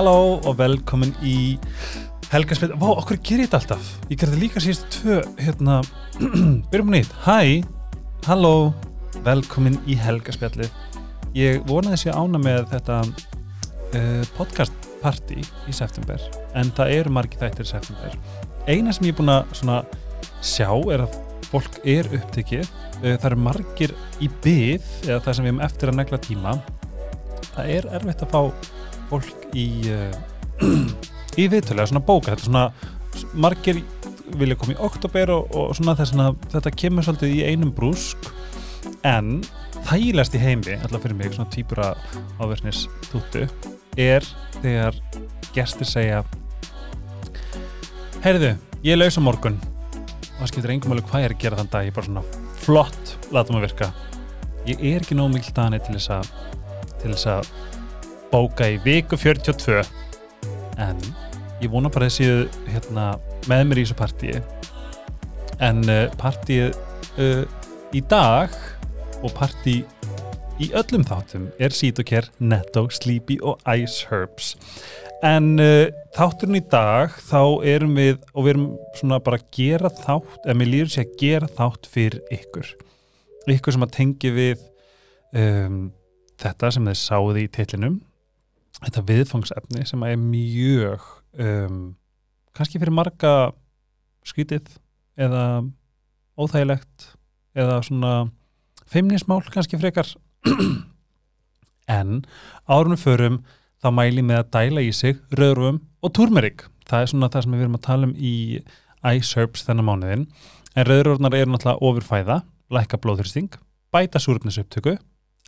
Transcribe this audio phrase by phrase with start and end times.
[0.00, 1.58] Halló og velkomin í
[2.30, 3.88] Helgaspil Vá, okkur gerir þetta alltaf?
[4.08, 5.82] Ég gerði líka síðust tvö hérna
[6.72, 7.60] Byrjum nýtt, hæ,
[8.24, 8.70] halló.
[9.26, 10.72] Velkomin í Helgaspjallið
[11.36, 16.24] Ég vonaði sér ána með þetta uh, podcast party í september
[16.56, 18.18] en það eru margi þættir í september.
[18.72, 19.94] Eina sem ég er búin að
[20.40, 22.64] sjá er að fólk er upptekið.
[23.02, 26.60] Uh, það eru margir í byð eða það sem við hefum eftir að negla tíma.
[27.52, 28.78] Það er erfitt að fá
[29.10, 30.10] fólk í uh,
[31.40, 32.66] í viðtölu, svona bóka þetta er svona,
[33.34, 33.82] margir
[34.38, 38.30] vilja koma í oktober og, og svona þess að þetta kemur svolítið í einum brúsk
[39.06, 39.40] en
[39.88, 41.94] þægilegast í heimi alltaf fyrir mig, svona týpura
[42.40, 43.46] áverðnis túttu,
[43.98, 44.26] er
[44.60, 44.98] þegar
[45.54, 46.22] gestir segja
[48.24, 48.54] heyrðu,
[48.84, 49.58] ég er laus á morgun.
[49.60, 52.08] Og það skiptir engum alveg hvað ég er að gera þann dag ég er bara
[52.08, 52.22] svona,
[52.60, 53.90] flott, láta mig virka.
[54.68, 56.30] Ég er ekki nóg mikil dani til þess að
[57.00, 57.50] til þess að
[58.30, 59.82] bóka í viku 42
[60.80, 61.00] en
[61.60, 63.12] ég vona bara séu hérna,
[63.50, 64.40] með mér í þessu partíi.
[65.60, 66.76] En uh, partíið
[67.20, 67.44] uh,
[67.92, 68.54] í dag
[69.20, 69.82] og partí
[70.60, 74.54] í öllum þáttum er Sítokær, Netto, Sleepy og Ice Herbs.
[75.26, 79.92] En uh, þátturinn í dag þá erum við og við erum svona bara að gera
[80.00, 82.76] þátt eða mér líður sér að gera þátt fyrir ykkur.
[83.50, 84.62] Ykkur sem að tengi við
[85.36, 85.82] um,
[86.40, 87.98] þetta sem þið sáði í titlinum
[88.84, 91.06] þetta viðfangsefni sem er mjög
[91.38, 91.80] um,
[92.56, 93.32] kannski fyrir marga
[94.26, 94.68] skvítið
[95.20, 95.44] eða
[96.40, 97.10] óþægilegt
[97.58, 98.12] eða svona
[98.90, 100.08] feimnismál kannski frekar.
[101.90, 102.20] En
[102.70, 103.40] árunum förum
[103.82, 107.56] þá mæli með að dæla í sig röðrufum og turmerik það er svona það sem
[107.56, 108.34] við erum að tala um í
[109.16, 110.26] Ice Herbs þennan mánuðin
[110.76, 112.36] en röðrufnar eru náttúrulega ofurfæða
[112.70, 113.56] lækka blóðþyrsting,
[113.90, 114.94] bæta súröfnisupptöku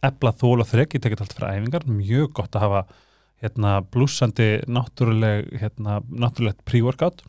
[0.03, 2.83] ebla þól og þrygg, ég tekit allt fyrir æfingar mjög gott að hafa
[3.43, 7.25] hérna, blúsandi náttúruleg hérna, náttúrulegt pre-workout.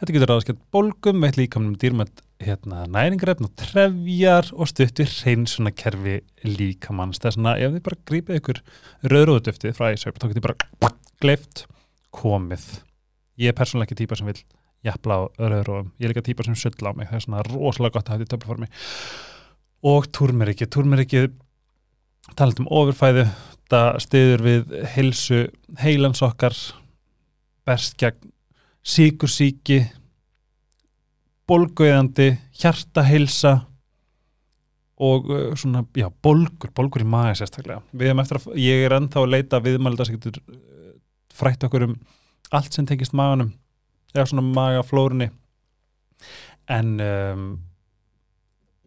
[0.00, 6.18] Þetta getur aðskjöld bólgum með líkamnum dýrmætt hérna, næringrefn og trefjar og stuttir hreinsuna kerfi
[6.42, 8.62] líkamanns það er svona, ef þið bara grípið ykkur
[9.12, 10.90] rauðrúðutöftið frá Æsaup þá getur bara
[11.22, 11.66] gleift
[12.10, 12.66] komið.
[13.38, 14.40] Ég er persónulega ekki típa sem vil
[14.82, 17.06] jafnla á rauðrúðum, ég er líka típa sem sull á mig.
[17.12, 18.70] Það er svona rosalega gott að hafa þetta í töflaformi
[19.92, 21.24] og túrmeriki, túrmeriki
[22.38, 23.26] talað um ofurfæðu
[23.72, 25.42] þetta stiður við heilsu
[25.80, 26.52] heilans okkar
[27.64, 28.32] berst gegn
[28.84, 29.78] síkursíki
[31.48, 33.54] bolguðandi hjartaheilsa
[35.02, 37.80] og uh, svona, já, bolgur bolgur í maga sérstaklega.
[37.96, 40.92] Við hefum eftir að, ég er ennþá að leita viðmælda sem getur uh,
[41.32, 41.96] frætt okkur um
[42.52, 43.54] allt sem tengist maganum
[44.12, 45.30] eða svona magaflórunni.
[46.70, 47.46] En um,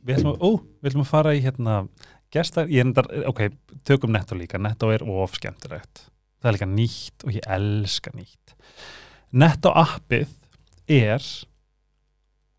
[0.05, 1.79] við ætlum að, ó, við ætlum að fara í hérna
[2.35, 3.47] gestar, ég endar, ok,
[3.87, 6.05] tökum netto líka, netto er of skemmtilegt.
[6.41, 8.55] Það er líka nýtt og ég elska nýtt.
[9.35, 10.29] Netto appið
[10.91, 11.23] er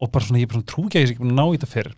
[0.02, 1.70] og bara svona, ég bara svona trú ekki að ég sé ekki ná í þetta
[1.70, 1.94] fyrr.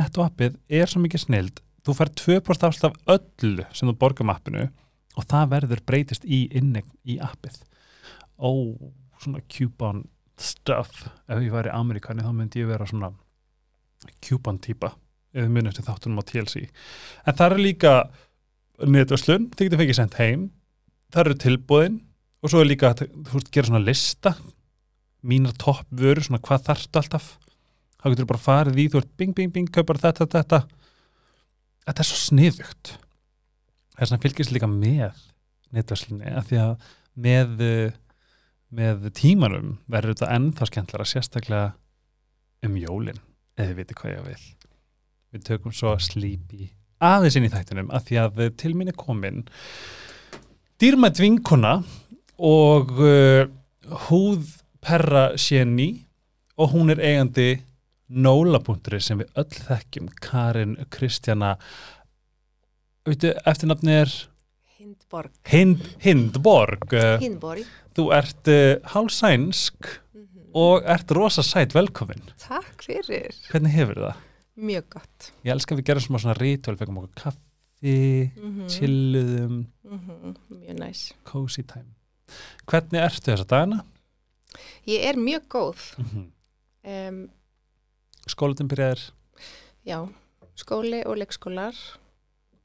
[0.00, 1.62] Netto appið er svo mikið snild.
[1.86, 4.68] Þú fær 2% afslut af öllu sem þú borgum appinu
[5.18, 7.56] og það verður breytist í innegn í appið.
[8.38, 8.76] Ó,
[9.20, 10.04] svona coupon
[10.40, 11.06] stuff.
[11.28, 13.12] Ef ég væri amerikani þá myndi ég vera svona
[14.24, 14.94] coupon týpa
[15.36, 17.92] þið munið eftir þáttunum á TLC en það er líka
[18.80, 20.48] netverslun, þið getur fengið sendt heim
[21.12, 22.00] það eru tilbúðin
[22.40, 24.34] og svo er líka að þú veist, gera svona lista
[25.20, 27.26] mínar toppvöru, svona hvað þarftu alltaf.
[28.00, 30.60] Þá getur þú bara farið í þú ert bing, bing, bing, kaupar þetta, þetta
[31.84, 32.00] þetta.
[32.00, 32.94] Er svo sniðugt.
[33.92, 35.20] Það er svona fylgjast líka með
[35.76, 36.86] netverslunni, af því að
[37.20, 37.66] með
[38.70, 41.70] með tímanum verður þetta ennþá skemmtilega sérstaklega
[42.66, 43.18] um jólin
[43.58, 44.44] eða við veitum hvað ég vil
[45.30, 49.42] við tökum svo Sleepy aðeins inn í þættunum að því að til er komin
[50.80, 51.80] dýrmætt vinkona
[52.40, 53.48] og uh,
[54.08, 55.90] húðperra séni
[56.60, 57.50] og hún er eigandi
[58.10, 61.54] nólapunkturi sem við öll þekkjum Karin Kristjana.
[63.06, 64.14] Veitu, eftirnafni er?
[64.80, 65.32] Hindborg.
[65.48, 66.96] Hind, Hindborg.
[67.22, 67.68] Hindborg.
[67.96, 70.50] Þú ert uh, hálsænsk mm -hmm.
[70.52, 72.22] og ert rosa sætt velkomin.
[72.48, 73.30] Takk fyrir.
[73.50, 74.29] Hvernig hefur það?
[74.60, 78.68] Mjög gott Ég elska að við gerum svona rítúal, fengum okkur kaffi, mm -hmm.
[78.68, 80.36] chilluðum, mm -hmm.
[80.50, 81.94] Mjög næs cozy time.
[82.66, 83.84] Hvernig ertu þessa dagina?
[84.86, 87.08] Ég er mjög góð Mm -hmm.
[87.08, 87.30] um,
[88.26, 89.12] Skólutin byrjaðir,
[89.86, 90.08] Já,
[90.54, 91.74] skóli og leikskólar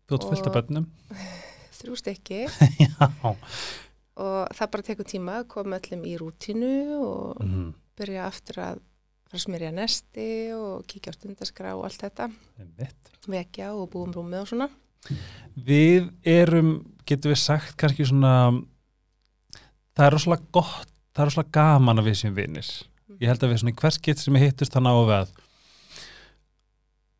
[0.07, 0.89] þú ert fullt af Og- bönnum.
[1.79, 2.47] þrjú stykki
[2.83, 3.09] Já.
[4.15, 7.73] og það bara tekur tíma að koma öllum í rútínu og -hmm.
[7.97, 8.79] byrja aftur að
[9.35, 12.29] fara að smyrja nesti og kíkja á stundaskrá og allt þetta.
[13.27, 14.69] Vekja og búum rúmið og svona.
[15.55, 18.33] Við erum, getum við sagt kannski svona
[19.95, 22.69] það er rosalega gott það er rosalega gaman að við sem vinnir
[23.21, 25.33] ég held að við svona hvers getur sem ég hittust þannig á að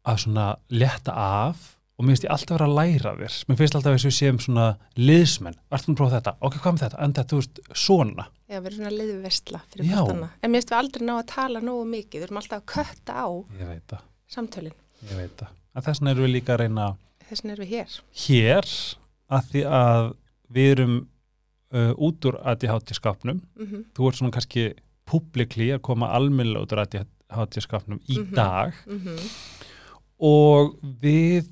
[0.05, 3.75] að svona leta af og mér finnst ég alltaf vera að læra þér mér finnst
[3.75, 4.65] alltaf að við séum svona
[4.99, 8.59] liðsmenn vartum að prófa þetta, ok, hvað með þetta, en þetta, þú veist, svona Já,
[8.59, 9.95] við erum svona liðvestla fyrir Já.
[9.95, 10.29] hvort annað.
[10.43, 12.19] En mér finnst við aldrei ná að tala nógu mikið.
[12.19, 13.27] Við erum alltaf að kötta á
[14.35, 14.75] samtölin.
[15.09, 16.85] ég veit það en þess vegna erum við líka að reyna
[17.25, 17.95] Þess vegna erum við hér.
[18.25, 18.69] hér
[19.35, 20.11] að því að
[20.55, 20.95] við erum
[21.73, 24.73] uh, út úr ADHD skapnum Mm þú ert svona kannski
[25.09, 28.33] publikli að koma almennilega út úr ADHD skapnum í Mhm.
[28.35, 29.19] dag -hmm.
[30.19, 31.49] og við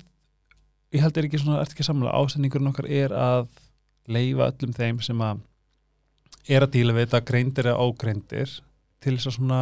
[0.94, 3.48] ég held er ekki svona, ert ekki samlega ásendingurinn okkar er að
[4.10, 5.42] leifa öllum þeim sem að
[6.54, 8.54] er að díla við þetta greindir eða ógreindir
[9.02, 9.60] til þess að svona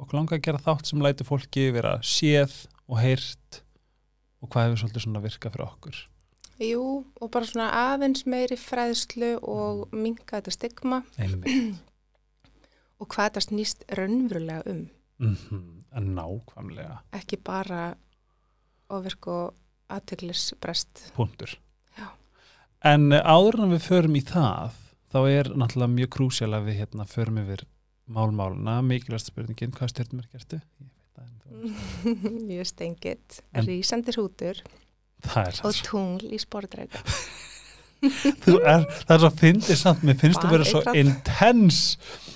[0.00, 2.56] okkur langa að gera þátt sem læti fólki vera séð
[2.90, 3.60] og heyrt
[4.40, 6.00] og hvað hefur svolítið svona virkað fyrir okkur.
[6.60, 6.84] Jú,
[7.16, 11.02] og bara svona aðeins meiri fræðslu og minka þetta stigma.
[13.00, 14.88] Og hvað þetta snýst raunverulega um.
[15.24, 17.00] mm en nákvæmlega.
[17.16, 17.94] Ekki bara
[18.90, 19.54] ofirk og
[19.90, 21.10] aðteglisbrest.
[21.16, 21.56] punktur
[21.98, 22.06] Já.
[22.86, 24.78] en eh, áður en við förum í það
[25.10, 27.66] þá er náttúrulega mjög krúsjál að við hérna förum yfir
[28.10, 30.60] málmáluna mikilvægst spurningin, hvað stjórnum er gertu?
[32.50, 32.62] Ég
[34.16, 34.62] hrútur
[35.26, 37.02] það er og tungl í spordreika.
[38.44, 41.00] þú er, það er svo fyndið samt, mér finnst þú vera svo Baneitrað.
[41.04, 42.30] intense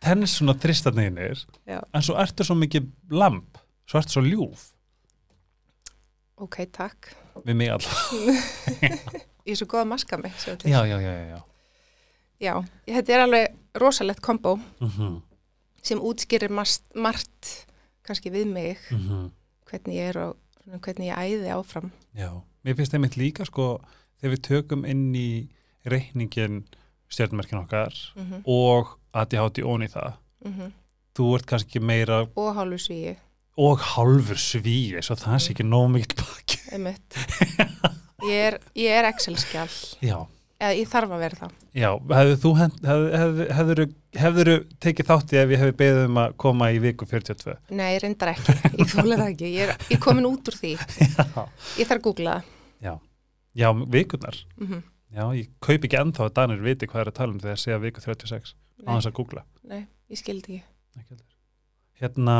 [0.00, 1.80] tennis svona þristatneginir Já.
[1.80, 4.66] en svo ertu svo mikið lamp svo ertu svo ljúf
[6.40, 7.10] Ok, takk.
[7.44, 8.12] við mig alltaf
[9.46, 10.34] Ég er svo góð að maska mig.
[10.64, 11.40] já, já, já, já,
[12.40, 12.54] já.
[12.86, 15.20] Þetta er alveg rosalegt kombo Mm
[15.82, 17.66] sem útskýrir margt, margt
[18.04, 19.30] kannski við mig, -hmm.
[19.64, 20.36] hvernig ég er og
[20.80, 21.90] hvernig ég æði áfram.
[22.14, 23.80] Já, mér finnst einmitt líka sko
[24.20, 25.48] þegar við tökum inn í
[25.84, 26.64] reikningin
[27.08, 28.42] stjórnmerkin okkar Mm -hmm.
[28.44, 30.12] og ADHD ón í það
[31.14, 33.16] þú ert kannski meira Og hálfu svíi,
[33.60, 36.58] og hálfur svíi svo það sé ekki nóg mikið baki.
[38.20, 39.70] Ég er, ég er Excel-skjál,
[40.04, 40.16] Já,
[40.60, 41.52] eða ég þarf að vera það.
[41.80, 43.80] já, hefðu þú hef, hef, hefður,
[44.20, 44.50] hefður
[44.84, 48.32] tekið þátti ef ég hefði beðið um að koma í viku 42 Nei, ég reyndar
[48.34, 51.46] ekki, ég þóla það ekki, ég er, ég komin út úr því, Já,
[51.80, 52.36] ég þarf að googla
[52.84, 52.94] já,
[53.56, 54.40] já vikurnar?
[54.60, 57.56] Mm Já, ég kaup ekki ennþá að Danir viti hvað er að tala um þegar
[57.58, 58.52] segja viku 36
[58.86, 59.40] á þess að googla.
[59.66, 60.60] Nei, ég skildi
[61.00, 61.16] ekki.
[61.98, 62.36] Hérna,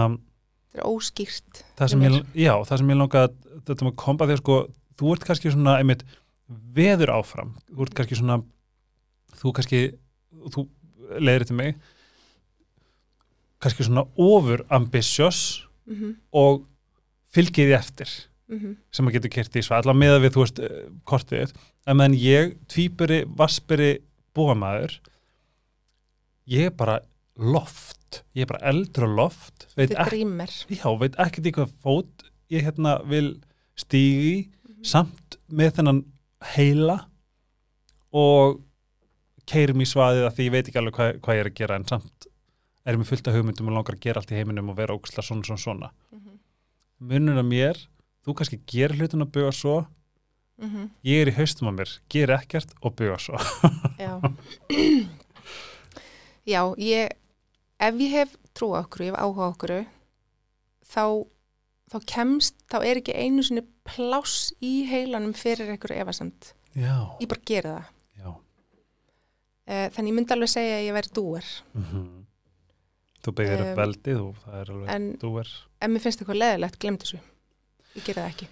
[0.70, 1.62] Þetta er óskýrt.
[1.78, 4.58] það sem ég, já, það sem ég langa að þetta með kompa þegar sko,
[5.00, 6.04] þú ert kannski svona einmitt
[6.74, 7.54] veður áfram.
[7.70, 8.42] Þú ert kannski svona
[9.40, 9.80] þú kannski,
[10.54, 10.68] þú
[11.18, 11.74] leiðir til mig.
[13.60, 16.66] Kannski svona ofur ambitious Mm -hmm, og
[17.34, 18.10] fylgið því eftir
[18.48, 21.52] mm -hmm, sem að getur kert í svall með að við, þú veist, eh, kortið
[21.86, 23.98] en meðan ég, tvíburi, vaspuri
[24.34, 25.00] búamaður
[26.46, 27.00] ég er bara
[27.36, 27.99] loft
[28.36, 29.68] ég er bara eldur og loft.
[29.78, 30.24] Veit ekki.
[30.74, 33.36] Já, veit ekkert í hvað fót ég hérna vil
[33.78, 34.50] stígi
[34.86, 36.02] samt með þennan
[36.54, 36.96] heila
[38.16, 38.60] og
[39.50, 41.78] keirum í svaðið að því ég veit ekki alveg hvað, hvað ég er að gera
[41.78, 42.28] en samt
[42.84, 44.96] er ég með fullt af hugmyndum og langar að gera allt í heiminum og vera
[44.96, 45.90] óksla svona svona svona.
[46.10, 46.36] Mm -hmm,
[47.10, 47.80] munur að mér,
[48.24, 49.76] þú kannski gerir hlutin að buga svo,
[51.04, 53.38] ég er í haustum að mér, ger ekkert og buga svo.
[53.98, 54.20] Já.
[56.50, 57.10] Já, ég,
[57.80, 59.72] ef ég hef trú á okkur, ég hef áhuga á okkur,
[60.90, 61.04] þá,
[61.92, 66.52] þá kemst, þá er ekki einu sinni pláss í heilanum fyrir einhverju efasamt.
[66.76, 67.88] Já, Ég bara gera það.
[68.20, 68.30] já
[69.70, 71.46] Eh, Þannig ég myndi alveg segja að ég væri dúer.
[71.74, 72.26] mm
[73.20, 75.48] Þú byggðir upp Um, veldið og það er alveg, En þú er
[75.84, 77.18] ef mér finnst eitthvað leðilegt, glemt þessu.
[77.96, 78.46] Ég gera það ekki.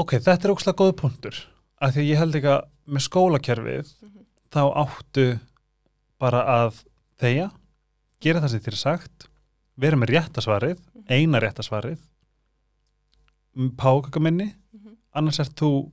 [0.00, 1.40] Ok, þetta er ókslega góð punktur
[1.82, 4.24] af því ég held ekki að með skólakerfið Mhm.
[4.50, 5.26] þá áttu
[6.18, 6.82] bara að
[7.20, 7.50] þeia
[8.22, 9.28] gera það sem þér er sagt
[9.82, 11.04] vera með réttasvarið, Mhm.
[11.10, 11.98] eina réttasvarið
[13.76, 14.96] pákakaminni Mhm.
[15.14, 15.90] annars ert þú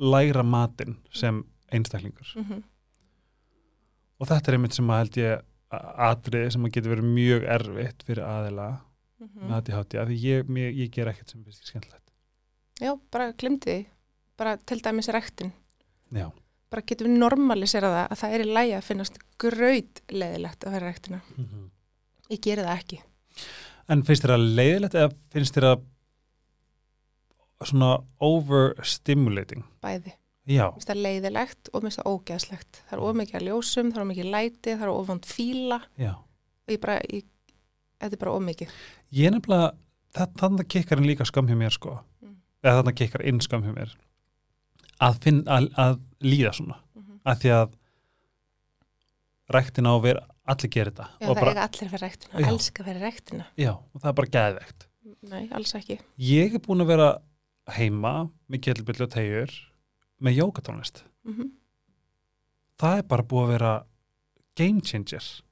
[0.00, 2.62] læra matinn sem einstaklingur Mhm.
[4.20, 8.02] og þetta er einmitt sem að held ég atriði sem að getur verið mjög erfitt
[8.04, 8.80] fyrir aðila
[9.20, 9.48] Mhm.
[9.48, 11.98] með ADHD af því ég, ég, ég ger ekkert sem finnst ég skemmtilegt
[12.80, 13.86] Já, bara glemdi því.
[14.36, 15.52] Bara til dæmis rektin.
[16.12, 16.32] Já,
[16.72, 20.76] Bara getum við normalisera það að það er í lægi að finnast gröyt leðilegt að
[20.78, 21.18] vera rektina.
[22.32, 23.00] Ég gera það ekki.
[23.92, 25.82] En finnst þér að leiðilegt eða finnst þér að
[27.68, 27.90] svona
[28.22, 29.62] overstimulating?
[29.84, 30.14] Bæði.
[30.50, 32.78] Já, Mér finnst það leiðilegt og mér finnst það ógeðslegt.
[32.88, 35.28] Það er of mikið að ljósum, það er of mikið læti, það er of vond
[35.30, 36.12] fíla já.
[36.18, 37.26] og ég bara, ég,
[38.02, 38.72] þetta er bara of mikið.
[39.14, 39.68] Ég er nefnilega,
[40.40, 42.34] þannig kikkar inn líka skam hjá mér sko, Mm.
[42.64, 43.94] eða þannig kikkar inn skam hjá mér,
[45.02, 47.20] að, finn, að, að líða svona, Mm -hmm.
[47.24, 47.72] að því að
[49.52, 52.48] ræktina og vera, allir gera þetta Já, það bara, eiga allir að vera rektina, Já.
[52.48, 53.46] elska að vera rektina.
[53.56, 54.86] já, og það er bara geðvegt
[55.22, 55.98] Nei, alls ekki.
[56.18, 57.18] ég er búin að vera
[57.68, 59.50] heima með kjellbyllu og tegjur
[60.20, 61.52] með jókatónlist Mm
[62.82, 63.72] það er bara búið að vera
[64.58, 65.42] game changer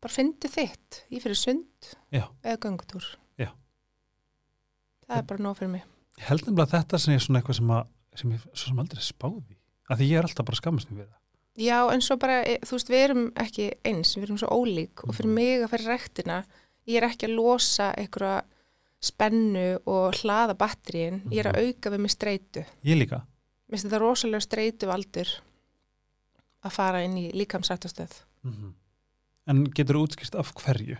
[0.00, 2.28] Bara fyndu þitt, ég fyrir sund Já.
[2.44, 3.02] eða göngutúr.
[3.36, 3.48] Já.
[5.08, 5.82] Það er bara nóg fyrir mig.
[6.20, 8.78] ég held nefnilega að þetta sem er svona eitthvað sem, að, sem ég svo sem
[8.78, 9.55] aldrei spáði
[9.90, 11.22] af því ég er alltaf bara skammast mig við það
[11.56, 15.04] Já, en svo bara, e, þú veist, við erum ekki eins, við erum svo ólík
[15.08, 15.34] og fyrir Mhm.
[15.34, 16.44] mig að fyrir rektina,
[16.86, 18.42] ég er ekki að losa einhverja
[19.00, 21.66] spennu og hlaða batteríin, ég er að Mhm.
[21.66, 22.64] auka við mig streitu.
[22.84, 23.22] ég líka,
[23.68, 25.26] Mér finnst þetta rosalega streitu valdur
[26.64, 28.22] að fara inn í líkamsrættastöð.
[28.44, 28.72] Mhm.
[29.48, 30.98] en getur útskýrt af hverju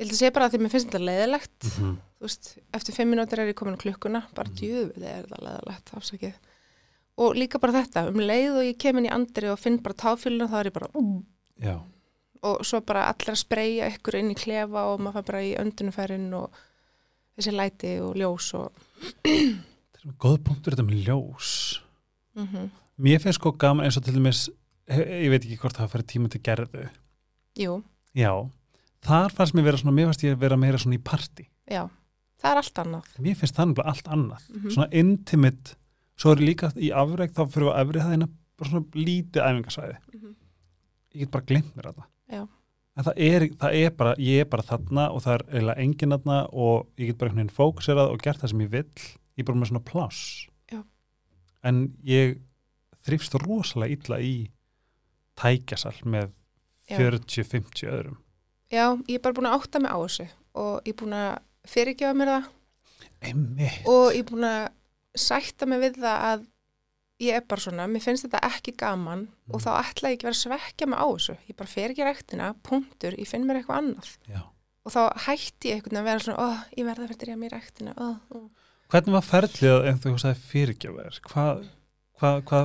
[0.00, 1.96] Ég held að segja bara að því mér finnst þetta leiðilegt, -hmm.
[2.18, 4.56] þú veist, eftir fimm minútur er ég komin klukkuna, bara Mhm.
[4.56, 6.34] djöfuð er þetta leiðilegt, afsakið.
[7.20, 9.98] Og líka bara þetta, um leið og ég kem inn í andri og finn bara
[10.00, 10.88] táfyluna, þá er ég bara,
[11.60, 11.74] já,
[12.46, 15.50] og svo bara allir að spreyja ykkur inn í klefa og maður fær bara í
[15.60, 16.60] öndunumfærin og
[17.36, 18.80] þessi læti og ljós og
[19.26, 21.50] þetta er góð punktur þetta með ljós.
[22.38, 24.42] Mm mér finnst sko gaman eins og til dæmis
[24.92, 26.82] ég veit ekki hvort það færi tíma til gerðu.
[27.56, 27.78] Jú,
[28.12, 28.32] já,
[29.06, 31.86] þar fannst mér vera svona mér fannst ég vera meira svona í party já,
[32.42, 33.14] það er allt annað.
[33.24, 34.44] Mér finnst það nefnilega allt annað.
[34.52, 35.76] Mm svona intimate,
[36.20, 38.28] svo er líka í afreg þá fyrir að efri hæðina
[38.60, 39.98] bara svona lítið æfingasvæði.
[40.14, 40.34] Mhm.
[41.14, 42.42] ég get bara glimt mér þetta Já.
[42.96, 46.14] en það er, það er bara, ég er bara þarna og það er eiginlega enginn
[46.14, 49.08] þarna og ég get bara einhvern veginn fókuserað og gert það sem ég vill.
[49.36, 50.46] Ég er bara með svona pláss.
[51.62, 52.38] En ég
[53.04, 54.34] þrýfst rosalega illa í
[55.40, 56.30] tækjasal með
[56.88, 56.96] Já.
[56.98, 58.16] 40-50 öðrum.
[58.72, 60.26] Já, ég er bara búin að átta mig á þessu
[60.58, 61.30] og ég er búin að
[61.70, 62.48] fyrirgefa mér það.
[63.28, 63.82] Einmitt.
[63.90, 64.62] Og ég er búin að
[65.16, 66.46] sætta mig við það að
[67.20, 69.64] ég er bara svona, mér finnst þetta ekki gaman og Mm.
[69.64, 72.54] þá ætla ég ekki vera að svekja mig á þessu ég bara fer ekki rektina,
[72.62, 74.40] punktur ég finn mér eitthvað annað Já.
[74.84, 77.92] og þá hætti ég veginn að vera svona, ó, ég verða að að mér rektina
[77.98, 78.50] ó, ó.
[78.90, 81.20] Hvernig var ferlið en þú sagði fyrirgjöfur?
[81.28, 81.68] Hvað
[82.20, 82.60] hva, hva,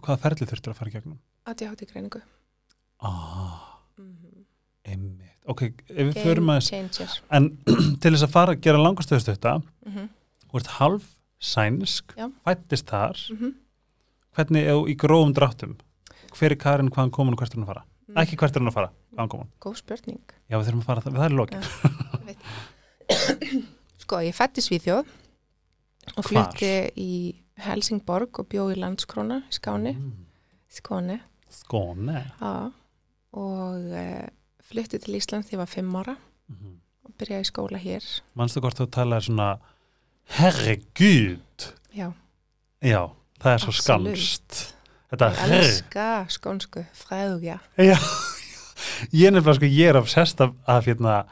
[0.00, 1.18] hva, ferlið þurftur að fara í gegnum?
[1.46, 2.22] ADHD greiningu
[3.00, 4.44] Ah, mm -hmm.
[4.84, 5.32] einmitt.
[5.46, 7.58] Ok, ef við förum changer en
[8.00, 10.08] til þess að fara að gera langastöðustu þetta, mm -hmm.
[10.50, 11.02] þú ert halv
[11.40, 12.30] sænsk, Já.
[12.46, 13.54] fættist þar, Mm
[14.36, 15.76] hvernig er í grófum dráttum?
[16.36, 17.84] Hver er Karin, hvaðan komin og hvert er hún að fara?
[18.08, 18.20] -hmm.
[18.20, 19.48] Ekki hvert er hún að fara, hvaðan komin?
[19.60, 21.62] góð spurning Já, við þurfum að fara það, það er lokin.
[24.02, 25.04] sko, ég fætti Svíþjóð
[26.16, 26.28] og Hvar?
[26.28, 27.10] flutti í
[27.56, 30.12] Helsingborg og bjó í Landskróna í Skáni, Mm.
[30.70, 32.24] Skóni Skóne.
[32.40, 32.72] Já,
[33.32, 34.26] og uh,
[34.60, 36.16] flutti til Ísland þegar ég var fimm ára
[36.48, 38.02] Mm og byrjaði skóla hér.
[38.34, 39.58] Manstu hvort þú talaði svona,
[40.26, 41.40] herregud,
[41.96, 42.10] Já,
[42.82, 43.02] já,
[43.40, 44.18] það er svo Absolutt.
[44.18, 44.74] skamst.
[45.10, 45.64] Þetta ég herregud.
[45.70, 47.58] elska skónsku, fræðugja.
[47.78, 47.96] Já,
[49.16, 51.24] ég er nefnilega sko, ég er obsessed af, af hérna,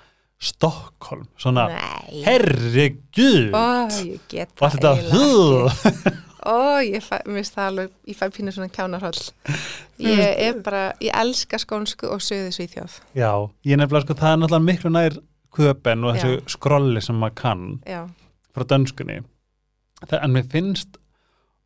[0.44, 6.14] Stockholm, svona, Nei, herregud, ó, ég get og allt þetta, eiginlega hú.
[6.44, 9.22] Ó, ég fæ, mér finnst það alveg, ég fæ pínu svona kjánarhóll.
[10.04, 12.98] Ég er bara, ég elska skónsku og söðu Svíþjóð.
[13.16, 13.30] já,
[13.64, 15.16] ég er nefnilega sko, það er náttúrulega miklu nær
[15.54, 18.02] köpen og þessu skrolli sem maður kann Já,
[18.54, 19.20] frá dönskunni,
[20.20, 20.98] en mér finnst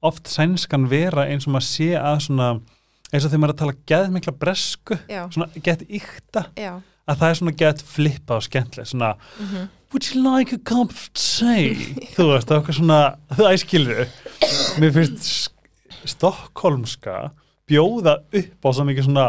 [0.02, 2.50] oft sænskan vera eins og maður sé að svona,
[3.12, 6.44] eins og þegar maður er að tala geð mikla bresku, já, svona get ykta,
[7.08, 10.90] að það er svona get flippa og skemmtileg, svona, Mm would you like a cup
[10.92, 11.72] of tea?
[12.14, 12.98] þú veist, það er eitthvað svona,
[13.38, 14.02] það æskilur
[14.82, 17.14] mér finnst sk- stokkólmska
[17.68, 19.24] bjóða upp á svo mikið svona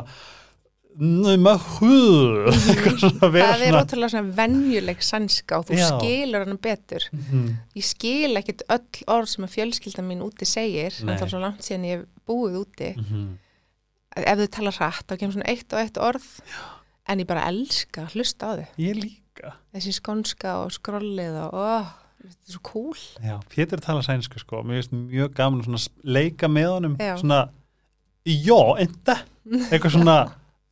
[1.00, 1.90] nema hú
[2.52, 5.86] eitthvað svona vera Það er ótrúlega svona venjuleg sænska og þú Já.
[5.94, 7.06] skilur hann betur.
[7.16, 7.46] Mhm.
[7.80, 11.64] Ég skil ekkit öll orð sem að fjölskylda mín úti segir, þannig að svo langt
[11.64, 12.90] síðan ég búið úti.
[13.00, 13.30] Mhm.
[14.20, 16.28] Ef þau tala hratt, þá kemur svona eitt og eitt orð,
[17.08, 18.68] en ég bara elska að hlusta á þau.
[18.82, 21.86] ég líka Þessi skónska og skrollið og, ó,
[22.20, 22.98] þetta er svo cool.
[23.24, 27.14] Já, Pétur tala sænsku sko mér finnst mjög gaman að leika með honum Já.
[27.22, 27.38] svona,
[28.28, 29.16] já, enda
[29.72, 30.18] eitthvað svona,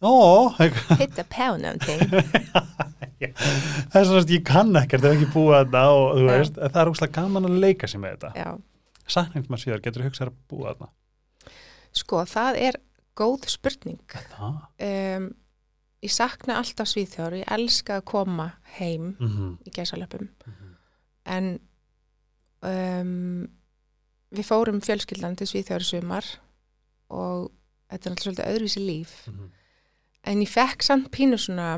[0.02, 0.14] ó
[0.58, 2.04] Hitta på någonting.
[3.18, 6.82] það er svona að ég kann ekkert ef ekki búa þetta og þú veist, það
[6.82, 8.32] er úrslega gaman að leika sér með þetta.
[8.44, 10.90] Já, sakningum að síðar, getur þú hugsað að búa þarna.
[11.98, 12.80] Sko, það er
[13.18, 14.18] góð spurning.
[14.36, 14.60] það?
[14.88, 15.30] Um,
[16.06, 19.54] ég sakna alltaf svíþjóður, ég elska að koma heim mm -hmm.
[19.66, 20.30] í gæsalöpum.
[21.26, 21.60] en
[22.62, 23.48] um,
[24.32, 26.26] við fórum fjölskyldan til Svíþjóður sumar
[27.10, 27.52] og
[27.92, 29.14] þetta er alltaf svolítið öðruvísi líf
[30.28, 31.78] en ég fekk samt pínu svona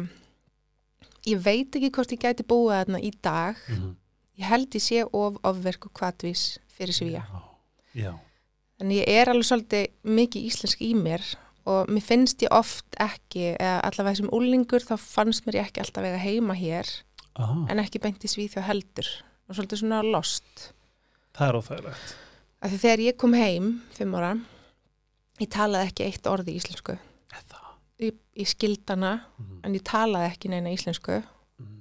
[1.27, 3.59] ég veit ekki hvort ég gæti búið þarna í dag.
[4.39, 7.25] Ég held ég sé of ofverk og kvatvís fyrir Svíja
[7.91, 8.13] já,
[8.79, 11.25] en ég er alveg svolítið mikið íslensk í mér
[11.69, 16.21] og mér finnst ég oft ekki, allavega sem úlingur þá fannst mér ekki alltaf vega
[16.23, 16.87] heima hér
[17.35, 19.11] ah, en ekki beint í Svíþjóð heldur.
[19.49, 20.69] Og svolítið svona lost.
[21.33, 22.15] Það er óþægilegt.
[22.59, 24.33] Af því þegar ég kom heim, fimm ára
[25.39, 26.95] ég talaði ekki eitt orð í íslensku
[27.99, 29.59] ég, ég skildana mm.
[29.65, 31.19] en ég talaði ekki neina íslensku.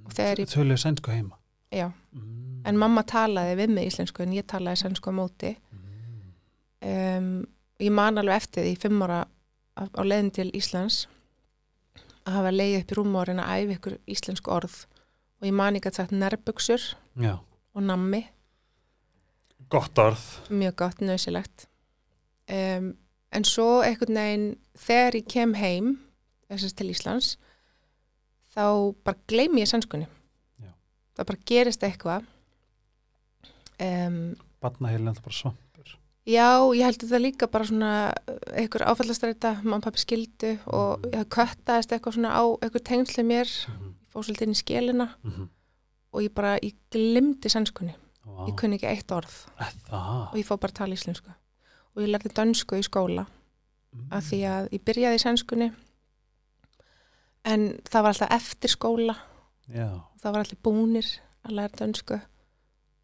[0.09, 1.37] Þegar ég- Töluðu sænsku heima?
[1.71, 2.63] Já, mm.
[2.65, 5.55] en mamma talaði við mig íslensku en ég talaði sænsku á móti.
[6.79, 7.45] Um,
[7.79, 9.25] ég man alveg eftir því fimm ára
[9.75, 11.07] á, leiðin til Íslands
[12.23, 14.77] að hafa leiðið upp í rúm og reyna að æfa ykkur íslensku orð.
[15.39, 16.85] Og ég man ekki að sagt nærbuksur
[17.19, 17.33] Já,
[17.75, 18.23] og nammi,
[19.71, 20.23] gott orð.
[20.51, 21.69] Mjög gott, nöðsilegt
[22.49, 22.93] um,
[23.31, 24.47] en svo einhvern veginn
[24.79, 25.89] þegar ég kem heim
[26.49, 27.37] þessast til Íslands
[28.55, 28.63] þá
[29.05, 30.07] bara gleymi ég sænskunni.
[30.59, 30.71] Já.
[31.17, 32.25] það bara gerist eitthvað.
[33.79, 35.93] Um, Barnaheilin er bara svampur.
[36.29, 41.13] Já, ég held þetta líka bara svona uh, einhver áfallastræta, og pappi skildu og Mhm.
[41.13, 45.47] ég köttaðist eitthvað svona á einhver tengsli mér, mm fór svolítið inn í skélina -hmm.
[46.13, 47.93] og ég bara, ég glimti sænskunni,
[48.25, 49.45] Vá, ég kunni ekki eitt orð.
[49.85, 50.31] Það?
[50.31, 51.29] Og ég fór bara að tala íslensku.
[51.95, 53.27] Og ég lærði dönsku í skóla.
[53.93, 54.07] Mm.
[54.11, 55.71] af því að ég byrjaði í sænskunni
[57.47, 59.15] en það var alltaf eftir skóla.
[59.69, 59.89] Já,
[60.21, 61.13] það var allir búnir
[61.45, 62.19] að læra dönsku.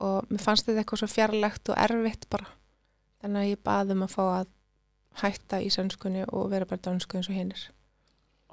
[0.06, 2.50] Og mér fannst þetta eitthvað svo fjarlægt og erfitt bara.
[3.24, 4.52] Þannig að ég baði um að fá að
[5.22, 7.62] hætta í sænskunni og vera bara dönsku eins og hinnir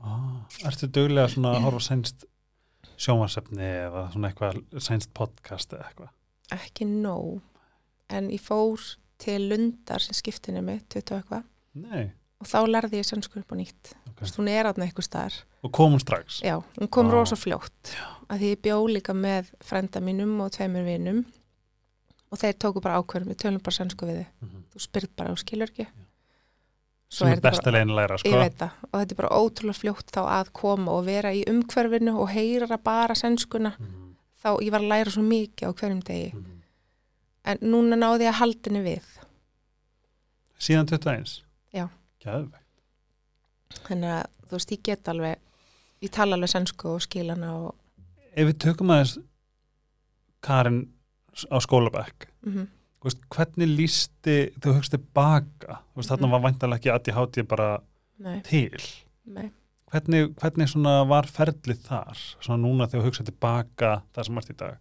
[0.02, 2.26] ah, Ertu duglega svona að horfa sænst
[3.02, 6.12] sjónvarsefni eða svona eitthvað sænst podcast eða eitthvað?
[6.54, 7.40] Ekki nóg.
[8.12, 8.82] En ég fór
[9.22, 11.46] til Lundar sem skiptinu 20 og eitthvað.
[11.82, 12.04] Nei,
[12.42, 13.92] og þá lærði ég sænsku upp á nýtt.
[14.10, 14.16] Ok.
[14.18, 14.32] okay.
[14.36, 15.38] hún er átna eitthvað staðar.
[15.62, 16.40] Og komum strax?
[16.42, 17.14] Já, hún kom Vá.
[17.16, 17.94] rosa fljótt.
[18.28, 21.24] Að því ég bjó líka með frænda mínum og tveimur vinum.
[22.32, 24.62] Og þeir tóku bara ákvörðum, við tölum bara sænsku við þið mm -hmm.
[24.72, 25.86] þú spyrð bara og skilur ekki.
[27.12, 29.80] Sem er besta legin að læra ég sko veit það, og þetta er bara ótrúlega
[29.80, 33.76] fljótt þá að koma og vera í umhverfinu og heyra bara sænskuna.
[33.78, 34.02] Mm
[34.42, 36.30] þá ég var að læra svo mikið á hverjum degi.
[36.34, 36.60] -hmm.
[37.44, 39.06] en núna náði ég að haldinni við.
[40.58, 41.88] Síðan 21 Já.
[42.22, 42.60] Gæðveg
[43.88, 45.38] þannig að þú veist, ég get alveg
[46.04, 47.74] ég tala alveg sænsku og skilana og
[48.32, 49.18] Ef við tökum aðeins
[50.44, 50.82] Karin
[51.52, 52.68] á skólabekk mm
[53.02, 56.30] Þú veist, hvernig lísti þú hugst tilbaka þú veist, þarna Mhm.
[56.36, 57.70] var væntalega ekki að ég hátti bara
[58.22, 58.78] nei, til.
[59.26, 59.48] Nei.
[59.90, 64.50] Hvernig, hvernig svona var ferlið þar svona núna þegar þú hugsa tilbaka það sem ert
[64.50, 64.76] í dag?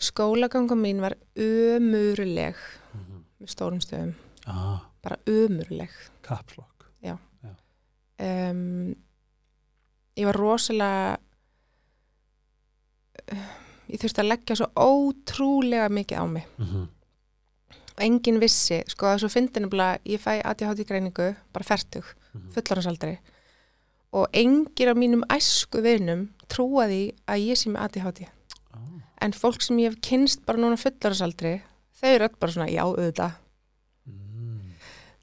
[0.00, 2.60] Skólagangum mín var ömurleg.
[3.40, 4.12] Með stórum stöðum,
[4.46, 5.90] ah, bara ömurleg.
[6.26, 6.80] Kapslokk
[8.20, 8.94] um,
[10.18, 11.18] ég var rosalega
[13.90, 16.46] ég þurfti að leggja svo ótrúlega mikið á mig.
[16.58, 16.88] Mm -hmm.
[17.96, 22.04] og enginn vissi, sko það er svo fyndin nefnilega, ég fæ ADHD greiningu bara færtug,
[22.54, 23.18] fullorðansaldri
[24.12, 28.26] og engir af mínum æsku vinum trúaði að ég sé með ADHD
[28.72, 28.80] ah.
[29.20, 32.82] en fólk sem ég hef kynst bara núna fullorðansaldri þau eru öll bara svona, já,
[32.82, 33.30] auðvitað.
[33.30, 33.49] mm.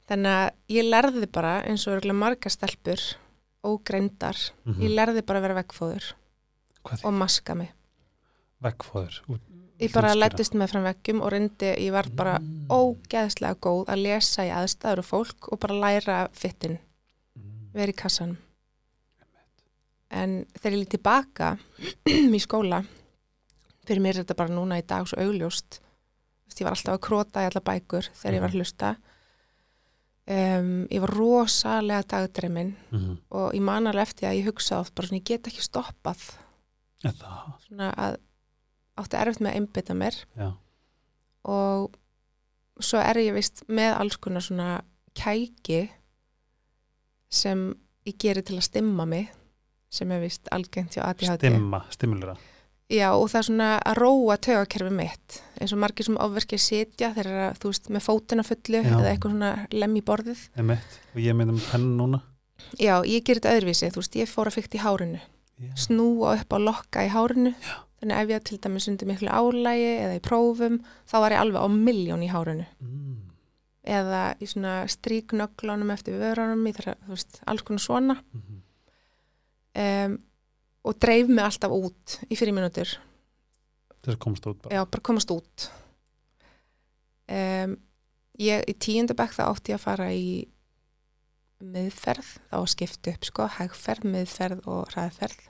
[0.07, 3.01] Þannig að ég lærði bara eins og örgulega marga stelpur
[3.67, 6.05] ógreindar, mm ég lærði bara að vera veggfóður
[6.87, 7.71] hvað og maska mig.
[8.63, 12.67] Veggfóður út- ég bara lættist með fram veggjum og reyndi, ég var bara Mm.
[12.69, 16.79] ógeðslega góð að lesa í aðstæður og fólk og bara læra fittin,
[17.35, 17.73] Mm.
[17.73, 18.37] vera í kassan
[20.09, 21.57] en þegar ég lít tilbaka
[22.37, 22.83] í skóla
[23.87, 25.79] fyrir mér er þetta bara núna í dag svo augljóst.
[26.57, 28.95] Ég var alltaf að króta í alla bækur þegar ég var að hlusta
[30.27, 33.17] um, ég var rosalega dagdreimin Mhm.
[33.31, 36.37] og ég man alveg eftir að ég hugsa oft bara svona ég get ekki stoppað.
[37.03, 37.53] Það?
[37.67, 38.17] Svona að
[38.97, 40.15] átti erfitt með að einbytta mér.
[40.37, 40.51] Já.
[41.45, 41.95] Og
[42.79, 44.81] svo er ég vist með alls konar svona
[45.15, 45.89] kæki
[47.29, 47.73] sem
[48.07, 49.29] ég gerir til að stimma mig
[49.89, 52.35] sem er vist algengt hjá ADHD stimma, stimulera
[52.87, 56.15] Já og það er svona að róa tögakerfi mitt eins og margir sem
[56.95, 58.91] þeir eru að þú veist með fótina fullu Já.
[58.95, 60.99] eða eitthvað svona lem í borðið Emitt.
[61.13, 62.21] og ég myndi með penn núna
[62.79, 65.71] Já, ég gerir þetta öðruvísi, þú veist, ég fór að fykta í hárinu já.
[65.75, 67.75] snúa upp á lokka í hárinu Já.
[67.99, 70.79] þannig ef ég til dæmis undir miklu álægi eða í prófum,
[71.11, 73.17] þá var ég alveg á miljón í hárinu Mm.
[73.87, 78.61] eða í svona stríknöglunum eftir vörunum, í þeirra, þú veist, alls konar svona Mhm.
[79.75, 80.17] um,
[80.87, 82.95] og dreif mig alltaf út í fyrir mínútur,
[84.07, 84.77] þess að komast út bara.
[84.77, 85.67] Já, bara komast út.
[87.27, 87.75] Um,
[88.39, 90.29] ég í tíundabæk þá átti ég að fara í
[91.63, 95.45] miðferð, þá að skipta upp sko, hægferð, miðferð og hraðferð.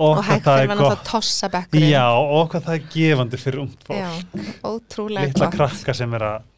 [0.00, 1.90] Og, og það hægferð er var náttúrulega tossabekkurinn.
[1.90, 3.98] Já, og hvað það er gefandi fyrir ungt fólk.
[4.00, 5.58] Já, ótrúlega litla gott.
[5.58, 6.48] krakka sem er að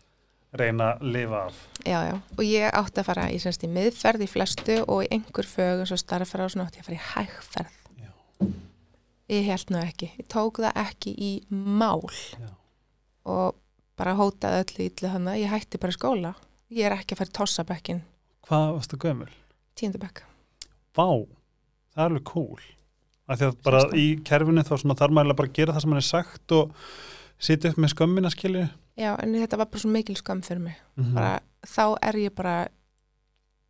[0.59, 1.61] reyna að lifa af.
[1.83, 5.11] Já, já, og ég átti að fara í, semst, í miðferð í flestu og í
[5.15, 7.79] einhver fög eins og starffæra og svona átti að fara í hægferð.
[8.03, 8.11] Já.
[9.33, 10.11] ég held nú ekki.
[10.21, 12.05] Ég tók það ekki í mál.
[12.37, 12.51] Já.
[13.23, 13.59] og
[13.97, 16.35] bara hótaði öllu ítlu þannig ég hætti bara skóla.
[16.73, 18.03] Ég er ekki að fara í tossabekkin.
[18.49, 19.31] Hvað varstu gömul?
[19.79, 20.25] tíundabekk
[20.93, 21.09] Vá,
[21.95, 22.65] það er alveg cool.
[23.31, 26.03] Af því að bara í kerfinu þá þarf maður bara að gera það sem hann
[26.03, 26.75] er sagt og
[27.43, 30.79] sitja upp með skömmina skilju já, en þetta var bara svo mikil skömm fyrir mig.
[31.01, 31.35] Mm bara,
[31.67, 32.57] þá er ég bara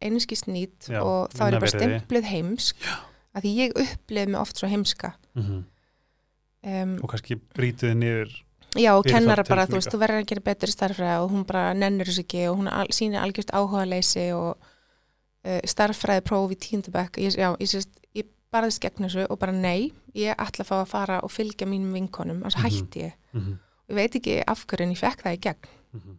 [0.02, 2.88] einski snýtt Já, og þá er ég bara stimpluð heimsk
[3.32, 5.12] að því ég upplifði mig oft svo heimska.
[5.36, 8.34] Um, og kannski brýtuði niður
[8.78, 11.42] Já, og kennara bara, þú veist, þú verður að gera betur í starffræði og hún
[11.44, 16.54] bara nennir þessu ekki og hún al, sýnir algjört áhuga leysi og uh, starffræði próf
[16.54, 17.74] í tíundabæk ég, já, ég
[18.16, 21.66] ég barðist gegn þessu og bara nei, ég ætla að fá að fara og fylgja
[21.66, 22.64] mínum vinkonum, þannig Mhm.
[22.64, 23.12] að hætti ég.
[23.32, 23.58] Mm -hmm.
[23.88, 25.68] ég veit ekki af hverju en ég fekk það í gegn.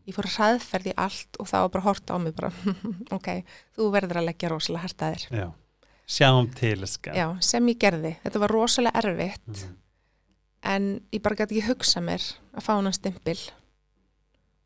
[0.08, 2.52] Ég fór hraðferð í allt og það var bara hort á mig bara,
[3.18, 3.44] ok,
[3.78, 5.30] þú verður að leggja rosalega harta þér.
[5.32, 5.52] Já,
[6.08, 6.78] sjáum til
[7.16, 9.76] já, sem ég gerði, þetta var rosalega erfitt Mhm.
[10.64, 12.22] en ég bara gæti ekki hugsa mér
[12.54, 13.40] að fá hana stimpil.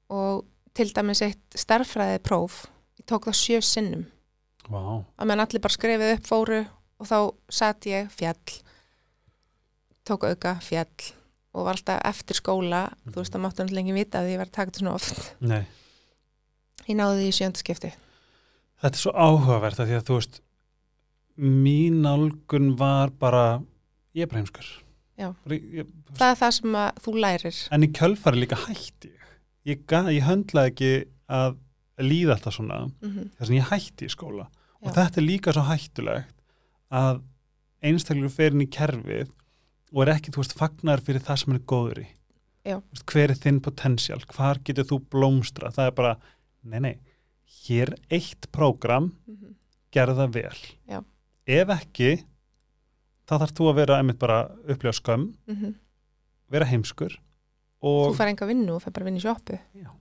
[0.09, 2.65] Og til dæmis eitt starffræði próf
[2.99, 4.05] ég tók það sjö sinnum.
[4.69, 7.17] Vá, að menn allir bara skrifið upp fóru og þá
[7.59, 8.57] satt ég fjall
[10.07, 11.13] tók auka fjall
[11.57, 12.85] og var alltaf eftir skóla.
[13.09, 15.31] Þú veist að máttu náttúrulega lengi vita að ég var þetta svona oft.
[15.41, 15.63] Nei.
[16.87, 17.93] Ég náði því sjöndaskipti
[18.77, 20.35] Þetta er svo áhugavert að því að þú veist
[21.37, 23.45] mín nálgun var bara
[24.17, 24.43] ég er bara
[25.57, 27.61] ég, það er það sem að þú lærir.
[27.73, 29.31] En í kjölfari líka hætti ég.
[29.67, 29.81] Ég,
[30.27, 30.91] höndlaði ekki
[31.39, 31.57] að
[32.05, 34.45] líða alltaf svona mm þess að ég hætti í skóla.
[34.85, 34.95] Og Já.
[34.99, 36.36] þetta er líka svo hættulegt
[36.93, 37.23] að
[37.83, 39.33] einstaklega fer inn í kerfið
[39.93, 42.07] og er ekki, þú veist, fagnar fyrir það sem er góður í.
[42.67, 46.15] Þú veist, hver er þinn potential, hvar getur þú blómstra það er bara,
[46.67, 46.95] nei nei
[47.67, 49.55] hér eitt prógram -hmm.
[49.91, 51.03] gerða vel Já.
[51.45, 52.23] ef ekki
[53.27, 55.75] þá þarf þú að vera einmitt bara upplifa skömm, Mm
[56.49, 57.11] vera heimskur
[57.81, 59.91] þú og fær enga vinnu og fær bara vinnu í sjoppu Já.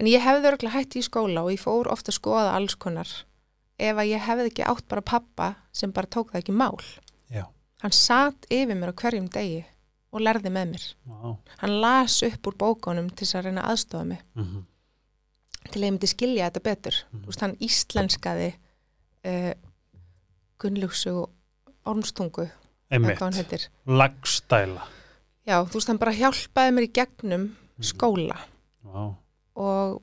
[0.00, 3.06] en ég hefði örgulega hætti í skóla og ég fór ofta að skoða alls konar
[3.80, 6.78] ef að ég hefði ekki átt bara pappa sem bara tók það ekki mál
[7.32, 7.44] Já.
[7.82, 9.64] hann satt yfir mér á hverjum degi
[10.12, 11.36] og lærði með mér Vá.
[11.62, 14.64] hann las upp úr bókunum til að reyna að aðstofa mig Mhm.
[15.70, 17.22] til að ég myndi skilja þetta betur Mhm.
[17.22, 18.54] þú veist, hann íslenskaði
[19.24, 19.52] uh,
[20.58, 21.30] Gunnlugsu og
[21.86, 22.48] Ormstungu
[23.86, 24.82] lagstæla
[25.46, 27.44] já, þú veist, hann bara hjálpaði mér í gegnum
[27.78, 27.82] Mhm.
[27.82, 28.36] skóla
[28.84, 29.14] Vá.
[29.56, 30.02] og,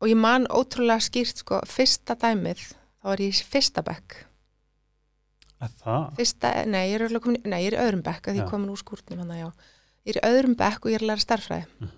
[0.00, 4.24] og ég man ótrúlega skýrt sko, fyrsta dæmið þá var ég í fyrsta bekk
[6.16, 8.50] fyrsta, nei, ég er, komin, í- nei, ég er í öðrum bekk að því ég
[8.50, 9.48] komin úr skúrnum hann já.
[10.06, 11.90] ég er í öðrum bekk og ég er að læra starffræði Mhm.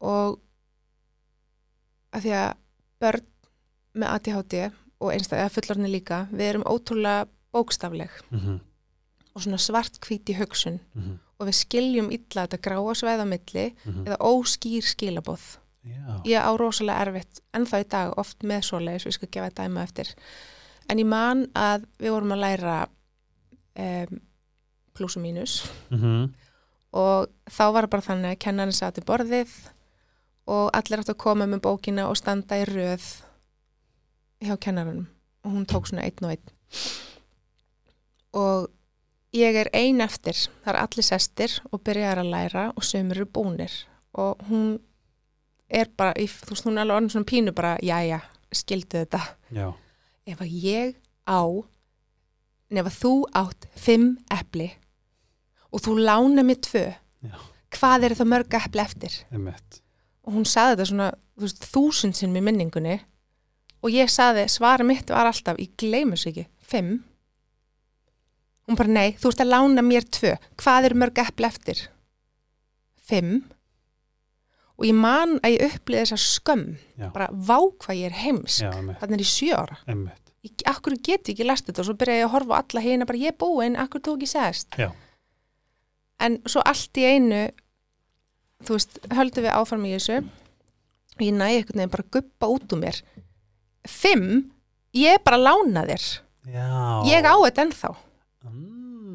[0.00, 0.40] og
[2.12, 2.54] að því að
[3.00, 3.26] börn
[3.94, 8.60] með ADHD og einstæði fullorðni líka, við erum ótrúlega bókstafleg Mm
[9.34, 11.18] og svona svart hvíti hugsun -hmm.
[11.40, 14.04] og við skiljum illa þetta gráa sveið á milli Mhm.
[14.06, 16.22] eða óskýr skilabóð Já.
[16.24, 20.12] ég á rosalega erfitt ennþá í dag oft með svoleiðis, við skal gefa dæma eftir.
[20.90, 24.20] En ég man að við vorum að læra um,
[24.94, 25.62] pluss og mínus.
[25.90, 26.32] Mhm.
[26.92, 29.52] og þá var bara þannig að kennarinn satt í borðið
[30.52, 33.06] og allir áttu að koma með bókina og standa í röð
[34.44, 35.06] hjá kennarinn
[35.42, 36.52] og hún tók svona einn og einn.
[38.32, 38.68] Og
[39.32, 43.26] ég er ein eftir, það er allir sestir og byrjar að læra og sömur eru
[43.26, 43.72] búnir.
[44.12, 44.76] Og hún
[45.72, 48.20] er bara, þú veist hún er alveg orðin svona pínu bara, jæja,
[48.52, 49.20] skildu þetta.
[49.52, 49.68] Já.
[50.28, 50.94] ef að ég
[51.26, 51.42] á
[52.72, 54.68] ef að þú átt fimm epli
[55.72, 56.84] og þú lána mér tvö
[57.22, 57.36] Já.
[57.76, 59.16] hvað er það mörg epli eftir?
[59.32, 59.80] Einmitt.
[60.24, 62.98] og hún saði þetta svona þú veist, þúsund sinn með minningunni
[63.82, 67.00] og ég saði, svara mitt var alltaf ég gleymi sig ekki, fimm.
[68.68, 71.80] Hún bara nei, þú ert að lána mér tvö, hvað er mörg epli eftir?
[73.02, 73.42] Fimm
[74.82, 76.64] og ég man að ég upplýði þessa skömm
[76.98, 77.06] Já.
[77.14, 78.98] bara vá hvað ég er heims Já, einmitt.
[78.98, 79.76] þannig er ég sjö ára
[80.42, 83.06] ég, akkur get ég ekki læst þetta og svo byrja ég að horfa alla hérna
[83.06, 84.88] bara ég er búinn, akkur þú ekki segast Já.
[86.26, 87.42] en svo allt í einu
[88.66, 92.50] þú veist, höldum við áfram í þessu og ég næ einhvern veginn bara að guppa
[92.56, 92.98] út úr mér
[93.86, 94.50] fimm,
[94.98, 96.08] ég er bara að lána þér
[96.50, 96.66] Já.
[97.06, 97.92] ég á þetta ennþá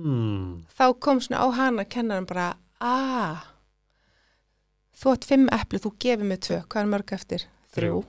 [0.07, 0.61] Mm.
[0.77, 3.41] þá kom svona á hana kennarin bara aaa
[4.97, 6.61] þú átt fimm epli, þú gefur mig tvö.
[6.65, 7.47] Hvað er mörg eftir?
[7.77, 8.03] Þrjú.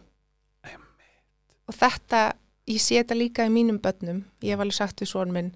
[1.69, 2.21] og þetta,
[2.71, 5.51] ég sé þetta líka í mínum börnum, ég hef alveg sagt við svon minn,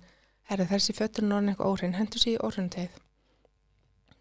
[0.50, 3.00] herru þessi föturinn orðin eitthvað óhrein, hendur sér í óhreintegð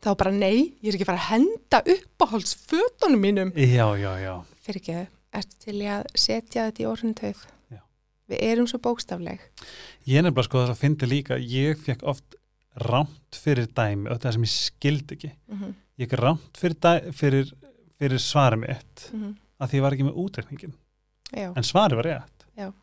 [0.01, 3.53] þá bara nei, ég er ekki fara að henda uppáhalds fötunum mínum.
[3.53, 4.33] Já, já, já,
[4.65, 4.99] fyrir ekki,
[5.37, 7.81] ertu til í að setja þetta í töð Já.
[8.31, 9.43] við erum svo bókstafleg.
[10.09, 12.37] Ég nefnilega sko þess að fyndi líka ég fekk oft
[12.75, 15.31] rámt fyrir dæmi og það sem ég skildi ekki.
[15.47, 15.73] Mm -hmm.
[15.99, 17.53] ég fekk rámt fyrir, fyrir,
[17.99, 20.73] fyrir svarið mitt Mm að því ég var ekki með útreikningin
[21.29, 22.45] já, en svarið var rétt.
[22.57, 22.73] Já.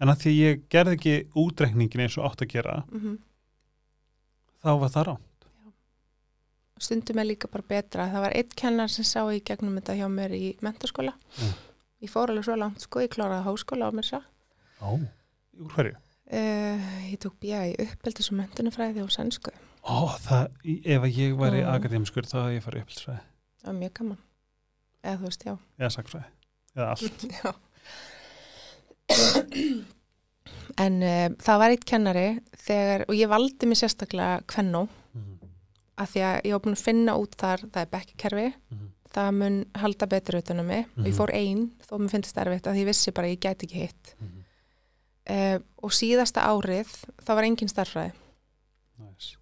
[0.00, 3.18] en að því ég gerði ekki útreikningin eins og átt að gera mm
[4.62, 5.32] þá var það rámt
[6.82, 8.08] stundum er líka bara betra.
[8.10, 11.50] Það var einn kennar sem sá í gegnum þetta hjá mér í mentaskóla Já.
[12.02, 14.18] ég fór alveg svo langt sko, ég kláraði háskóla á mér sá.
[14.82, 15.94] Ó, úr hverju?
[16.32, 19.50] Uh, ég tók bíja í uppeldis og mentunafræði og sænsku.
[19.82, 21.72] Ó, það, ef ég væri Mm.
[21.74, 23.20] akadémiskur þá hefði ég farið upphaldsfræði
[23.62, 24.18] það var mjög gaman.
[25.02, 25.54] Eða þú veist, já.
[25.78, 26.28] Eða sakfræði,
[26.76, 27.26] eða allt.
[27.42, 27.52] Já.
[30.80, 32.26] En uh, það var eitt kennari
[32.64, 35.34] þegar, og ég valdi mig sérstaklega kvennó, Mhm,
[36.00, 39.34] af því að ég var búin að finna út þar, það er bekkikerfi, mhm, það
[39.36, 40.86] mun halda betur utan um mig.
[40.96, 41.16] Ég Mhm.
[41.18, 44.14] fór ein, þó mér finnst það erfitt að ég vissi bara ég gæti ekki hitt.
[45.30, 46.90] Uh, og síðasta árið,
[47.22, 48.14] það var engin starfræði.
[49.02, 49.36] Nice.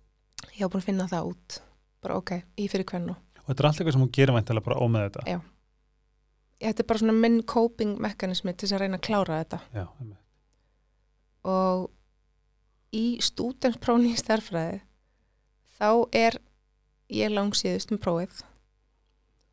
[0.57, 1.61] Ég var búin að finna það út,
[2.05, 3.17] bara ok, ég fyrir kvennó.
[3.41, 5.39] Og þetta er allt eitthvað sem hún gerir væntilega bara ómeð þetta Já.
[6.61, 9.61] Þetta er bara svona minn coping mekanismi til þess að reyna að klára þetta.
[9.73, 9.87] Já,
[11.49, 11.89] og
[12.93, 14.81] í stúdenspróni í starfræði
[15.79, 16.39] þá er
[17.11, 18.43] ég langsíðust með prófið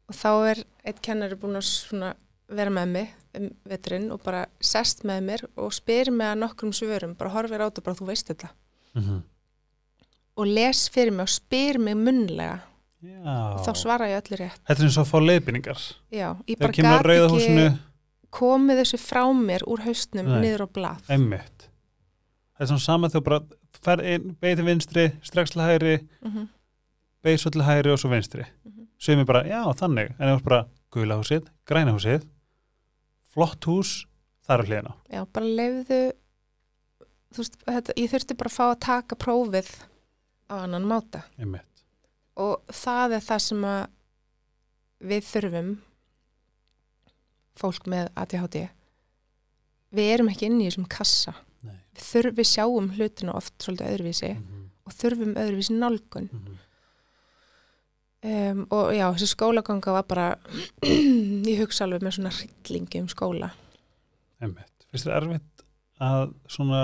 [0.07, 2.13] og þá er eitt kennari búin að svona
[2.49, 6.71] vera með mig um veturinn og bara sest með mér og spyr mig að nokkrum
[6.73, 8.49] svörum, bara horfir á þetta bara þú veist þetta
[8.95, 9.23] Mhm.
[10.38, 12.60] og les fyrir mig og spyr mig munlega
[13.03, 13.57] Já.
[13.62, 15.81] þá svara ég öllu rétt Þetta er eins og að fá leiðbynningar
[16.12, 17.79] Já, ég bara kemur að gat rauða ekki
[18.31, 20.39] komið þessu frá mér úr haustnum Nei.
[20.41, 21.67] niður á blað Einmitt
[22.57, 23.41] Það er svona sama þegar bara
[23.86, 26.47] fer inn, beigð til vinstri, strax til hægri mm -hmm.
[27.23, 28.88] beigð svo til hægri og svo vinstri Mhm.
[28.99, 32.23] Sumi bara, já, þannig En það er bara gula húsið, græna húsið
[33.38, 33.91] flott hús,
[34.47, 34.93] þar er hliðina.
[35.13, 36.00] Já, bara leiðu
[37.36, 39.69] þú veist, þetta, ég þurfti bara að fá að taka prófið
[40.50, 41.21] á annan máta.
[41.38, 41.84] Einmitt.
[42.41, 43.84] Og það er það sem að
[45.12, 45.71] við þurfum
[47.58, 48.63] fólk með ADHD
[49.97, 51.34] við erum ekki inn í þessum kassa.
[51.65, 51.78] Nei.
[51.97, 56.30] við, þurf, við sjáum hlutinu oft svolítið öðruvísi Mhm, og þurfum öðruvísi nálgun.
[56.32, 56.58] Mhm.
[58.23, 60.27] Um, og já, þessi skólaganga var bara
[61.51, 63.51] ég hugsa alveg með svona hryllingi um skóla.
[64.41, 64.73] Einmitt.
[64.88, 65.65] Finnst þér erfitt
[66.03, 66.82] að svona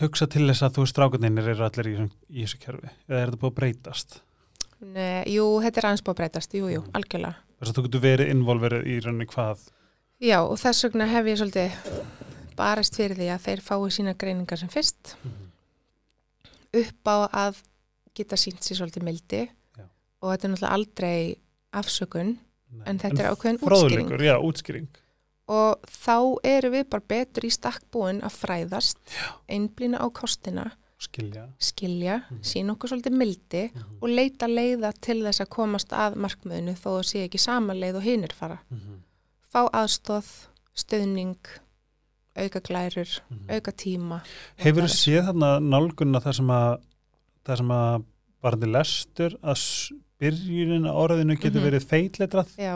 [0.00, 1.96] hugsa til þess að þú strákuninir eru allir í,
[2.30, 2.92] í þessu kerfi?
[3.08, 4.18] Eða er þetta búið að breytast?
[4.86, 7.40] Nei, jú, þetta er aðeins búið að breytast, jú, jú, algjörlega.
[7.56, 9.62] Þess að þú getur verið involverið í rauninni hvað?
[10.20, 11.78] Já, og þess vegna hef ég svolítið
[12.56, 15.16] barist fyrir því að þeir fái sína greiningar sem fyrst.
[16.76, 17.16] Upp á
[17.46, 17.62] að
[18.16, 19.42] geta sínt sér svolítið mildi
[19.78, 19.84] Já.
[20.22, 21.36] og þetta er náttúrulega aldrei
[21.76, 22.36] afsökun
[22.72, 22.84] Nei.
[22.90, 24.88] en þetta er ákveðin útskýring já, útskýring
[25.48, 28.98] og þá eru við bara betur í stakkbúin að fræðast,
[29.48, 30.64] einblýna á kostina,
[30.98, 32.40] skilja skilja, Mhm.
[32.42, 33.98] sína okkur svolítið mildi Mhm.
[34.02, 37.96] og leita leiða til þess að komast að markmiðinu þó að sé ekki sama leið
[37.96, 38.58] og hinir fara.
[38.72, 38.98] Mhm.
[39.54, 40.26] Fá aðstóð,
[40.74, 41.36] stöðning,
[42.36, 43.50] auka glærur, Mhm.
[43.50, 44.22] auka tíma.
[44.58, 44.88] Hefur þú Whatever.
[44.88, 46.80] séð þarna nálgunna þar sem að
[47.46, 48.04] þar sem að
[48.46, 49.64] varandi lestur að
[50.20, 51.66] byrjunin á orðinu getur Mhm.
[51.70, 52.52] verið feitletrað.
[52.56, 52.74] Já,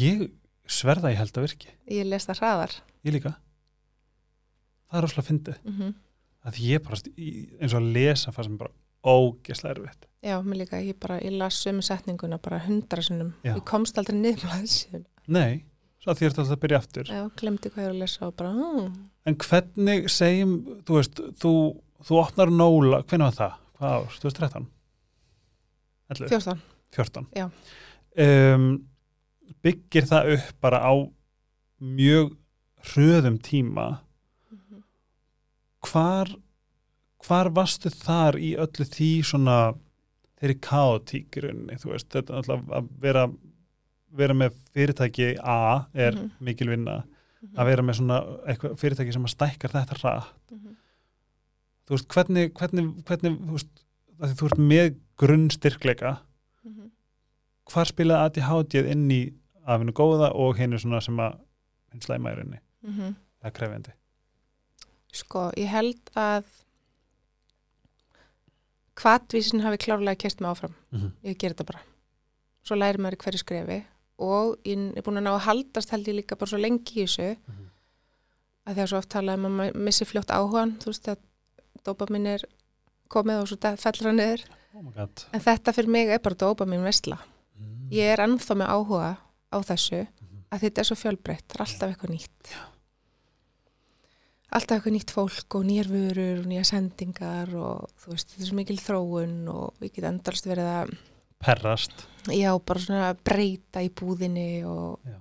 [0.00, 0.30] ég
[0.66, 1.68] sverða ég held að virki.
[1.90, 2.74] Ég les það hraðar.
[3.04, 3.34] ég líka.
[4.90, 5.58] Það er rosalega fyndið.
[5.64, 5.94] Mm
[6.40, 6.96] að því ég bara
[7.60, 8.70] eins og að lesa fannst mér bara
[9.04, 10.06] ógeslega erfitt.
[10.24, 13.34] Já, mér líka, ég bara, ég las sömu setninguna bara hundra sinnum.
[13.44, 15.64] Ég komst aldrei það nei,
[16.00, 17.04] svo að því er þetta alltaf að byrja aftur.
[17.12, 18.94] Já, glemdi hvað ég var að lesa og bara, mm,
[19.26, 20.54] en hvernig segjum
[20.88, 21.52] þú veist, þú,
[22.06, 23.56] þú opnar nóla hvernig var það?
[23.80, 24.18] Hvað ár?
[24.20, 24.66] 2013?
[26.10, 26.28] 11?
[26.28, 26.62] 14.
[26.90, 27.46] 14 Já.
[28.54, 28.64] um,
[29.64, 30.92] byggir það upp bara á
[31.80, 32.36] mjög
[32.90, 34.00] hröðum tíma
[34.50, 34.82] Mhm.
[35.86, 36.34] hvar
[37.26, 39.74] hvar varstu þar í öllu því svona
[40.40, 40.56] þeirri
[41.44, 43.26] rauninni, þú veist, þetta er alltaf að vera,
[44.10, 46.30] vera með fyrirtæki A er Mhm.
[46.40, 47.04] mikil vinna
[47.56, 48.20] að vera með svona
[48.76, 50.76] fyrirtæki sem að stækkar þetta rætt Mhm.
[51.90, 53.70] Þú veist, hvernig, hvernig, hvernig þú veist,
[54.20, 56.16] að þú ert með grunnstyrkleika
[56.64, 56.90] Mhm.
[57.70, 59.32] hvar spilaði ADHD inn í
[59.66, 61.38] afinu góða og henni svona sem að
[61.92, 63.14] hinn slæma í rauninni, Mhm.
[63.42, 63.92] það er krefjandi
[65.12, 66.44] Sko, ég held að
[69.00, 70.74] hvatvísin hafi klárlega kert mig áfram.
[70.92, 71.10] mm -hmm.
[71.24, 71.80] Ég ger þetta bara.
[72.64, 73.84] Svo læri maður hverju skrefi
[74.18, 77.06] og ég er búin að ná að haldast held ég líka bara svo lengi í
[77.06, 77.36] þessu
[78.66, 81.16] að því að svo oft talað um að maður missi fljótt áhugan, þú veist að
[81.86, 82.46] dopamin er
[83.10, 84.46] komið og svo fellur hann niður.
[84.70, 84.86] Oh
[85.34, 87.16] en þetta fyrir mig er bara dópa mín vesla
[87.58, 87.88] mm.
[87.90, 89.08] ég er ennþá með áhuga
[89.50, 90.42] á þessu Mhm.
[90.52, 92.52] að þetta er svo fjölbreytt, það er alltaf eitthvað nýtt.
[94.50, 98.48] Alltaf eitthvað nýtt fólk og nýjar vörur og nýjar sendingar og þú veist, þetta er
[98.48, 100.94] svo mikil þróun og ég get endalst verið að
[101.40, 102.06] perrast.
[102.34, 105.18] Já, bara svona breyta í búðinni og Já.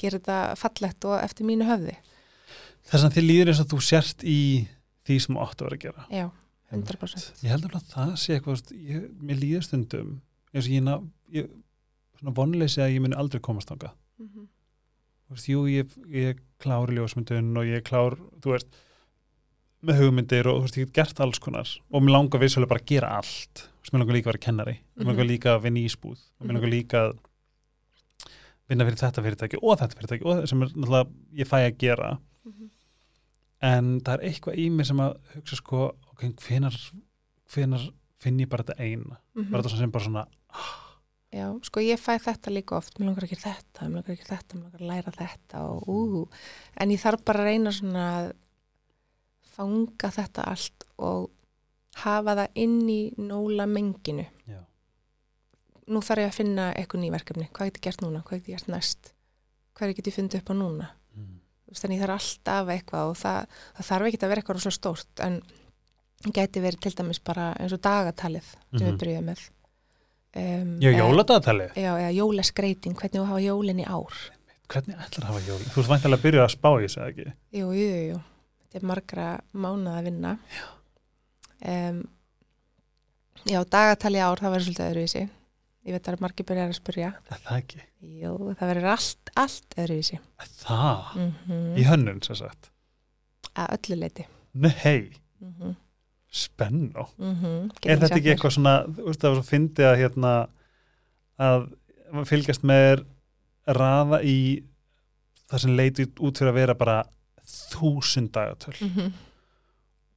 [0.00, 1.96] gera þetta fallegt og eftir mínu höfði.
[2.88, 4.38] Þess að þið líður eins og þú sért í
[5.08, 6.06] því sem áttu að vera að gera.
[6.12, 6.26] Já,
[6.74, 10.10] 100% ég held að það sé eitthvað ég, mér líður stundum
[10.52, 11.48] eins og ég, ég
[12.18, 13.94] svona vonleysi að ég muni aldrei komast þangað.
[14.18, 14.46] Mm -hmm.
[15.28, 18.68] Þú veist, jú, ég, ég klár ljósmyndun og ég er klár, þú veist
[19.82, 22.80] með hugmyndir og þú veist, ég get gert alls konar og mér langar vissulega bara
[22.80, 23.54] að gera allt.
[23.54, 25.30] Þú veist, mér langar líka að vera kennari mér langar Mhm.
[25.32, 27.18] líka að vinna í ísbúð og mér langar líka að
[28.68, 31.08] vinna fyrir þetta fyrirtæki og þetta fyrirtæki og sem er náttúrulega
[31.40, 32.18] ég fæ að gera.
[32.44, 32.70] Mhm.
[33.64, 36.76] En það er eitthvað í mér sem að hugsa sko, ok, hvenar
[38.18, 39.18] finn ég bara þetta eina?
[39.38, 40.26] Bara þetta sem bara svona,
[41.28, 44.56] Já, sko ég fæ þetta líka oft, mér langar ekki þetta, mér langar ekki þetta,
[44.56, 46.22] mér langar að læra þetta og ú,
[46.80, 48.30] en ég þarf bara að reyna svona að
[49.58, 51.28] fanga þetta allt og
[52.00, 54.24] hafa það inn í nóla menginu.
[54.48, 54.62] já,
[55.88, 58.56] Nú þarf ég að finna eitthvað nýverkefni, hvað get ég gert núna, hvað get ég
[58.56, 59.12] gert næst,
[59.76, 60.88] hvað get ég fundið upp á núna.
[61.68, 61.74] Mm.
[61.78, 65.20] Þannig ég þarf alltaf eitthvað og það, það þarf ekki að vera eitthvað rosa stórt,
[65.20, 65.42] en
[66.34, 68.86] geti verið til dæmis bara eins og dagatalið sem Mhm.
[68.88, 69.42] við byrjuðum með.
[70.38, 74.16] Um, já, eða- jóladagatali Já, eða jólaskreiting, hvernig þú hafa jólin í ár.
[74.68, 77.32] hvernig ætlar að hafa jól þú ert væntalega að byrja að spá í þessu ekki
[77.52, 78.18] Jú, jú, jú.
[78.68, 80.38] Þetta er margra mánuð að vinna.
[80.52, 80.66] Já.
[81.88, 82.08] Um,
[83.46, 85.30] já, dagatali í ár, það verður svolítið öðruvísi.
[85.86, 87.08] Ég veit að það er margir byrjar að spyrja.
[87.30, 87.80] er það ekki,
[88.22, 90.18] Jú, það verður allt, allt öðruvísi.
[90.64, 92.70] það Mm í hönnun sem sagt
[93.56, 94.26] Að öllu leiti.
[94.54, 95.10] nei,
[95.40, 95.76] Mm -hmm.
[96.32, 100.48] spennó Mm er þetta ekki eitthvað svona, þú veist það var svo fyndið að hérna
[101.38, 101.68] að
[102.26, 103.04] fylgjast með
[103.66, 104.64] raða í
[105.48, 107.04] það sem leiti út fyrir að vera bara
[107.70, 109.12] þúsund dagatöl -hmm.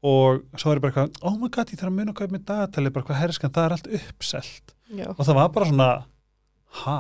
[0.03, 2.45] og svo er bara eitthvað, oh my god, ég þarf að muna hvað er með
[2.45, 5.07] dagatali, bara hvað herskan, það er allt uppselt Já.
[5.13, 5.89] og það var bara svona
[6.83, 6.97] ha,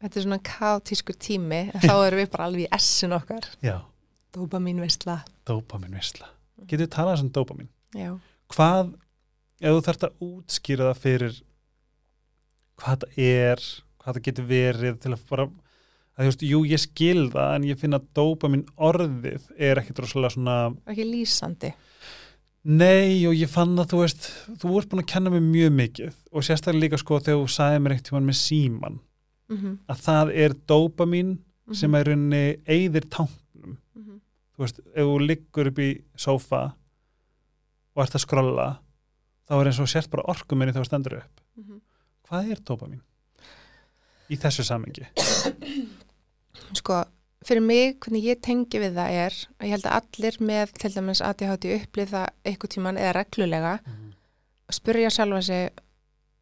[0.00, 3.44] Þetta er svona kátískur tími, þá erum við bara alveg í essin okkar.
[3.60, 3.78] já,
[4.32, 5.18] Dópamin veistla.
[5.46, 6.28] dopamin visla
[6.66, 8.12] getur við talað um dopamin Já.
[8.54, 8.94] hvað,
[9.60, 11.38] ef þú þarft að útskýra það fyrir
[12.80, 13.64] hvað það er,
[14.00, 15.46] hvað það getur verið til að bara,
[16.16, 20.00] að þú veist, jú ég skil það en ég finn að dopamin orðið er ekkit
[20.04, 20.56] rosalega svona
[20.88, 21.72] Ekki lýsandi.
[22.64, 24.26] Nei og ég fann að þú veist
[24.60, 26.14] þú ert búin að kenna mér mjög mikið.
[26.32, 29.00] Og sérstaklega líka sko þegar þú sagði mér eitt tímann með síman
[29.50, 29.78] Mm -hmm.
[29.88, 31.38] að það er dopamin
[31.72, 34.20] sem er í rauninni eyðir tánknum Mm -hmm.
[34.54, 36.72] þú veist, ef þú liggur upp í sófa
[37.96, 38.78] og ert að skrolla
[39.48, 41.40] þá er eins og sért bara orkuminni þegar þú stendur upp.
[41.56, 41.80] Mm -hmm.
[42.28, 43.00] hvað er dopamin
[44.30, 45.06] í þessu samengi
[46.72, 47.04] sko,
[47.46, 50.90] fyrir mig, hvernig ég tengi við það er að ég held að allir með til
[50.94, 53.72] dæmis ADHD upplið það eitthvað tíman eða reglulega
[54.70, 55.70] að spyrja sjálfa sig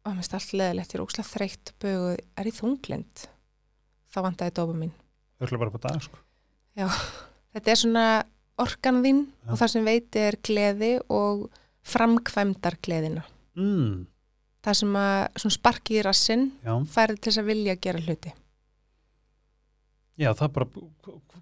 [0.05, 3.23] og mér finnst allt leðilegt, ég er óslega þreytt böguð, er ég þunglind?
[4.09, 4.91] Þá vantaði dopamin.
[5.39, 6.17] örgulega bara på dag sko.
[7.53, 8.05] Þetta er svona
[8.59, 9.49] orkan þín Já.
[9.51, 11.49] og það sem veiti er gleði og
[11.89, 13.23] framkvæmdar gleðina.
[13.55, 14.05] mm,
[14.59, 18.33] Það sem að sparki í rassinn já, færði til þess að vilja gera hluti.
[20.19, 20.67] Já, það er bara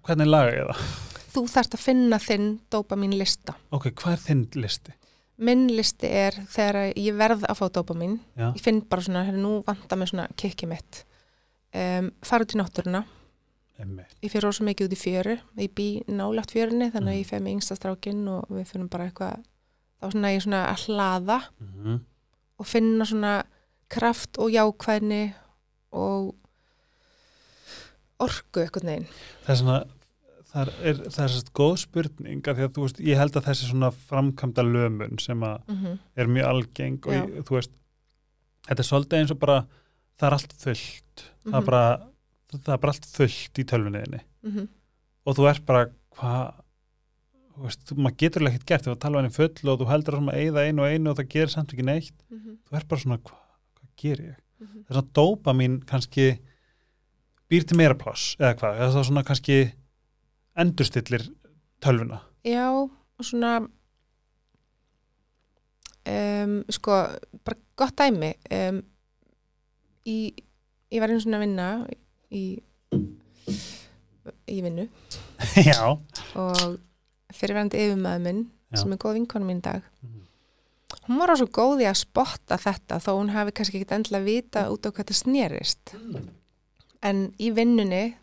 [0.06, 0.86] hvernig laga ég það?
[1.34, 3.54] Þú þarft að finna þinn dopamin lista.
[3.74, 4.94] ok, hvað er þinn listi?
[5.38, 9.42] Minn listi er þegar ég verð að fá dopamin, já, ég finn bara svona, hérna,
[9.44, 11.04] nú vantar mig svona kikki mitt.
[11.76, 13.04] Um, fara út í náttúruna,
[13.78, 17.20] emmitt ég fyrir rosa mikið út í fjöru, ég bý nálagt fjörunni þannig að Mm.
[17.20, 19.44] ég fer með yngsta strákinn og við finnum bara eitthvað,
[20.00, 21.98] þá svona ég svona að hlaða mm
[22.58, 23.32] og finna svona
[23.88, 25.20] kraft og jákvæðni
[25.94, 26.34] og
[28.20, 29.06] orku eitthvað neginn.
[29.46, 29.78] það er svona
[30.48, 33.44] það er, það er sérst góð spurning af því að þú veist, ég held að
[33.50, 35.98] þessi svona framkvæmda lömun sem að Mm -hmm.
[36.16, 37.70] er mjög algeng og ég, þú veist
[38.68, 39.58] þetta er svolítið eins og bara
[40.18, 41.64] það er allt fullt það, er Mhm.
[41.66, 42.00] bara,
[42.52, 44.68] það er bara allt fullt í tölvunniðinni Mm
[45.26, 46.54] og þú ert bara hvað
[47.58, 50.34] þú veist, maður getur alveg ekkert gert að tala henni full og þú heldur að
[50.34, 53.42] eigða einu og einu og það gerir samt ekki neitt þú ert bara svona, hvað,
[53.76, 54.84] hvað ger ég Mhm.
[54.84, 56.38] það er svona dópa mín kannski
[57.48, 59.58] býr til meira pláss eða hvað, það er svona kannski
[60.58, 61.24] endurstillir
[61.84, 62.20] tölvuna?
[62.46, 63.52] Já, og svona
[66.08, 66.98] um, sko,
[67.44, 68.80] bara gott dæmi um,
[70.08, 70.18] í,
[70.92, 71.68] ég var einu svona að vinna
[72.34, 72.44] í
[74.48, 74.84] í vinnu.
[75.68, 75.84] Já.
[76.40, 76.78] Og
[77.36, 78.40] fyrirverandi yfirmaður minn
[78.72, 78.80] Já.
[78.82, 80.24] sem er góð vinkonu mín dag Mhm.
[81.08, 84.60] hún var á svo góði að spotta þetta þó hún hafi kannski ekkit endilega vita
[84.72, 85.92] út á hvað þetta snerist
[87.02, 88.16] en í vinnunni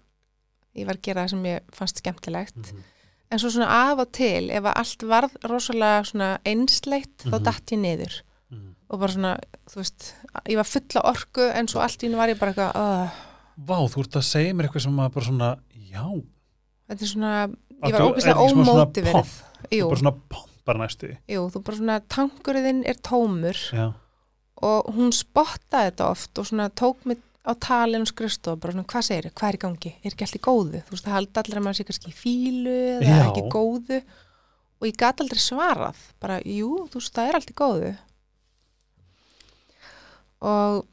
[0.76, 2.58] ég var að gera það sem ég fannst skemmtilegt.
[2.58, 2.84] Mhm.
[3.32, 7.44] en svo svona af og til ef að allt varð rosalega svona einsleitt þá Mhm.
[7.44, 8.22] datt ég niður.
[8.52, 8.76] Mhm.
[8.90, 10.14] og bara svona, þú veist
[10.46, 13.10] ég var fulla orku en svo allt í hennu var ég bara eitthvað uh,
[13.58, 15.58] Vá, þú ert að segja mér eitthvað sem að bara svona,
[15.92, 16.24] já.
[16.90, 17.48] Þetta er svona,
[17.86, 19.12] ég var þú- svona ómótiverið.
[19.12, 19.28] pomp?
[19.72, 21.18] jú, bara svona pompar næstu.
[21.28, 23.56] Jú, þú bara svona tankurinn er tómur.
[23.74, 23.94] Já,
[24.62, 28.88] og hún spottaði þetta oft og svona tók mig á talin og skrifstof bara svona,
[28.90, 30.82] hvað segir hvað er í gangi, er ekki allt í góðu?
[30.88, 33.20] Þú veist, það haldi allir að maður sé kannski í fílu eða Já.
[33.28, 34.02] ekki í góðu.
[34.76, 37.94] Og ég gat aldrei svarað, bara, jú, þú veist, það er allt í góðu.
[40.46, 40.84] Og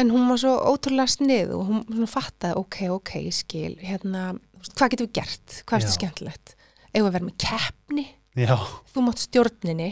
[0.00, 4.32] en hún var svo ótrúlega snið og hún svona fattaði, ok, ok, ég skil hérna,
[4.58, 5.58] veist, hvað getum við gert?
[5.62, 6.54] Hvað er þetta skemmtilegt,
[6.90, 8.06] eigum við að vera með keppni?
[8.34, 8.56] Já,
[8.90, 9.90] þú mátt stjórninni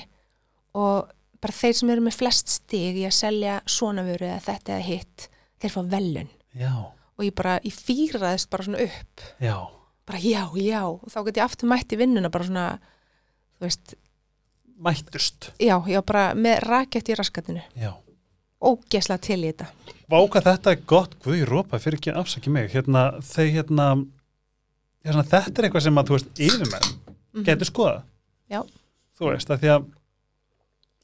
[0.75, 1.13] og
[1.43, 4.87] bara þeir sem eru með flest stig í að selja svona vöru eða þetta eða
[4.87, 5.29] hitt,
[5.63, 6.73] þeir fá velun já,
[7.19, 9.57] og ég bara, ég fýraðist bara svona upp, já.
[10.07, 10.81] Bara já, já.
[10.91, 12.65] Og þá get ég aftur mætt í vinnuna bara svona
[13.59, 13.95] þú veist,
[14.83, 15.53] Mættust.
[15.63, 17.93] Já, já, bara með rakett í raskatinu, Já.
[18.63, 19.69] Ógesla til í þetta.
[20.11, 23.87] Váka þetta er gott, guð ég rópa fyrir ekki afsaki mig, hérna, þau hérna
[25.07, 26.89] hérna, þetta er eitthvað sem að þú veist, yfirmenn
[27.35, 27.45] Mhm.
[27.47, 28.03] getur skoðað.
[28.51, 28.63] Já.
[29.19, 29.87] þú veist, að því að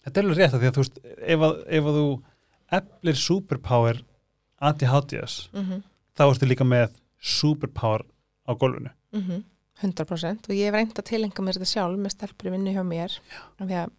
[0.09, 0.99] þetta er alveg rétt að því að þú veist
[1.37, 2.07] ef að, ef að þú
[2.79, 4.03] eflir superpower
[4.61, 5.83] ADHDs Mhm,
[6.19, 8.03] þá ertu líka með superpower
[8.49, 8.91] á gólfinu.
[9.15, 9.45] Mhm,
[9.83, 12.83] 100% og ég hef reynd að tilengja mér þetta sjálf með stelpur í vinnu hjá
[12.83, 13.19] mér.
[13.61, 13.91] Af því að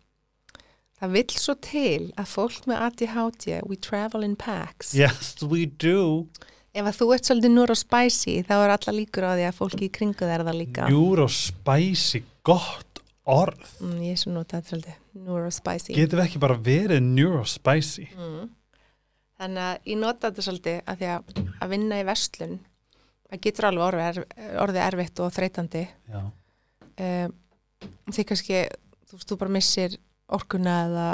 [0.99, 4.93] það vill svo til að fólk með ADHD we travel in packs.
[4.93, 6.28] Yes, we do.
[6.76, 9.93] Ef að þú ert svolítið neurospicy þá er alla líkur á því að fólki í
[9.95, 10.89] kringu þær það líka.
[10.91, 13.64] Neurospicy, gott orð.
[13.80, 15.93] Mm, ég er svo notað svolítið, neurospicy.
[15.97, 18.49] getum við ekki bara verið neurospicy Mm.
[19.39, 21.30] Þannig að ég nota þetta svolítið að því að,
[21.63, 22.55] að vinna í verslun,
[23.30, 24.17] það getur alveg orðið,
[24.65, 25.84] orðið erfitt og þreytandi.
[26.99, 27.36] Um,
[28.11, 28.63] því kannski,
[29.07, 29.95] þú þú bara missir
[30.28, 31.05] orkuna eða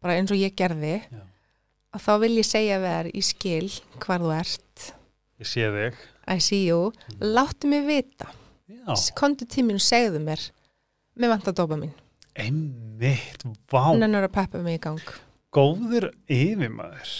[0.00, 1.20] bara eins og ég gerði, Já.
[1.92, 3.68] að þá vil ég segja þær í skil
[4.00, 4.88] hvar þú ert,
[5.42, 6.90] ég sé þig I see you,
[7.20, 8.32] láttu mig vita.
[9.16, 10.40] Kontu tíminu og segðu mér,
[11.16, 11.92] mér vantar dópa mín.
[12.38, 15.02] Einmitt, vá er að peppa mig í gang.
[15.54, 17.12] góður yfirmaður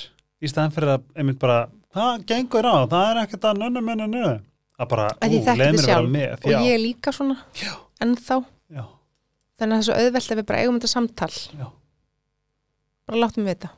[0.44, 1.58] í staðan fyrir að einmitt bara
[1.94, 4.36] hvað gengur á, það er ekkert að nönnu mennu nönnu
[4.78, 7.34] að bara, Að ú, leið mér að vera með Og já, ég er líka svona
[7.58, 7.72] Já.
[8.04, 8.36] ennþá.
[8.70, 8.84] já,
[9.58, 11.32] Þannig að það er svo auðvelt ef við bara eigum þetta samtal.
[13.08, 13.70] Bara láttu mig vita.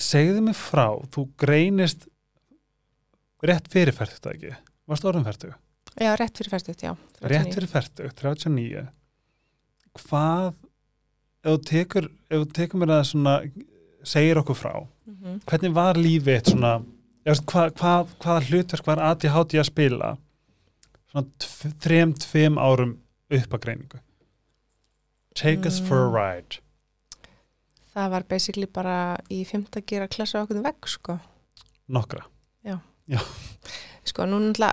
[0.00, 2.06] segðu mig frá, þú greinist
[3.44, 4.54] rétt fyrir færtugt ekki
[4.88, 5.58] varst orðin færtugt,
[6.00, 6.92] Já, rétt fyrir færstuðt, já.
[7.20, 7.30] 39.
[7.32, 8.86] rétt fyrir færtugt 39
[9.98, 10.54] hvað
[11.44, 13.34] ef þú tekur, ef þú tekur mér að svona
[14.04, 15.40] segir okkur frá Mhm.
[15.46, 16.84] hvernig var lífið svona
[17.26, 20.16] veist, hvað, hvað, hvaða hlutverk var ADHD að spila
[21.10, 21.26] svona
[21.82, 22.98] þrem, tveim árum
[23.30, 23.98] upp að greiningu
[25.34, 26.14] take us for a Mm.
[26.14, 26.58] ride
[27.94, 31.18] Það var basically bara í fymta gera klassa okkur vegg, sko.
[31.88, 32.22] nokkra
[34.04, 34.72] Sko, nú náttúrulega,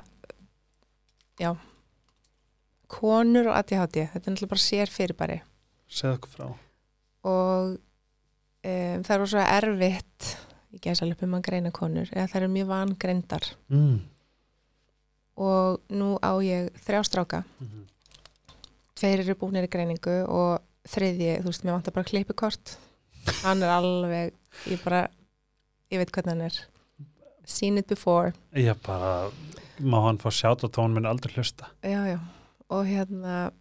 [1.40, 1.58] já,
[2.92, 5.40] konur og ADHD, þetta er náttúrulega bara sér fyrirbæri.
[5.88, 6.48] segð okkur frá
[7.28, 10.30] Og um, það er svo erfitt,
[10.76, 13.50] ég gæs alveg um að greina konur, eða það eru mjög vangreindar.
[13.70, 13.98] mm.
[15.38, 17.44] Og nú á ég þrjá stráka.
[17.60, 17.84] Mhm.
[18.98, 22.78] tveir eru búinir í greiningu og þriðji, þú veist, mér vantar bara klippikort
[23.44, 24.34] hann er alveg
[24.72, 25.04] ég bara,
[25.92, 26.58] ég veit hvernig hann er
[27.48, 29.30] seen it before ég bara
[29.80, 32.18] má hann fá sjátt og tón minn aldrei hlusta já, já,
[32.70, 33.52] og hérna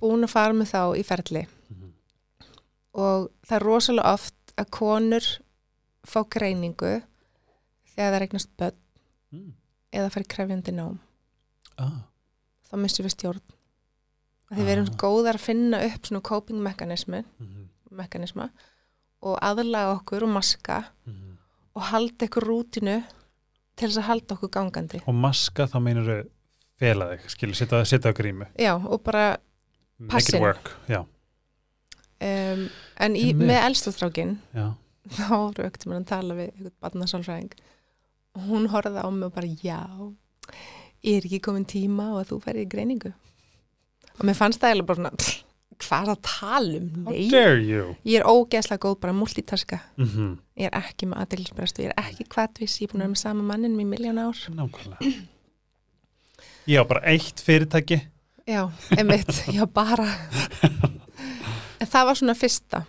[0.00, 1.92] búin að fara með þá í ferli Mhm.
[2.94, 5.26] og það er rosalega oft að konur
[6.06, 7.02] fá greiningu
[7.94, 8.76] þegar það regnast börn
[9.32, 9.52] mm.
[9.92, 10.98] eða fara í krefjandi nám
[11.78, 12.02] ah.
[12.70, 13.42] þá missum við stjórn
[14.52, 14.96] að erum Ah.
[14.96, 17.62] góðar að finna upp svona coping mekanismi mm
[17.96, 18.50] mekanisma
[19.22, 21.36] og aðlaga okkur og maska -hmm.
[21.74, 23.02] og halda ykkur rútinu
[23.76, 25.00] til þess að halda okkur gangandi.
[25.06, 26.28] og maska þá meinur þau
[26.80, 29.36] fela þig, skilur, setja, á grímu Já, og bara,
[30.10, 30.40] Passin.
[30.42, 31.02] work, já,
[32.20, 32.66] um,
[33.00, 34.36] en í, með elstastrákin,
[35.16, 37.56] þá voru aukt að tala við einhvern barnasálfræðing
[38.36, 39.80] og hún horfði á mig og bara, já,
[41.06, 43.12] er ekki komin tíma og að þú færi í greiningu.
[44.16, 45.36] Og mér fannst það eiginlega bara svona,
[45.84, 47.06] hvað er að tala um?
[47.12, 49.80] you ég er ógeðslega góð bara multitaska.
[49.96, 53.12] mm Ég er ekki með aðeinsbrestu, ég er ekki kvartvis, ég er búin að vera
[53.12, 54.38] með sama mannin í miljón ár.
[54.56, 55.10] nákvæmlega
[56.66, 58.00] ég á bara eitt fyrirtæki.
[58.46, 60.06] Já, einmitt, já bara.
[61.80, 62.84] En það var svona fyrsta.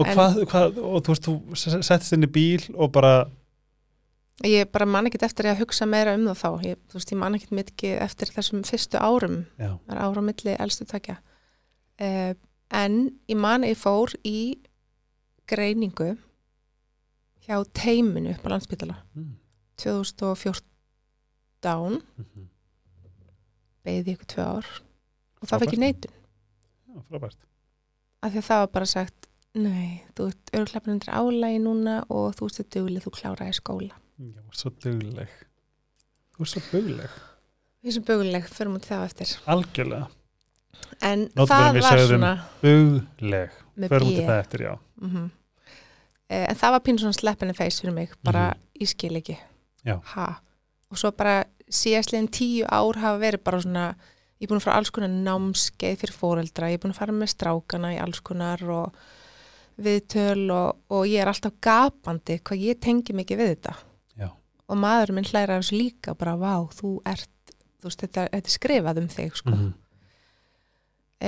[0.00, 3.14] Og En- hvað, hvað, og þú veist, þú settist inn í bíl og bara,
[4.42, 6.64] Ég bara man ekkert eftir að hugsa meira um það þá.
[6.66, 9.36] Ég, Þú veist, ég man ekkert mikið eftir þessum fyrstu árum.
[9.60, 11.16] Já, Það er ára á milli elstu takja
[12.00, 12.32] uh,
[12.72, 12.96] En
[13.28, 14.58] ég man ég fór í
[15.50, 16.16] greiningu
[17.44, 19.32] hjá teiminu upp á landsbytala mm.
[19.82, 20.62] 2014
[21.62, 22.46] mhm.
[23.86, 24.70] Beigði ykkur tvö ár
[25.42, 26.14] og það fekk ég neitun.
[27.08, 27.38] Frábært.
[28.22, 29.28] Af því að það var bara sagt
[29.58, 34.00] nei, þú ert örgleipin undir álægi núna og þú ert dugleg, þú kláraði skóla.
[34.22, 35.36] Já, svo dugleg.
[36.32, 37.20] Þú er svo dugleg.
[37.82, 39.30] Við sem buguleg, förum út það eftir.
[39.50, 40.06] Algjörlega,
[41.02, 44.74] en Nótum það var svona með förum út það eftir, já.
[45.02, 45.30] Mm
[46.32, 49.36] en það var pínu svona sleppinni feys fyrir mig bara ég skil ekki.
[49.82, 49.98] Já.
[50.14, 50.26] ha.
[50.90, 51.42] og svo bara
[51.72, 53.86] síðastlegin tíu ár hafa verið bara svona
[54.42, 57.14] ég er búin að fara alls konar námskeið fyrir fóreldra, ég er búin að fara
[57.14, 59.02] með strákana í alls konar og
[59.82, 63.76] viðtöl og, og ég er alltaf gapandi hvað ég tengi mikið við þetta
[64.20, 64.28] Já.
[64.32, 67.30] og maður minn hlæra þessu líka bara vá, þú ert
[67.82, 69.54] þú veist, þetta, þetta er skrifað um þig sko.
[69.56, 69.72] Mhm.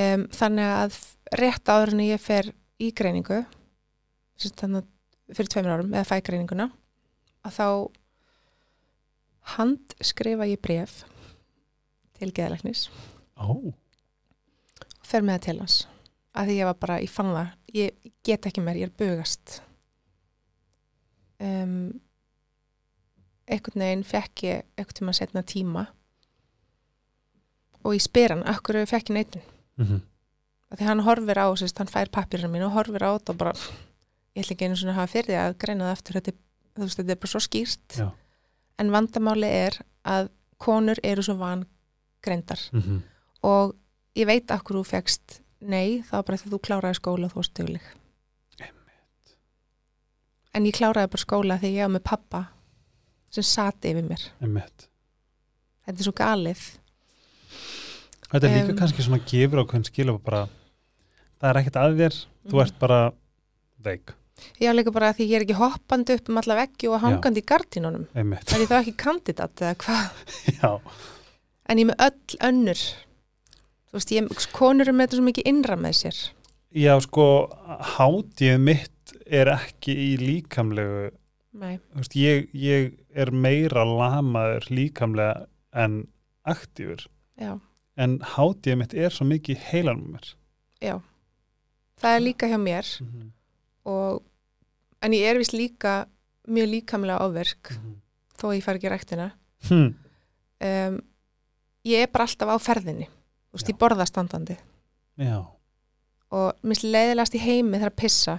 [0.03, 0.99] um, þannig að
[1.40, 2.51] rétt áður en ég fer
[2.82, 3.45] í greiningu
[4.45, 6.68] þannig að fyrir tveimur árum eða fæ greininguna
[7.47, 7.66] að þá
[9.55, 11.03] hand skrifa ég bref
[12.18, 12.86] til geðalæknis
[13.36, 15.76] ó, og fer með það til hans.
[16.34, 17.51] Að því ég var bara, ég fann það.
[17.74, 19.59] Ég get ekki meir, ég er bugast.
[21.45, 22.01] Um,
[23.51, 25.84] einhvern veginn fekk ég einhvern tíma setna tíma.
[27.84, 29.47] Og ég spyr hann akkur fekk ég neitun?
[29.76, 30.03] Mhm.
[30.70, 33.38] að því hann horfir á, sérst, hann fær pappirinn mín og horfir á þetta og
[33.38, 33.53] bara
[34.34, 36.32] ég ætla ekki einu svona að hafa fyrir því að greina það eftir þetta,
[36.74, 37.99] þú veist, þetta er bara svo skýrt.
[38.01, 38.07] Já.
[38.79, 43.03] En vandamáli er að konur eru svo vangreindar Mhm.
[43.43, 43.75] og
[44.16, 47.83] ég veit akkur þú fegst nei, var bara að þú kláraði skóla þú varst dugleg
[50.55, 52.43] en ég kláraði bara skóla því ég var með pappa
[53.35, 54.89] sem sati yfir mér Einmitt.
[55.87, 56.64] þetta er svo galið
[58.35, 58.77] Þetta er líka Em.
[58.79, 60.07] kannski svona gefur á hvern skil
[61.41, 62.14] það er ekkert að þér
[62.49, 62.61] þú Mhm.
[62.64, 63.12] ert bara
[63.85, 64.14] veik
[64.61, 67.49] var líka bara því ég er ekki hoppandi upp um alla veggi og hangandi í
[67.49, 68.07] gardínunum.
[68.14, 70.22] Einmitt, er þá ekki kandidat eða hvað?
[70.59, 70.70] Já,
[71.68, 72.85] en ég með öll önnur.
[73.89, 76.22] Þú veist, ég, konur er með þetta svo mikið innra með sér.
[76.74, 77.26] Já sko
[77.95, 81.12] hátíð mitt er ekki í líkamlegu
[81.61, 85.45] nei, þú veist, ég, ég er meira lamaður líkamlega
[85.85, 86.01] en
[86.51, 87.07] aktífur.
[87.39, 87.55] Já,
[87.95, 90.35] en hátíð mitt er svo mikið heilan með mér.
[90.82, 90.95] Já.
[92.03, 92.91] Það er líka hjá mér
[93.85, 94.22] og,
[95.05, 96.05] en ég er vist líka
[96.49, 97.72] mjög líkamlega áverk
[98.39, 99.28] þó að ég fari ekki í ræktina
[99.68, 99.91] hm.
[100.68, 100.99] um,
[101.89, 104.57] ég er bara alltaf á ferðinni þú veist, ég borða standandi
[105.20, 105.39] já,
[106.35, 108.39] og minnst leiðilegast í heimi þegar að pissa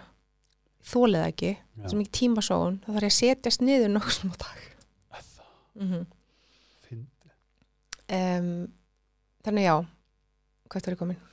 [0.85, 1.87] þólið það ekki, já.
[1.89, 4.63] sem ekki tímasóun þá þarf ég að setjast niður nokkuð sem á dag
[5.15, 5.29] það
[5.75, 6.05] mm -hmm.
[6.85, 7.33] fyndi
[8.19, 8.51] um,
[9.45, 9.75] þannig já
[10.69, 11.23] hvað er ég komin?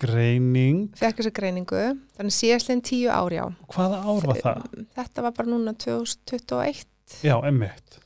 [0.00, 1.82] Greining, Fekk þessa greiningu,
[2.18, 4.64] þannig síðastlegin tíu ár já hvaða ár var það?
[4.96, 6.86] Þetta var bara núna 2021
[7.22, 8.00] Já, emmitt.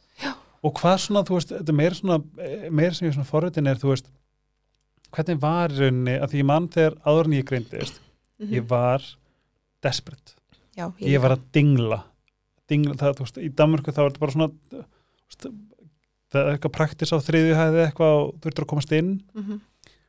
[0.67, 2.17] Og hvað svona, þú veist, þetta er meira svona,
[2.75, 4.09] meira sem ég svona forritin er, þú veist,
[5.15, 8.01] hvernig var í rauninni, að því ég mann þegar áður en ég greindist,
[8.41, 8.53] Mhm.
[8.55, 9.03] ég var
[9.83, 10.35] desperate.
[10.77, 12.05] já, Ég, var að dingla.
[12.69, 14.51] Dingla, það, þú veist, í Danmörku þá er þetta bara svona,
[15.29, 15.47] veist,
[16.33, 19.23] það er eitthvað praktis á þriðju hæði eitthvað og þú ertur að komast inn.
[19.35, 19.61] mm -hmm.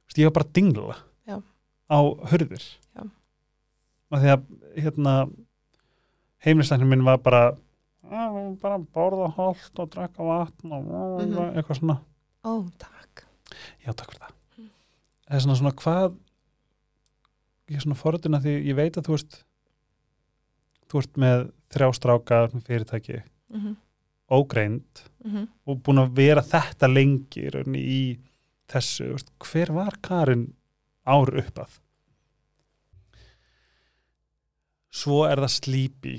[0.10, 0.96] Veist, ég var bara að dingla.
[1.90, 2.00] Á
[2.32, 2.64] hurðir.
[2.96, 3.04] Já.
[4.10, 4.46] Og því að,
[4.78, 5.16] hérna,
[6.46, 7.58] heimlislæknir minn var bara,
[8.10, 11.56] "Á, bara borða holt og drekka vatn og Mhm.
[11.58, 12.00] eitthvað svona.
[12.46, 13.00] Ó, takk
[13.86, 14.34] Já, takk fyrir það.
[14.58, 14.70] Mm.
[15.28, 16.18] Það er svona svona hvað
[17.70, 19.44] ég er svona forðuna því ég veit að þú veist
[20.90, 23.22] þú ert með þrjá stráka fyrirtæki,
[23.54, 23.76] mm -hmm.
[24.32, 25.04] ógreind
[25.68, 28.20] og búin að vera þetta lengi í
[28.68, 30.54] þessu, hver var Karin
[31.10, 31.78] ár upp að?
[35.00, 36.16] Svo er það slípi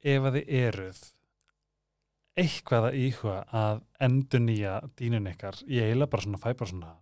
[0.00, 1.00] ef að þið eruð
[2.40, 6.92] eitthvað að íhuga að endur nýja dýnun ykkar ég eiginlega bara svona fæ bara svona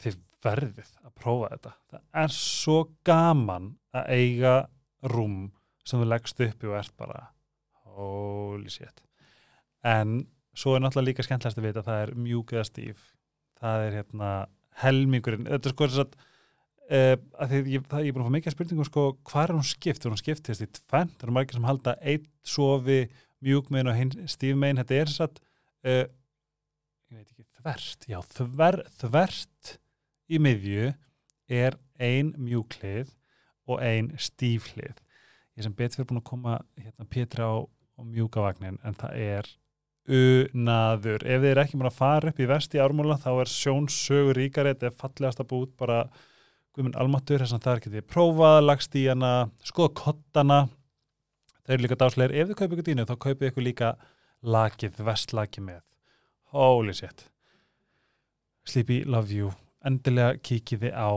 [0.00, 1.72] þið verðið að prófa þetta.
[1.92, 4.54] Það er svo gaman að eiga
[5.12, 5.38] rúm
[5.84, 7.22] sem þú leggst upp og ert bara
[7.96, 9.04] holy shit.
[9.86, 10.22] En
[10.56, 13.04] svo er náttúrulega líka skemmtilegast að vita að það er mjúk eða stíf.
[13.60, 14.32] Það er hérna
[14.80, 15.48] helmingurinn.
[15.48, 16.18] Þetta er sko þess að
[16.90, 19.52] Uh, að því ég, það, ég er búin að fá mikið spurningum sko, hvað er
[19.54, 22.96] hún skipt, er hún skiptist í tvenn það eru margir sem halda einn sofi
[23.46, 26.00] mjúk megin og hinn stíf megin þetta er að uh,
[27.14, 29.70] ég veit ekki, þvert, já, þver, þvert
[30.26, 30.88] í miðju
[31.60, 33.14] er ein mjúklið
[33.70, 38.80] og ein stíflið ég sem betur fyrir búin að koma hérna Pétri á, á mjúkavagnin
[38.82, 39.52] en það er
[40.10, 41.22] unaður.
[41.22, 44.38] Ef þið er ekki mér að fara upp í vest í ármúla þá er sjónsögur
[44.38, 46.00] ríkari þetta er fallegast að búið bara
[46.74, 49.32] guðminn almatur þess að það er getið prófað lagst í hana,
[49.66, 50.60] skoða kottana.
[51.64, 53.90] Þeir eru líka dásleir ef þið kaupið ykkur dínu þá kaupið ykkur líka
[54.42, 55.82] lakið, vestlakið með.
[56.54, 57.26] Holy shit.
[58.66, 59.52] Sleepy love you.
[59.86, 61.10] Endilega kíkiði á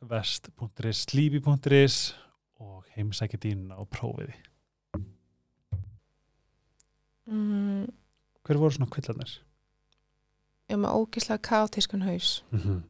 [0.00, 1.98] vest.is, sleepy.is
[2.60, 4.34] og heimsækja dýnuna og prófiði.
[7.30, 7.86] Mm,
[8.44, 9.38] hver voru svona kvillarnir?
[10.70, 12.44] ég er með ógislega kátískun haus.
[12.50, 12.82] Mm -hmm.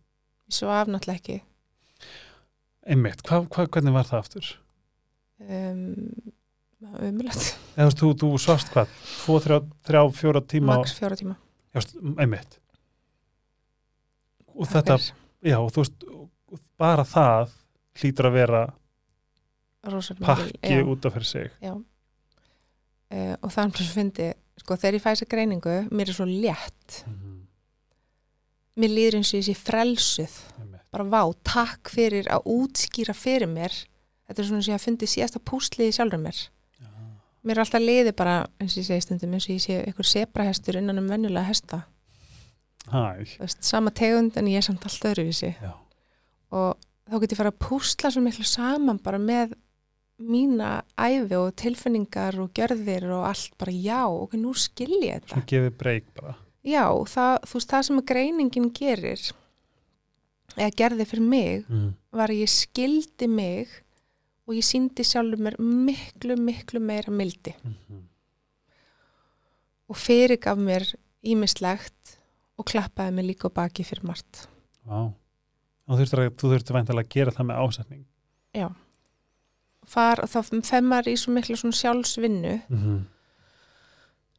[0.48, 1.42] ég svaf náttúrulega ekki
[2.86, 4.50] einmitt, hva, hva, hvernig var það aftur?
[5.44, 6.32] um,
[7.00, 8.96] umulagt, eða þú þú, þú svast hvað
[9.26, 11.36] 2, 3, 3, 4 tíma max fjóra tíma
[11.76, 12.58] veist, einmitt
[14.54, 14.98] og þetta,
[15.46, 16.06] já, og þú veist
[16.80, 17.54] bara það
[18.00, 18.62] hlýtur að vera
[19.88, 20.84] rosalega pakki já.
[20.84, 21.72] út af fyrir sig Já.
[23.10, 24.26] Uh, og það er bara svo fyndi,
[24.60, 27.00] sko, þegar ég fæ þessa greiningu, mér er svo létt.
[27.06, 27.38] mm -hmm.
[28.76, 30.34] Mér líður eins og ég sé frelsuð.
[30.90, 33.74] Bara vá, takk fyrir að útskýra fyrir mér.
[34.26, 36.40] Þetta er svona sem ég hafa fundið síðasta púsliði sjálfur mér.
[37.46, 40.04] Mér er alltaf liði bara, eins og ég segi stundum, eins og ég sé einhver
[40.10, 41.78] sebrahestur innan um venjulega hesta.
[42.90, 45.54] Veist, sama tegund en ég er samt allt öðruvísi.
[45.56, 45.72] já,
[46.50, 46.76] Og
[47.10, 49.54] þá get ég fara að púsla svo miklu saman bara með
[50.20, 55.28] mína æfi og tilfinningar og gjörðir og allt bara já, ok, nú skil ég þetta.
[55.32, 59.22] svona gefið breyk bara Já, það, þú veist, það sem að greiningin gerir
[60.60, 61.88] eða gerði fyrir mig mm.
[62.12, 63.72] var að ég skildi mig
[64.46, 68.02] og ég síndi sjálfur mér miklu, miklu meira mildi Mm -hmm.
[69.88, 72.18] og fyrirgaf mér ímislegt
[72.56, 74.48] og klappaði mig líka á baki fyrir margt.
[74.86, 75.12] Vá.
[75.86, 78.04] og þú þurftir væntalega að gera það með ásetning
[78.54, 78.68] Já.
[79.86, 83.00] Far, þá femmar í svo miklu svona sjálfsvinnu mm -hmm.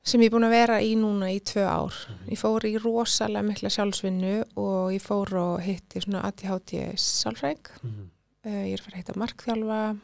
[0.04, 1.98] Sem ég er búin að vera í núna í tvö ár.
[2.30, 7.90] Ég fór í rosalega mikla sjálfsvinnu og ég fór og hitti svona ADHD sálfræng Mm
[7.90, 8.10] -hmm.
[8.42, 9.98] Uh, ég er fyrir að heita markþjálfa.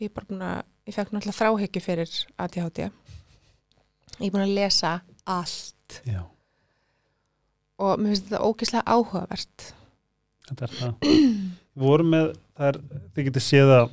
[0.00, 2.90] Ég er bara búin að ég fekk náttúrulega þráhyggju fyrir ADHD
[4.20, 6.00] ég er búin að lesa allt.
[6.08, 6.20] Já,
[7.80, 9.66] og mér finnst þetta ógeðslega áhugavert.
[10.50, 11.08] Þetta er það.
[11.80, 12.78] Við vorum með, það er
[13.14, 13.90] þið getið séð að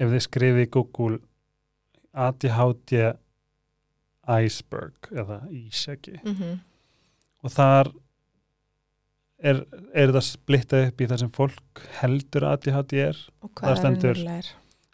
[0.00, 1.20] ef þið skrifið í Google
[2.26, 2.94] ADHD
[4.38, 6.58] iceberg eða ísjaki mm -hmm.
[7.42, 7.92] og þar
[9.38, 9.64] er,
[9.94, 14.50] er það splittað upp í það sem fólk heldur að ADHD er og hvað er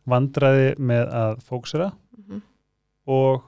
[0.07, 2.43] vandræði með að fóksera mm -hmm.
[3.07, 3.43] og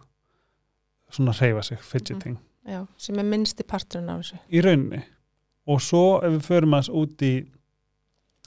[1.11, 5.03] svona hreyfa sig, fidgeting Já, sem er minnsti parturinn af þessu í rauninni
[5.67, 7.49] og svo ef við förum að út í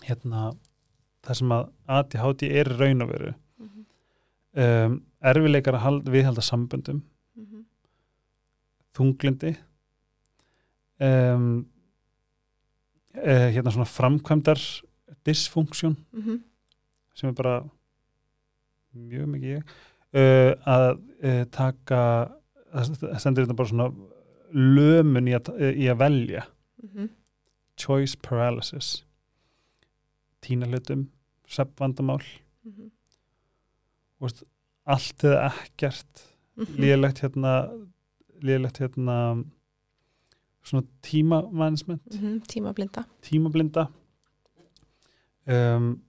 [0.03, 0.51] hérna
[1.23, 4.85] það sem að ADHD er raun og veru mm -hmm.
[4.85, 7.11] um, erfileikar að hald, viðhalda samböndum Mm -hmm.
[8.97, 9.55] Þunglindi
[11.01, 11.65] um,
[13.15, 14.59] uh, hérna svona framkvæmdar
[15.25, 16.39] dysfunksjón Mm -hmm.
[17.15, 17.63] sem er bara
[18.95, 19.63] mjög mikið ég
[20.13, 22.31] uh, að uh, taka
[22.73, 23.91] það stendur þetta bara svona
[24.53, 26.43] lömun í að, í að velja
[26.83, 27.09] Mhm.
[27.77, 29.05] choice paralysis
[30.41, 31.09] tína hlutum
[31.47, 32.23] seppvandamál
[32.63, 32.91] Mhm.
[34.21, 34.43] veist,
[34.85, 36.27] allt eða ekkert
[36.57, 36.75] Mhm.
[36.77, 37.69] lélegt hérna
[38.43, 39.43] lélegt hérna
[40.63, 42.41] svona tímamannsment Mhm.
[42.47, 43.87] tímablinda tímablinda
[45.47, 46.01] um,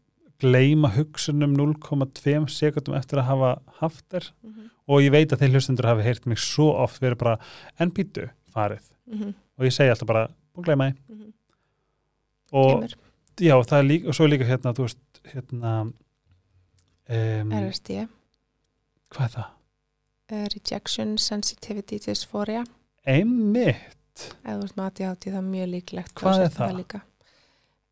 [0.42, 4.70] gleima hugsunum 0,2 sekundum eftir að hafa haft þér Mhm.
[4.88, 7.38] og ég veit að þeir hlustundur hafi heyrt mig svo oft verið bara,
[7.78, 9.34] en býtu, farið Mhm.
[9.58, 11.32] og ég segi alltaf bara, búin gleyma því Mhm.
[12.52, 12.82] og
[13.38, 15.92] já, það er líka, og svo er líka hérna, þú veist, hérna
[17.08, 18.08] um, RSD
[19.10, 19.46] hvað er það?
[20.32, 22.64] Uh, Rejection Sensitivity Dysphoria.
[23.06, 26.76] Einmitt, eða þú veist með ADHD það er mjög líklegt Hvað er það?
[26.80, 27.00] líka.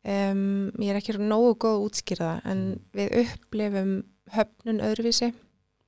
[0.01, 2.79] Um, ég er ekki nógu góð að útskýra það en Mm.
[2.97, 3.91] við upplifum
[4.33, 5.33] höfnun öðruvísi.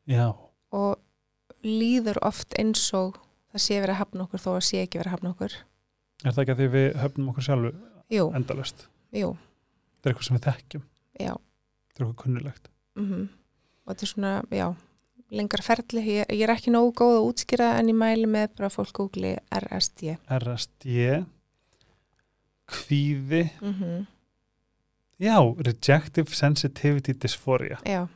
[0.07, 0.27] Já.
[0.71, 0.99] Og
[1.63, 3.17] líður oft eins og
[3.53, 5.55] það sé verið að hafna okkur þó að sé ekki verið að hafna okkur.
[6.25, 7.71] Er það ekki að því við höfnum okkur sjálfu
[8.13, 8.85] Jú, endalust,
[9.15, 9.29] jú,
[10.03, 10.83] það er eitthvað sem við þekkjum.
[11.19, 11.33] Já.
[11.33, 13.29] Það er eitthvað kunnulegt mm
[13.83, 14.67] og þetta er svona, já
[15.33, 18.69] lengra ferli, ég, ég er ekki nógu góð að útskýra en ég mæli með bara
[18.73, 20.97] fólk googli RSD RSD
[22.73, 23.43] kvíði.
[23.61, 24.05] Mm
[25.23, 27.77] já, Rejective Sensitivity Dysphoria.
[27.87, 28.07] Já,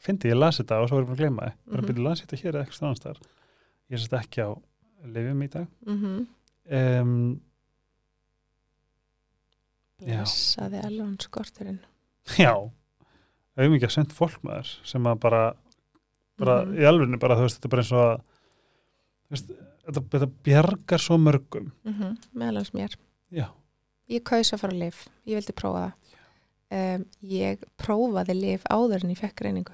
[0.00, 1.88] fyndi, ég las þetta og svo er ég bara að gleyma það bara Mhm.
[1.88, 3.18] byrja að lasa þetta hér eða eitthvað stannastar
[3.90, 4.50] ég sést ekki á
[5.04, 5.66] lifjum í dag.
[5.86, 6.26] Mm
[6.70, 7.40] um,
[10.00, 10.20] Já.
[10.22, 11.78] blessaði alveg skorturinn.
[12.38, 12.52] Já.
[13.58, 15.42] Auðvitað sent fólk maður sem að bara,
[16.38, 16.76] bara Mhm.
[16.78, 18.20] í alvegni bara þú veist, þetta er bara eins og að
[19.30, 19.50] veist,
[19.86, 21.72] þetta, þetta bjargar svo mörgum.
[21.84, 22.96] Mm meðalans mér.
[23.32, 23.48] Já,
[24.08, 25.92] ég kaus að fara að lif, ég vildi prófa það.
[26.70, 29.72] Um, ég prófaði lif áður en ég fekk reyningu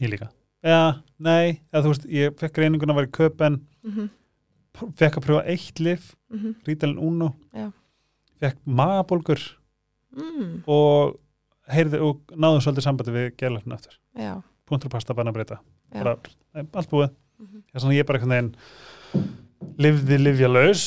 [0.00, 0.28] ég líka.
[0.64, 4.92] Já, nei, eða þú veist, ég fekk reyninguna að vera í köpen, mm -hmm.
[4.96, 7.34] fekk að prjófa eitt lif, Mm rítalinn uno.
[7.54, 7.72] Já.
[8.40, 9.40] fekk magabólgur.
[10.16, 11.16] Mm, og
[12.00, 13.98] og náðu svolítið sambandi við gerlefnin aftur.
[14.16, 15.58] Já, punktur pasta, banna breyta,
[15.92, 16.02] já.
[16.02, 16.16] bara
[16.54, 17.62] nei, allt búið Mm -hmm.
[17.74, 20.82] þess að ég bara einhvern veginn lifði livjalaus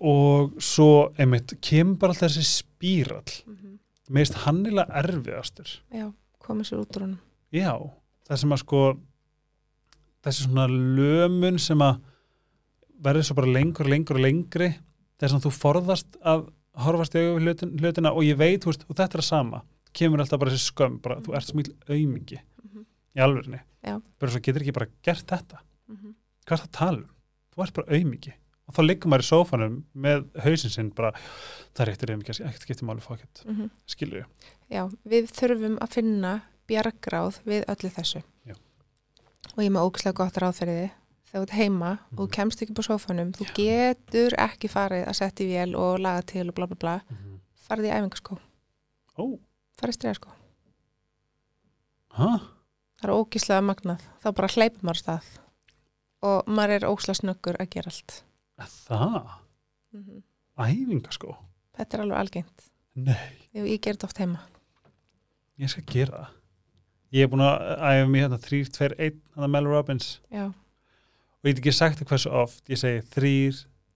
[0.00, 3.78] og svo einmitt kemur bara alltaf þessi spírall Mhm.
[4.08, 7.18] meist hannilega erfiðastur já, komið sér út úr honum
[7.52, 7.90] já,
[8.28, 8.96] það sem að sko
[10.24, 12.00] þessi svona lömun sem að
[13.02, 14.74] verður svo bara lengur og lengur og lengri
[15.18, 18.96] þess að þú forðast að horfast í hlutin, hlutina og ég veit, þú veist, og
[18.96, 19.62] þetta er að sama
[19.92, 22.49] kemur alltaf bara þessi skömm, bara, þú ert smíl aumingi Mhm.
[23.16, 24.00] Í alvörinni Já.
[24.20, 25.58] bara svo getur ekki bara gert þetta
[25.88, 26.14] Mhm.
[26.46, 27.08] hvað er það að tala um?
[27.50, 28.32] Þú ert bara auðmiki
[28.68, 31.10] og þá liggur maður í sófanum með hausinn sinn bara,
[31.74, 33.70] það er eittir auðmiki ekkert getur máli fókett, Mhm.
[33.86, 34.26] skilur ég
[34.70, 38.22] Já, við þurfum að finna bjargráð við öllu þessu.
[38.46, 38.54] Já.
[39.56, 40.90] Og ég með ógislega gott ráð fyrir þið.
[41.30, 42.30] Þegar þú ert heima og þú Mhm.
[42.30, 46.48] kemst ekki på sófanum, þú getur ekki farið að setja í vél og laga til
[46.48, 47.00] og bla bla bla.
[47.68, 48.38] Farið í æfingaskó,
[49.18, 49.38] Ó,
[49.76, 50.30] farið í stregaskó.
[52.16, 52.40] hæ?
[53.00, 54.02] Það er ógislega magnað.
[54.20, 55.28] Þá bara hleypum maður stað.
[56.28, 58.18] Og maður er ógislega snöggur að gera allt.
[58.84, 59.30] Það?
[59.96, 60.18] Mm
[60.60, 61.32] Æfinga sko?
[61.78, 62.64] Þetta er alveg algengt.
[63.00, 64.42] Nei, Ég, ég ger þetta oft heima.
[65.60, 66.36] ég skal gera það
[67.16, 70.44] Ég er búin að æfa mig hérna 3, 2, 1 hann að Mel Robbins Já,
[70.50, 73.32] og ég get ekki sagt það hversu oft ég segi 3,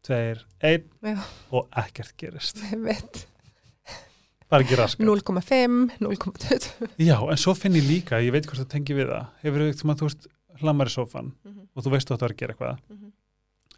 [0.08, 0.40] 2,
[0.70, 1.18] 1 Já.
[1.52, 2.80] og ekkert gerist ég
[4.54, 4.54] veit.
[4.54, 6.88] bara ekki raskat 0,5, 0,2.
[7.02, 9.26] Já, en svo finn ég líka, ég veit hvort það tengi við það.
[9.42, 10.26] Hefur þú þú veist
[10.62, 12.78] hlammar í sófan Mhm, og þú veist að þú er að gera eitthvað?
[12.94, 13.12] Mhm,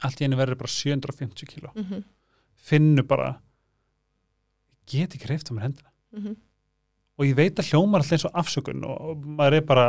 [0.05, 1.71] allt í einu verður bara 750 kíló.
[1.75, 2.05] Mhm,
[2.57, 3.41] finnu bara
[4.87, 5.91] get ekki reyft á mér hendina.
[6.17, 6.37] Mhm.
[7.19, 9.85] og ég veit að hljómar alltaf eins og afsökun og, og maður er bara,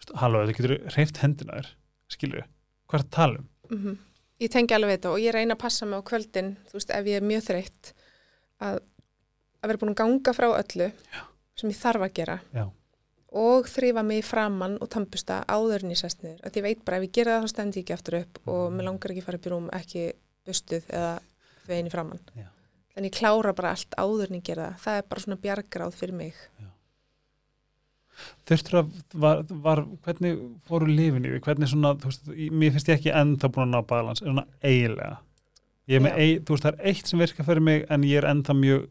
[0.00, 1.68] veist, halló, þú getur reyft hendina þér,
[2.10, 2.42] skilur
[2.90, 3.48] hvað er að tala um?
[3.70, 3.98] Mm
[4.42, 7.04] Ég tengi alveg þetta og ég reyna að passa mig á kvöldin, þú veist, ef
[7.06, 7.92] ég er mjög þreytt
[8.60, 8.80] að,
[9.62, 11.22] að vera búin að ganga frá öllu Já.
[11.56, 12.64] sem ég þarf að gera Já.
[13.32, 16.40] og þrýfa mig í framann og tampusta áður en ég sest niður.
[16.44, 18.70] Að ég veit bara ef ég gera það þá stend ég ekki aftur upp og
[18.70, 18.76] Mm.
[18.76, 20.02] mér langar ekki að fara upp í rúm ekki
[20.46, 21.12] bustuð eða
[21.68, 22.20] veginn í framann.
[22.36, 22.48] Já.
[22.96, 24.80] En ég klára bara allt áður en ég gera það.
[24.84, 26.34] Það er bara svona bjargráð fyrir mig.
[28.46, 28.88] þurftur að,
[29.18, 32.98] var, var, hvernig fóru lifin í því, hvernig svona þú veist, í- mér finnst ég
[33.00, 35.16] ekki ennþá búin að ná balans svona eiginlega
[35.88, 36.18] ég er með, Já.
[36.20, 38.84] ei, þú veist, það er eitt sem virkar fyrir mig en ég er ennþá mjög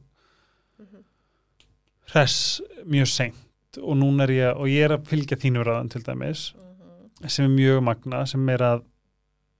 [2.14, 6.02] hress, mjög seint og núna er ég, og ég er að fylgja þínu ræðan til
[6.04, 6.50] dæmis,
[7.28, 8.82] sem er mjög magna, sem er að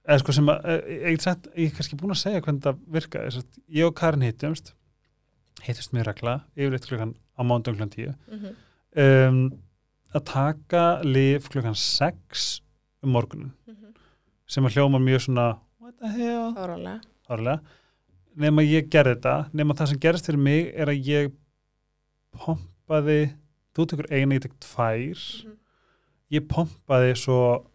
[0.04, 2.62] eða sko sem að, eh, ég, ég, sagt, ég er kannski búin að segja hvernig
[2.66, 4.72] það Þess að ég og Karin hittumst
[5.62, 8.56] hittust mér regla, yfirleitt klukkan á mándum klukkan tíu Mhm.
[8.96, 9.62] um,
[10.14, 12.60] að taka lif klukkan 6
[13.02, 13.94] um morgunin Mhm.
[14.46, 17.00] sem að hljóma mjög svona what the hell, Fárálega.
[17.30, 17.60] árlega
[18.36, 21.32] nema ég gerði þetta, nema það sem gerist fyrir mig er að ég
[22.36, 23.32] pompaði
[23.76, 25.56] þú tekur eina, ég tek tvær Mhm.
[26.32, 27.66] ég pompaði svo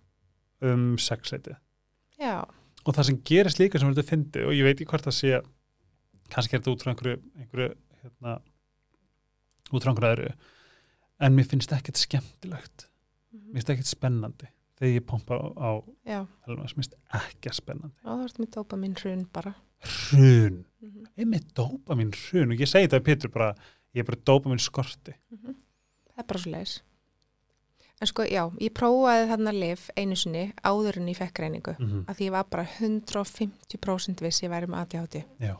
[0.61, 1.55] um sexleiti
[2.19, 2.41] Já.
[2.85, 5.41] og það sem gerist líka sem þetta fyndi og ég veit ekki hvort það sé
[6.29, 8.41] kannski er þetta út frá einhverju, einhverju hérna,
[9.71, 10.33] út frá einhverju öðru
[11.19, 12.87] en mér finnst ekkert skemmtilegt
[13.33, 13.51] Mhm.
[13.53, 14.47] mér finnst ekkert spennandi
[14.79, 15.81] þegar ég pompa á.
[16.47, 19.55] Elmas, mér finnst ekkert spennandi Já, það vart með dópa mín hrun bara.
[20.11, 21.05] hrun, Mhm.
[21.17, 23.55] einmitt dópa mín hrun og ég segi þetta að Pétur bara
[23.97, 25.55] ég er bara dópa mín skorti Mhm.
[26.17, 26.81] Það er bara svo leiðis.
[28.01, 31.73] En sko, já, ég prófaði þarna lif einu sinni áður en ég fekk reyningu.
[31.79, 32.05] mm -hmm.
[32.05, 35.23] Að því ég var bara 150% viss ég væri með ADHD.
[35.39, 35.57] já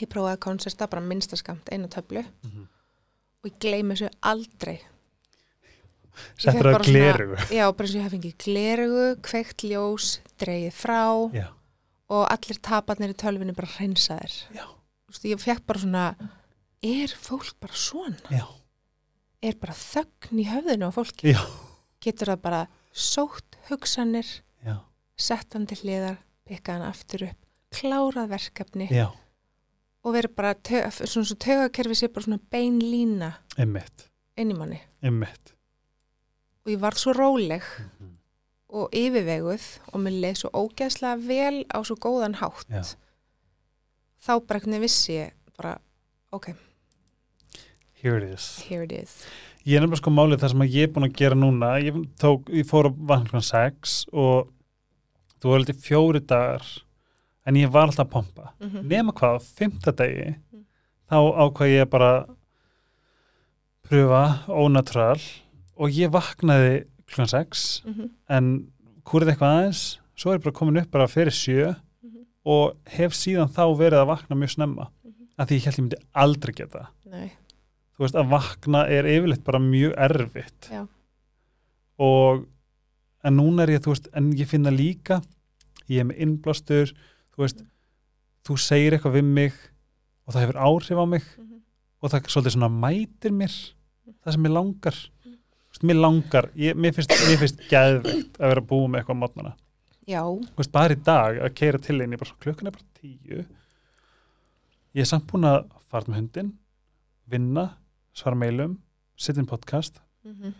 [0.00, 2.66] Ég prófaði konserta bara minnstaskamt einu töflu mm -hmm.
[3.44, 4.80] og ég gleymi þessu aldrei.
[6.36, 10.72] Settur það bara glerugu Já, bara eins og ég hef fengið glerugu, kveikt ljós, dreigið
[10.72, 11.46] frá já,
[12.12, 14.34] og allir taparnir í tölvinu bara hreinsaðir.
[14.54, 14.64] já,
[15.08, 16.16] Þú veist, ég fekk bara svona,
[16.82, 18.18] er fólk bara svona?
[18.30, 18.46] já,
[19.42, 21.32] Er bara þögn í höfðinu á fólki?
[21.34, 21.40] já,
[22.02, 22.60] Getur það bara
[22.92, 24.26] sótt hugsanir,
[24.64, 24.76] já,
[25.18, 26.16] sett hann til hliðar,
[26.46, 27.38] pikka hann aftur upp,
[27.74, 29.08] klárað verkefni já.
[30.04, 34.54] og verið bara, tau- svona svo taugakerfi sé bara svona bein lína einmitt, inn í
[34.58, 34.80] manni.
[35.02, 35.54] einmitt
[36.64, 38.16] Og ég var svo róleg mm -hmm.
[38.68, 42.68] og yfirveguð og mér leið svo ógeðslega vel á svo góðan hátt.
[42.70, 42.82] Já.
[44.22, 45.78] þá bara veginn vissi ég bara,
[46.32, 46.54] ok,
[48.02, 49.16] here it is here it is
[49.64, 51.94] Ég er nefnilega sko málið það sem að ég er búin að gera núna ég,
[52.18, 54.48] tók, ég fór á vakna 6 og
[55.42, 56.64] þú var litið fjóri dagar
[57.46, 60.64] en ég var alltaf að pompa mm nema hvað, fymta degi Mm.
[61.10, 62.26] þá ákvað ég bara
[63.88, 65.20] pröfa ónatural
[65.76, 68.10] og ég vaknaði klukkan 6 -hmm.
[68.28, 68.72] en
[69.06, 72.24] húrið eitthvað aðeins svo er ég bara komin upp bara fyrir sjö Mhm.
[72.44, 75.12] og hef síðan þá verið að vakna mjög snemma Mhm.
[75.38, 77.32] af því ég held ég myndi aldrei geta nei,
[78.02, 80.70] þú veist að vakna er yfirleitt bara mjög erfitt.
[80.72, 80.82] Já.
[82.02, 82.48] og
[83.22, 85.20] en núna er ég, þú veist, en ég finna líka.
[85.86, 87.62] Ég er með innblástur þú veist,
[88.42, 89.54] þú segir eitthvað við mig
[90.26, 91.24] og það hefur áhrif á mig.
[91.38, 91.60] Mhm.
[92.02, 93.54] og það svolítið svona mætir mér.
[94.24, 94.96] Það sem mér langar.
[95.24, 95.36] Mm.
[95.70, 99.22] Veist, mér langar, ég, mér finnst finnst geðveikt að vera að búa með eitthvað á
[99.22, 99.52] mótnana
[100.08, 102.88] já, Þú veist, bara í dag að keira til einn, ég bara, klukkan er bara
[102.98, 103.44] tíu.
[104.92, 106.50] Ég er samt búin að fara með hundin,
[107.30, 107.66] vinna
[108.16, 108.76] svara meilum,
[109.16, 110.00] setja inn podcast.
[110.24, 110.52] Mm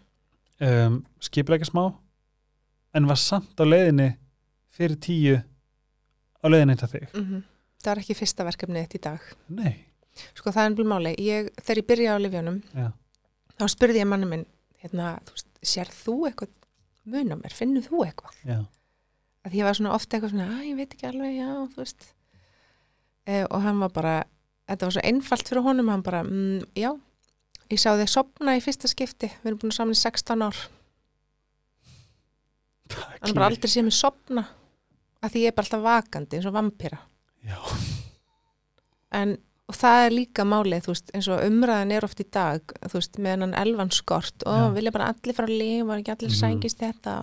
[0.63, 1.87] um, skipulega smá
[2.95, 4.11] en var samt á leiðinni
[4.73, 7.09] fyrir tíu á leiðinni til þig.
[7.15, 7.43] Mhm.
[7.83, 9.23] það er ekki fyrsta verkefnið þitt í dag.
[9.49, 9.73] Nei,
[10.39, 12.93] sko það er ennbúin máli, ég, þegar ég byrja á lifjónum já,
[13.59, 14.45] þá spurði ég manni minn
[14.83, 16.53] hérna, þú veist, sér þú eitthvað
[17.05, 18.37] mun á mér, finnur þú eitthvað?
[18.47, 18.61] Já,
[19.43, 21.83] að því ég var svona ofta eitthvað svona, að ég veit ekki alveg, já, þú
[21.83, 22.09] veist.
[23.27, 24.15] E, og hann var bara
[24.71, 26.93] þetta var svo einfalt fyrir honum, hann bara mm, já,
[27.73, 30.59] ég sá þig sopna í fyrsta skipti, við erum búin að saman í 16 ár.
[33.23, 34.45] Hann bara aldrei sé mig sopna
[35.23, 36.99] að því ég er bara alltaf vakandi eins og vampýra
[37.47, 37.57] já,
[39.17, 39.37] en
[39.71, 42.99] og það er líka málið, þú veist, eins og umræðan er oft í dag, þú
[42.99, 44.65] veist, með hennan elvan skort og Já.
[44.75, 46.41] vilja bara allir fara að lifa ekki allir Mhm.
[46.43, 47.15] sækist þetta.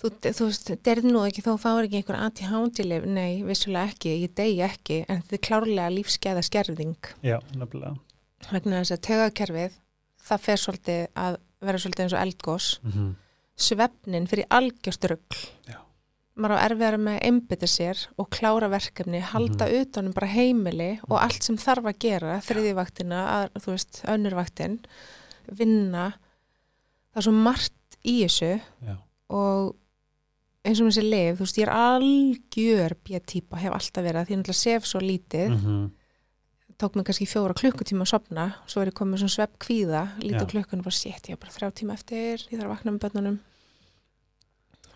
[0.00, 4.34] Þú, þú veist, derð nú ekki þó fáir ekki einhver anti-hándilif, nei, vissulega ekki ég
[4.34, 7.94] degi ekki, en þetta er klárlega lífskeiða skerðing já, nefnilega
[8.48, 9.78] vegna þess að tögakerfið
[10.30, 13.14] það fer svolítið að vera svolítið eins og eldgós mm -hmm.
[13.56, 15.40] svefnin fyrir algjörstrugl
[16.40, 19.80] maður á erfiðar með að einbytta sér og klára verkefni, halda Mhm.
[19.80, 24.78] utanum bara heimili og allt sem þarf að gera þriðivaktina, að, þú veist, önnurvaktin
[25.52, 26.14] vinna.
[27.12, 28.96] Það er svo margt í þessu já,
[29.28, 29.76] og
[30.64, 34.30] eins og með þessi lif, þú veist, ég er algjör B-típa, hef alltaf verið, því
[34.30, 35.90] ég náttúrulega sef svo lítið, mm
[36.80, 40.48] tók mig kannski fjóra klukkutíma að sopna, svo er ég komið svona svepp kvíða, lítið
[40.54, 43.38] klukkunum og bara sétt, ég bara þrjá tíma eftir, ég þarf að vakna með bönnunum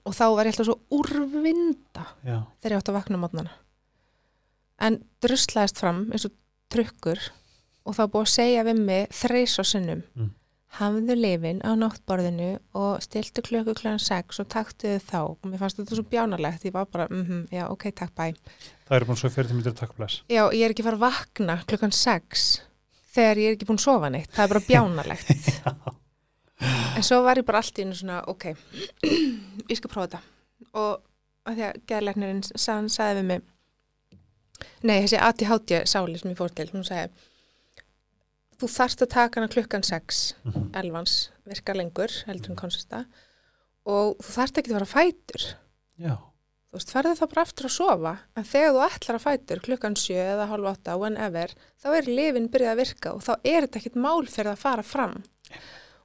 [0.04, 3.54] og þá var ég alltaf svo úrvinda já, þegar ég átti að vakna mótnana
[4.84, 6.34] en druslaðist fram eins og
[6.72, 7.20] trukkur
[7.84, 10.02] og þá búið að segja við mig þreys og sinnum.
[10.16, 10.30] Mm.
[10.78, 15.20] Hafðu lifin á náttborðinu og stiltu klukku klæðan 6 og taktu þau þá.
[15.30, 18.34] Og mér fannst þetta svo bjánalegt ég var bara, mhm, já, ok, takk, bæ.
[18.88, 21.94] Það eru búin svo 40 minnir takkblæs já, ég er ekki fara að vakna klukkan
[21.94, 22.46] 6
[23.14, 25.34] þegar ég er ekki búin að sofa neitt það er bara bjánalegt.
[26.94, 28.44] En svo var ég bara allt í einu svona ok,
[29.70, 30.20] ég skal prófa þetta.
[30.80, 33.42] Og því að geðleiknirinn sagði, sagði við mig
[34.86, 37.10] nei, þessi ATHT sáli sem ég fór til hún sagði
[38.64, 40.70] þú þarft að taka hana klukkan 6 Mhm.
[40.74, 43.04] elvans, virka lengur heldur en konsista.
[43.86, 45.44] Og þú þarft ekki að að fætur.
[46.00, 46.16] Já,
[46.72, 49.94] þú veist, farðu þá bara aftur að sofa en þegar þú ætlar að fætur klukkan
[49.94, 51.48] 7 eða halv 8, whenever
[51.84, 54.82] þá er lifin byrjað að virka og þá er þetta ekkit mál fyrir að fara
[54.82, 55.22] fram.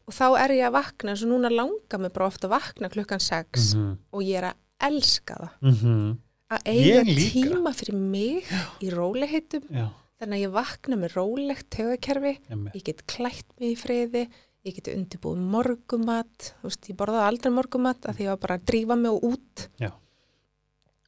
[0.10, 2.90] Og þá er ég að vakna eins og núna langar mig bara ofta að vakna
[2.90, 5.50] klukkan 6 mm og ég er að elska það.
[5.62, 6.18] -hmm.
[6.50, 8.44] að eiga tíma fyrir mig
[8.82, 9.64] í róliheitum.
[9.70, 9.90] Já,
[10.20, 14.28] þannig að ég vakna með rólegt tögakerfi emmi ég get klætt mig í friði.
[14.68, 16.50] Ég get undirbúið morgumat.
[16.60, 19.70] Þú veist, ég borðaði aldrei morgumat að því ég var bara að drífa mig út.
[19.80, 19.94] Já.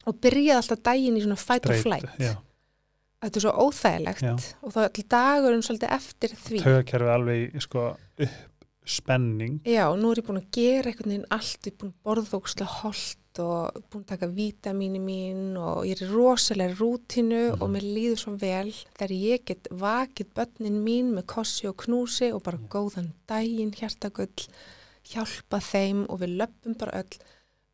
[0.08, 2.08] og byrjaði alltaf daginn í svona fight or flight.
[2.18, 2.32] já,
[3.22, 4.24] þetta er svo óþægilegt.
[4.24, 4.32] Já.
[4.62, 6.62] og þá er allir dagurinn svolítið eftir því.
[6.64, 8.40] Taugakerfi alveg sko upp
[8.82, 12.38] spenning já, nú er ég búin að gera veginn allt, ég er búin að borða
[12.40, 12.80] ógustlega
[13.32, 17.62] holt og búin að taka vítamínu mín og ég er rosalega rútinu Mhm.
[17.62, 22.32] og mér líður svo vel þegar ég get vakið börnin mín með kossi og knúsi
[22.32, 24.28] og bara góðan daginn hjartagull
[25.04, 27.18] hjálpa þeim og við löpum bara öll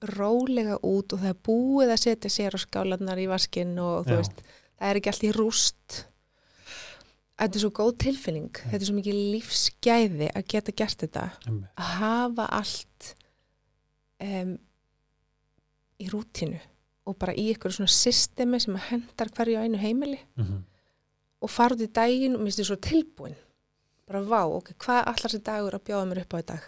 [0.02, 4.11] rólega út og það er búið að setja sér á skálanar í vaskinn og þú
[4.11, 4.16] Já.
[4.16, 4.42] veist,
[4.78, 6.04] það er ekki allt í rúst.
[7.38, 8.50] Þetta er svo góð tilfinning.
[8.52, 11.30] Þetta er svo mikið lífsgæði að geta gert þetta.
[11.46, 13.14] Emmi, að hafa allt
[14.20, 14.59] um,
[16.01, 16.59] í rútinu
[17.09, 20.64] og bara í ykkur svona systemi sem að hendar hverju á einu heimili mm
[21.38, 23.34] og fara út í daginn og minnst þið svo tilbúin.
[24.11, 26.64] Bara vá, ok, hvað allar þessi dagur að bjóða mér upp á í dag?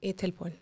[0.00, 0.54] Í tilbúin.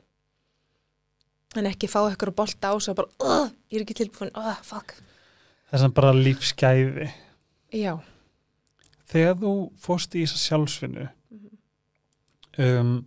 [1.54, 4.58] En ekki fá ykkur að bolta á og bara, uh, ég er ekki tilbúin, uh,
[4.66, 4.96] fuck.
[5.70, 7.06] Þess að bara lífsgæði.
[7.78, 7.94] Já.
[9.14, 11.56] Þegar þú fórst í þessa sjálfsvinnu Mhm.
[12.58, 13.06] um,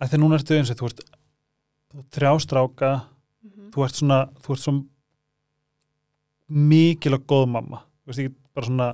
[0.00, 1.00] að þegar núna ertu eins og þú ert
[1.94, 2.04] þú
[3.66, 3.72] Mhm.
[3.74, 4.84] þú ert svona þú ert svona
[6.48, 8.88] mikil og góð mamma þú veist ekki bara svona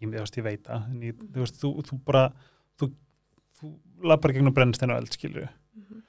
[0.00, 2.24] ég, ég, veist, ég veit það en ég, þú veist þú, þú bara
[2.78, 2.88] þú,
[3.60, 3.72] þú
[4.06, 6.02] lappar gegnum brennstein og eld skilju Mhm.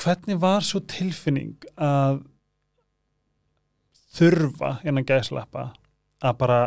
[0.00, 2.24] hvernig var svo tilfinning að
[4.16, 5.70] þurfa innan gæslappa
[6.22, 6.60] að bara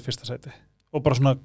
[0.00, 0.52] í fyrsta sæti
[0.92, 1.36] og bara svona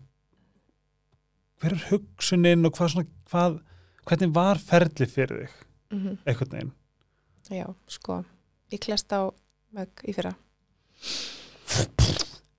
[1.62, 3.60] hver er hugsunin og hvað svona hvað,
[4.06, 6.18] hvernig var ferli fyrir þig Mhm.
[6.26, 6.74] einhvern veginn
[7.54, 8.24] Já, sko,
[8.74, 9.30] ég klest á
[9.76, 10.32] vegg í fyrra.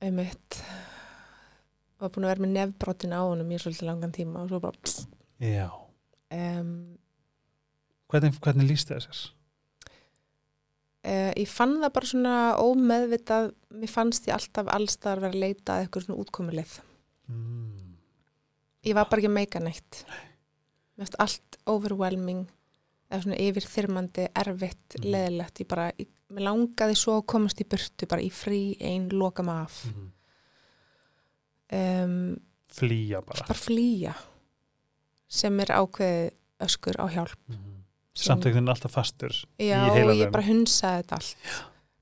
[0.04, 0.60] Einmitt.
[1.96, 4.92] Var búin að vera með nefbrotin á honum í svolítið langan tíma og svo bara
[5.40, 5.66] já,
[6.34, 6.68] um,
[8.12, 9.22] hvernig, hvernig líst þið þessar?
[11.06, 13.48] Uh, ég fann það bara svona ómeðvitað
[13.80, 16.76] mér fannst ég alltaf allstar vera að leita að eitthvað svona útkomulið
[17.30, 17.92] mm.
[18.90, 20.02] ég var bara ekki meika neitt.
[20.96, 22.44] Mér fannst allt overwhelming
[23.10, 25.10] eða svona yfirþyrmandi, erfitt, Mhm.
[25.14, 26.08] leðilegt ég bara, ég,
[26.42, 30.10] langaði svo að komast í burtu bara í frí einn, loka mig af mm.
[31.72, 32.36] um,
[32.66, 34.14] flýja bara bara flýja
[35.28, 36.34] sem er ákveðið
[36.66, 37.80] öskur á hjálp mm.
[38.14, 41.36] samtöknin alltaf fastur já, ég bara hunsaði þetta allt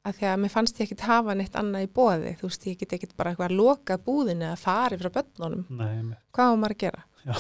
[0.05, 2.81] að því að mér fannst ég ekkit hafa neitt annað í bóði þú veist, ég
[2.81, 6.77] get ekkit bara eitthvað að loka búðinu eða fari frá börnunum, Nei, hvað var maður
[6.77, 7.05] að gera?
[7.25, 7.37] Já.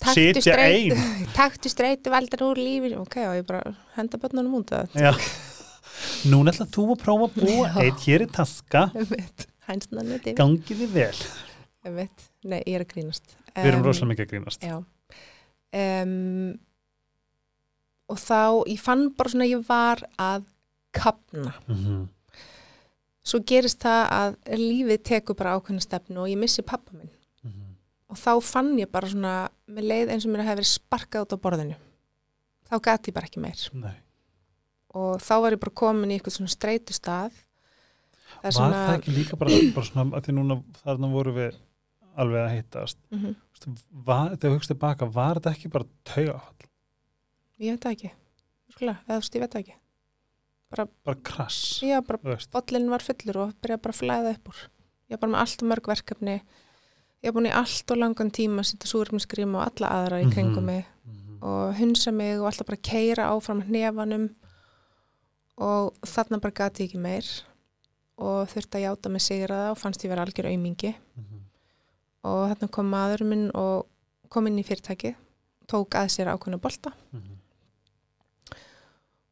[0.00, 1.26] Sitja streit- ein.
[1.38, 4.72] taktu streitu veldan úr lífi ok, og ég bara henda börnunum út.
[6.30, 8.86] Núna ætla þú að prófa að búa eitt hér í taska,
[9.68, 11.18] hænsna neti gangi þið vel.
[12.44, 14.64] nei, ég er að grínast Við erum Em, rosalega mikið að grínast.
[14.64, 14.76] Já.
[15.74, 16.58] Um,
[18.10, 18.40] og þá,
[18.70, 20.48] ég fann bara svona ég var að
[20.96, 21.52] kapna.
[21.68, 22.08] Mm
[23.30, 27.10] Svo gerist það að lífið tekur bara ákveðna stefnu og ég missi pappa minn.
[28.10, 29.34] Og þá fann ég bara svona,
[29.70, 31.76] með leið eins og mér hefði verið sparkað út á borðinu.
[32.70, 33.62] Þá gati ég bara ekki meir.
[33.78, 33.96] Nei.
[34.98, 37.36] Og þá var ég bara komin í eitthvað svona streitu stað.
[38.42, 41.58] Var það ekki líka bara, bara svona að því núna þarna voru við
[42.20, 42.98] alveg að hittast.
[43.10, 43.76] Mm -hmm.
[43.90, 46.68] Var, þegar þú hugst tilbaka, var þetta ekki bara taugafall?
[47.60, 48.10] Ég veit það ekki.
[48.70, 49.76] Skula, eða þú veist, ég veit það ekki.
[50.70, 51.80] Bara krass?
[51.82, 54.60] Já, bara bollin var fullur og byrjaði bara að flæða upp úr.
[55.10, 56.36] Ég var bara með allt og mörg verkefni.
[57.20, 60.30] Ég var búin í allt og langan tíma að setja súrumskrím og alla aðra í
[60.32, 60.64] kringum Mhm.
[60.64, 61.42] mig Mhm.
[61.42, 64.30] og hunsa mig og alltaf bara keira áfram hnefanum
[65.58, 67.24] og þarna bara gati ég ekki meir
[68.18, 71.40] og þurfti að játa mig sigraða og fannst ég vera algjör aumingi Mhm.
[72.24, 73.86] og þarna kom maður minn og
[74.30, 75.14] kom inn í fyrirtæki
[75.68, 77.36] tók að sér ákveðna bolta Mhm.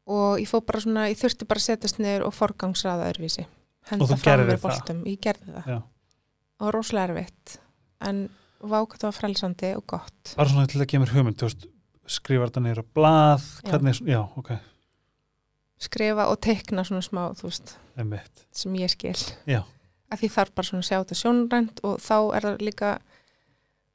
[0.07, 3.45] og ég fór bara svona, ég þurfti bara að setjast niður og forgangsraða öðruvísi
[3.89, 4.61] henda fram það?
[4.61, 5.83] boltum, ég gerði það Já.
[6.59, 7.57] og rosalega erfitt
[8.07, 8.29] en
[8.59, 10.33] vákvæmt var frelsandi og gott.
[10.37, 11.67] Bara svona til að kemur hugmynd, þú veist,
[12.09, 13.69] skrifar þetta á blað, Já.
[13.71, 14.51] hvernig, já, ok,
[15.79, 17.75] skrifa og tekna svona smá, veist,
[18.51, 19.15] sem ég skil.
[19.47, 19.63] Já.
[20.09, 22.89] að því þarf bara svona að sjá þetta sjónrænt og þá er það líka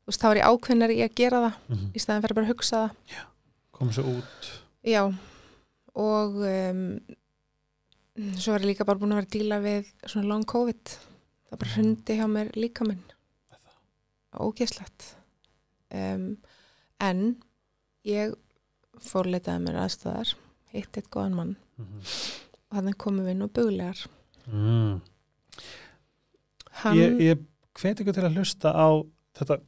[0.06, 2.52] veist, þá er ég ákveðnar í að gera það Mm í staðan fyrir bara að
[2.54, 3.24] hugsa það.
[3.74, 4.50] Komið svo út.
[4.86, 5.02] já,
[5.94, 6.84] og um,
[8.38, 10.94] svo er ég líka bara búin að vera að díla við svona long covid.
[11.50, 13.02] Það bara hrundi hjá mér líka minn
[14.40, 15.16] ógeðslegt.
[15.94, 16.36] Um,
[17.02, 17.36] en
[18.04, 18.34] ég
[19.02, 20.34] fórleitaði mér aðstæðar
[20.74, 21.56] hitt eitt góðan mann.
[21.78, 22.00] Mm
[22.74, 24.00] og þannig komum við nú buglegar.
[24.50, 24.96] Mm.
[26.82, 27.44] hann, Ég, ég
[27.78, 28.88] hveti ykkur til að hlusta á
[29.38, 29.60] þetta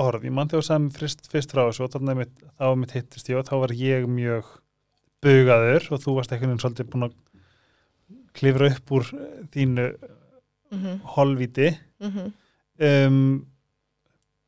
[0.00, 0.26] orð.
[0.28, 0.98] Ég mann þegar sagði mér
[1.32, 4.52] fyrst, frá þessu og þannig að þá mitt hittist ég og þá var ég mjög
[5.24, 7.16] bugaður og þú varst einhvern veginn svolítið búin að
[8.36, 9.08] klifra upp úr
[9.54, 11.70] þínu mm -hmm, holvíti.
[12.00, 12.32] Mm -hmm,
[13.06, 13.46] um,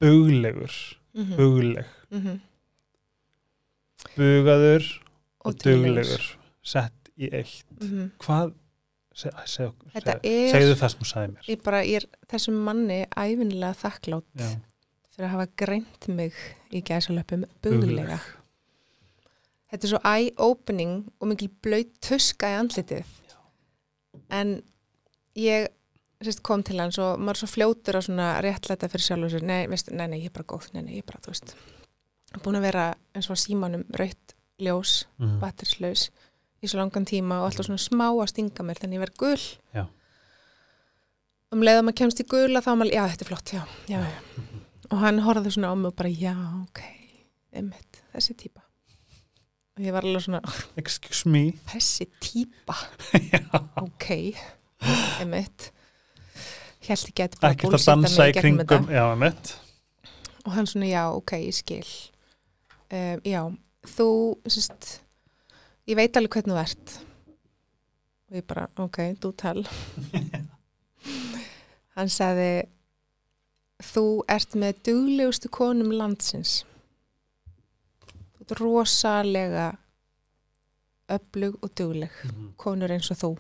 [0.03, 0.75] buglegur,
[1.15, 2.41] mm -hmm, bugleg, mm
[4.17, 4.85] bugaður
[5.43, 6.25] og, Og duglegur.
[6.63, 7.65] sett í eitt.
[7.81, 8.11] -hmm.
[8.19, 8.53] Hvað,
[9.15, 11.49] seg, seg, seg, er- segðu það sem sagði mér.
[11.49, 14.49] ég bara, ég er þessum manni æfinlega þakklátt Já,
[15.15, 16.33] fyrir að hafa greint mig
[16.73, 18.19] í gæsalöpum buglega.
[19.73, 23.05] Þetta er svo eye-opening og mikil blöyt tuska í andlitið.
[24.31, 24.63] En
[25.37, 25.69] ég
[26.29, 29.63] sérst, kom til hans og maður svo fljótur að svona réttlæta fyrir sjálfur sér, nei,
[29.71, 30.69] veistu, nei, nei, ég er bara góð.
[30.75, 31.55] Nei, nei, ég er bara, þú veist
[32.43, 35.35] búin að vera eins og að símanum raut ljós mm.
[35.43, 36.07] batterislaus
[36.63, 39.21] í svo langan tíma og alltaf svona smá að stinga mér þannig að ég verð
[39.21, 39.45] gul.
[39.77, 39.85] Já.
[41.53, 43.63] um leið að maður kemst í gula þá er maður, já, þetta er flott, já,
[43.91, 44.65] já, já.
[44.89, 46.83] og hann horfði svona á mig og bara, já, ok
[47.53, 48.65] einmitt, þessi típa.
[49.77, 50.41] Og ég var alveg svona,
[50.81, 51.47] excuse me.
[51.73, 52.77] þessi típa.
[53.83, 54.09] Ok,
[55.21, 55.71] einmitt
[56.89, 58.43] held ekki að bara ekkert að dansa í þetta.
[58.43, 59.05] kringum já,
[60.43, 61.87] og hann svona, já, ok, ég skil.
[62.93, 63.43] Um, já,
[63.95, 64.09] þú
[64.51, 64.89] sérst,
[65.89, 66.95] ég veit alveg hvernig þú ert.
[68.31, 69.63] Og ég bara, ok, þú tel
[71.97, 72.51] hann sagði
[73.83, 76.63] þú ert með duglegustu konum landsins.
[78.03, 79.69] Þú ert rosalega
[81.13, 82.23] öflug og dugleg
[82.61, 83.33] konur eins og þú.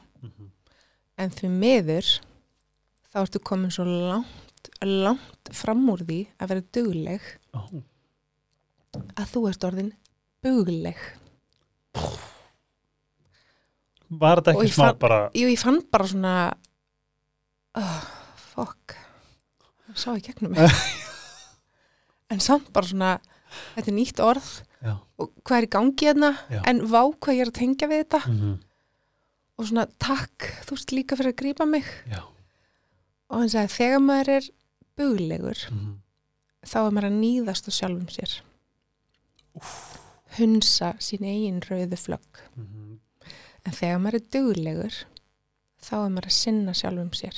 [1.18, 2.09] En því miður
[3.13, 7.61] þá ertu komin svo langt, langt fram úr því að vera dugleg Ó,
[9.21, 9.93] að þú ert orðin
[10.43, 10.99] bugleg.
[14.09, 16.35] var þetta ekki ég smá bara Jú, ég fann bara svona
[17.79, 18.03] oh,
[18.53, 18.97] fuck.
[19.87, 20.67] Það sá í gegnum mig.
[22.33, 23.15] En samt bara svona
[23.75, 24.47] þetta er nýtt orð
[24.81, 26.31] já, og hvað er í gangi hérna?
[26.49, 26.63] Já.
[26.71, 28.21] en vá hvað ég er að tengja við þetta.
[28.33, 28.61] Mm
[29.63, 31.89] og svona takk, þú veist líka fyrir að grípa mig.
[32.11, 32.23] Já.
[33.33, 34.49] Og hann sagði þegar maður er
[35.01, 36.03] buglegur Mm
[36.62, 38.37] þá er maður að nýðast á sjálfum sér.
[40.39, 42.43] Hunsa sín eigin rauðu flögg.
[42.64, 42.99] -hmm.
[43.66, 44.95] en þegar maður er duglegur
[45.83, 47.37] þá er maður að sinna sjálfum sér.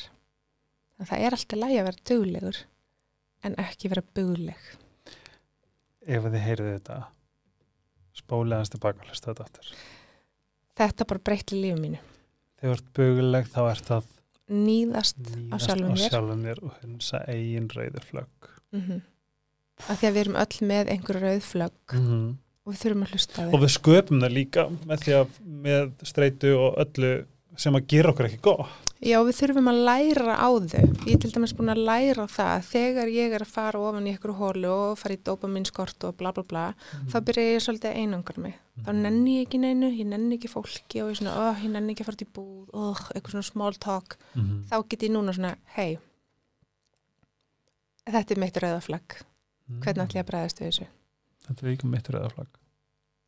[0.99, 2.59] En það er alltaf lægi að vera duglegur
[3.45, 4.62] en ekki vera bugleg.
[6.07, 7.03] Ef þið heyrið þetta
[8.70, 9.74] tilbaka og hlusta þetta aftur.
[10.76, 11.99] Þetta bara breytti lífið mínu.
[12.61, 14.05] Þegar þú ert buguleg þá ert það
[14.55, 15.18] nýðast
[15.50, 16.62] nýðast sjálfum á sjálfum þér.
[16.62, 18.55] og hunsa eigin rauður flögg.
[18.74, 19.02] Mm
[19.82, 22.26] af því að við erum öll með einhver rauð flögg -hmm.
[22.64, 25.07] og við þurfum að hlusta á og við sköpum það líka með
[25.66, 27.12] með streitu og öllu
[27.61, 28.80] sem að gera okkur ekki gott.
[29.05, 30.84] Já við þurfum að læra á þau.
[31.05, 32.52] Ég er til dæmis búin að læra það.
[32.55, 36.16] Að þegar ég er að fara ofan í einhverju hólu og fara í dopaminskort og
[36.20, 36.62] bla bla bla
[37.12, 38.57] þá byrja ég svolítið að einangra mig.
[38.86, 41.92] Þá nenni ég ekki neinu, ég nenni ekki fólki og ég, svona, oh, ég nenni
[41.92, 42.72] ekki að fara til búð.
[42.72, 44.16] Oh, eitthvað svona small talk.
[44.34, 45.98] Mm þá get ég núna svona, hei
[48.05, 49.16] þetta er mitt rauðaflagg
[49.80, 50.86] hvernig ætlum ég að bregðast við þessu?
[51.46, 52.61] Þetta er líka mitt rauðaflagg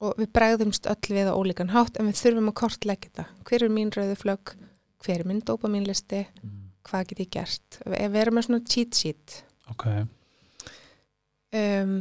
[0.04, 3.24] og við bregðumst öll við á ólíkan hátt en við þurfum að kortleggja þetta.
[3.48, 4.52] Hver er mín rauðaflagg,
[5.04, 6.54] hver er minn dopamínlisti mm.
[6.88, 7.80] hvað get ég gert?
[7.86, 9.40] Ef við erum með svona cheat sheet.
[9.72, 9.86] Ok,
[11.56, 11.94] um,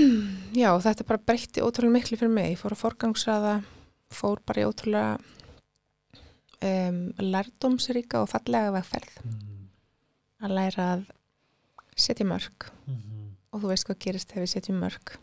[0.62, 3.54] já, þetta bara breytti ótrúlega miklu fyrir mig, ég fór að forgangsraða
[4.14, 5.16] fór bara í ótrúlega
[6.66, 9.22] um, lærdómsríka og fallega vegferð.
[9.24, 9.46] Mm.
[10.40, 11.08] að læra að
[12.00, 13.10] setja mörg Mm
[13.50, 15.14] og þú veist hvað gerist ef við setjum mörg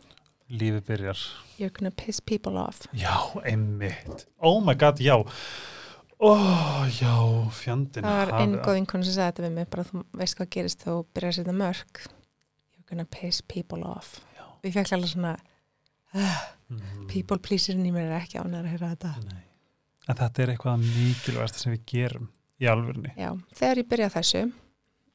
[0.50, 1.22] lífið byrjar.
[1.58, 2.86] You're gonna piss people off.
[2.96, 4.26] Já, einmitt.
[4.40, 5.16] Oh my god, já.
[6.18, 6.32] Ó,
[6.90, 7.14] já,
[7.54, 10.48] fjandinn það var einn góð vinkonu sem sagði þetta við mig bara þú veist hvað
[10.56, 14.16] gerist þú byrjar að setja mörg you're gonna piss people off.
[14.34, 14.46] Já.
[14.66, 15.36] ég fekk alveg svona
[16.14, 16.38] uh,
[16.68, 17.06] Mhm.
[17.08, 19.12] people pleaserinn í mér er ekki ánæður að heyra þetta.
[19.30, 19.44] Nei.
[20.08, 22.26] en þetta er eitthvað mikilvægast sem við gerum
[22.60, 24.42] í alvörni Já, þegar ég byrjaði þessu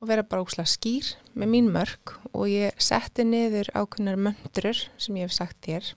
[0.03, 5.15] og vera bara úslega skýr með mín mörg og ég setti niður ákveðnar möndrur sem
[5.15, 5.91] ég hef sagt þér.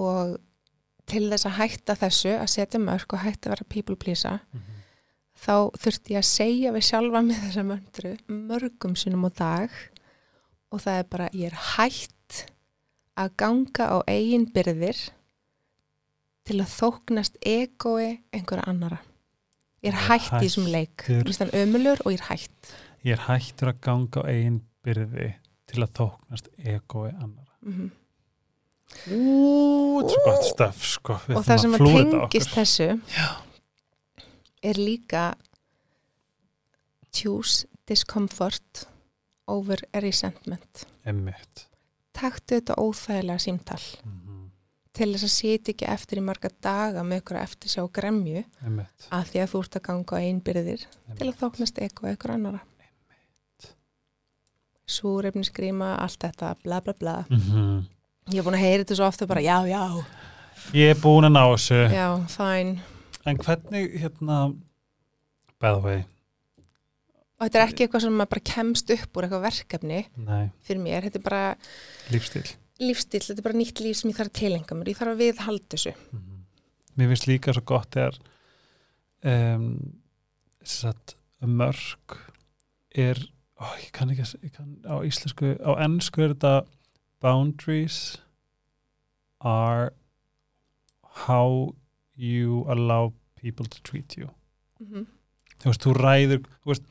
[0.00, 0.38] Og
[1.06, 4.40] til þess að hætta þessu að setja mörg og hætta að vera people pleaser
[5.36, 9.74] þá þurfti ég að segja við sjálfa með þessa möndru mörgum sinum á dag.
[10.72, 12.40] Og það er bara ég er hætt
[13.16, 15.04] að ganga á eigin byrðir
[16.48, 19.02] til að þóknast egoi einhverja annara
[19.84, 21.06] ég er er hætt í þessum leik.
[21.08, 22.72] Mér finnst hann ömulur og ég er hætt.
[23.04, 25.30] Ég er hættur að ganga á eigin byrði
[25.66, 27.90] til að þóknast egoi annara mm
[29.10, 31.18] út, svo gott stöf sko.
[31.26, 32.88] Við og það sem að þetta tengist þessu
[34.66, 35.24] er líka
[37.14, 38.86] choose discomfort
[39.46, 40.86] over resentment.
[41.06, 41.66] Einmitt.
[42.16, 43.82] taktu þetta óþægilega símtal.
[44.04, 44.25] Mhm.
[44.96, 49.08] Til þess að sitja ekki eftir í marga daga með ykkur eftir sjá gremju Einmitt.
[49.12, 50.86] að því að þú ert að ganga á einbyrðir
[51.18, 52.62] til að þóknast eitthvað ykkur annara
[54.86, 57.16] súrefnisgríma, allt þetta bla bla bla.
[57.28, 57.86] Mhm.
[58.30, 60.04] ég er búin að heyra þetta svo ofta bara já, já,
[60.72, 61.80] ég er búin að ná þessu.
[61.90, 62.78] Já, fæn
[63.26, 64.36] en hvernig hérna
[65.60, 66.04] by the way?
[67.36, 70.82] Og þetta er ekki eitthvað sem maður bara kemst upp úr eitthvað verkefni nei, fyrir
[70.82, 71.42] mér, þetta er bara
[72.14, 72.46] lífstíl
[72.82, 75.22] lífstíl, þetta er bara nýtt líf sem ég þarf að tilenga mér, ég þarf að
[75.22, 76.42] viðhalda þessu Mhm.
[76.96, 78.18] mér finnst líka svo gott þegar
[79.24, 79.68] um,
[80.62, 82.18] satt, mörg
[82.94, 83.18] er
[83.60, 86.66] ó, ég kann ekki að kann, á íslensku, á ennsku er þetta
[87.22, 88.18] boundaries
[89.40, 89.92] are
[91.26, 91.74] how
[92.16, 94.28] you allow people to treat you
[94.80, 95.06] mm -hmm.
[95.60, 96.82] þú veist, þú ræður þú veist,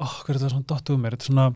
[0.00, 1.54] ó, hvað er þetta svona dottu um mér, þetta er svona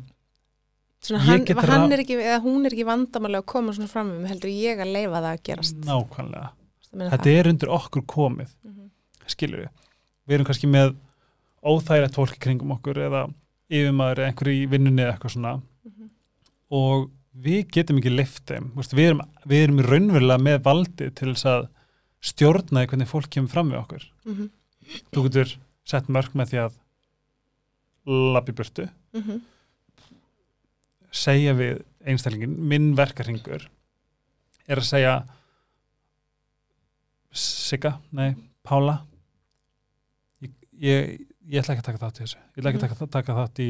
[1.10, 4.50] hann, hann er ekki, eða hún er ekki vandamálega að koma svona fram um heldur
[4.52, 6.50] ég að leifa það að gerast nákvæmlega
[6.92, 7.38] þetta það.
[7.38, 8.90] er undir okkur komið Mhm.
[9.26, 9.68] skilur við,
[10.28, 10.94] við erum kannski með
[11.64, 13.24] óþægilegt fólk kringum okkur eða
[13.70, 15.54] yfirmaður eða einhverju í vinnunni eða eitthvað svona
[15.84, 16.08] Mhm.
[16.70, 21.32] og við getum ekki lift þeim Vist, við, erum, við erum raunverulega með valdi til
[21.34, 21.68] þess að
[22.22, 24.50] stjórna því hvernig fólk kemur fram við okkur Mhm.
[25.12, 26.72] þú getur sett mörg með því að
[28.06, 29.40] labbi burtu Mhm.
[31.12, 33.68] Segja við einstælingin minn verkarhingur
[34.66, 35.14] er að segja
[37.32, 38.34] Sigga, nei,
[38.66, 38.98] Pála
[40.44, 42.40] ég, ég, ég ætla ekki að taka þátt í þessu.
[42.42, 43.68] Ég ætla ekki að taka, taka þátt í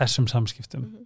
[0.00, 0.86] þessum samskiptum.
[0.86, 1.04] Mhm.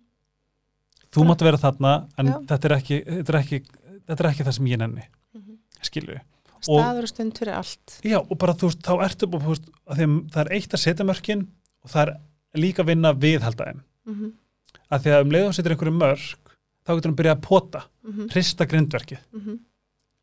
[1.11, 1.93] þú máttu vera þarna
[2.23, 3.59] en þetta er, ekki, þetta, er ekki,
[4.07, 5.07] þetta er ekki það sem ég nenni.
[5.35, 5.57] Mhm.
[5.83, 6.23] skilur við
[6.61, 7.97] staður og stund fyrir allt.
[8.05, 11.47] Já, og bara þú veist, þá ertu veist, að það er eitt að setja mörkin
[11.85, 13.83] og það er líka að vinna viðhalda þeim.
[14.11, 14.33] Mhm.
[14.91, 16.55] Að því að um leiðum setur einhverju mörk
[16.87, 18.29] þá getur hann byrjað að pota, Mhm.
[18.33, 19.19] hrista grindverkið.
[19.33, 19.59] Mhm.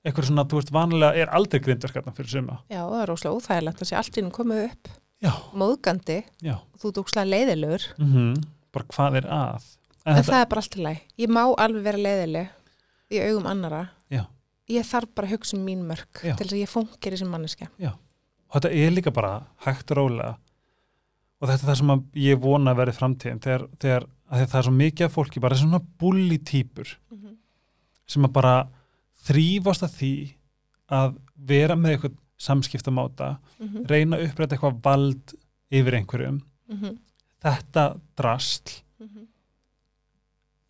[0.08, 2.60] eitthvað svona, þú veist, vanlega er aldrei grindverkarna fyrir suma.
[2.70, 4.88] já, það er óslega óþægilegt að sé allt í nú komið upp.
[5.22, 6.24] Já, móðgandi.
[6.42, 7.84] Já, og þú ert óslega leiðilegur.
[8.00, 9.64] Mm bara hvað er að?
[10.06, 12.50] En, en þetta, það er bara allt í læg ég má alveg vera leiðileg
[13.12, 14.26] í augum annara Já.
[14.70, 17.68] ég þarf bara að hugsa um mín mörg til þess að ég fungir sem manneska
[17.82, 20.38] og þetta er líka bara hægt og rólega.
[21.42, 23.40] Og þetta er það sem ég vona að verði framtíðin.
[23.44, 26.96] Þegar, þegar að það er svo mikið af fólki bara svona bulli týpur
[28.08, 28.56] sem að bara
[29.28, 30.12] þrýfast að því
[30.98, 31.18] að
[31.50, 33.86] vera með eitthvað samskiptamáta Mhm.
[33.90, 35.34] reyna að uppræta eitthvað vald
[35.72, 36.98] yfir einhverjum Mhm.
[37.44, 38.82] þetta drastl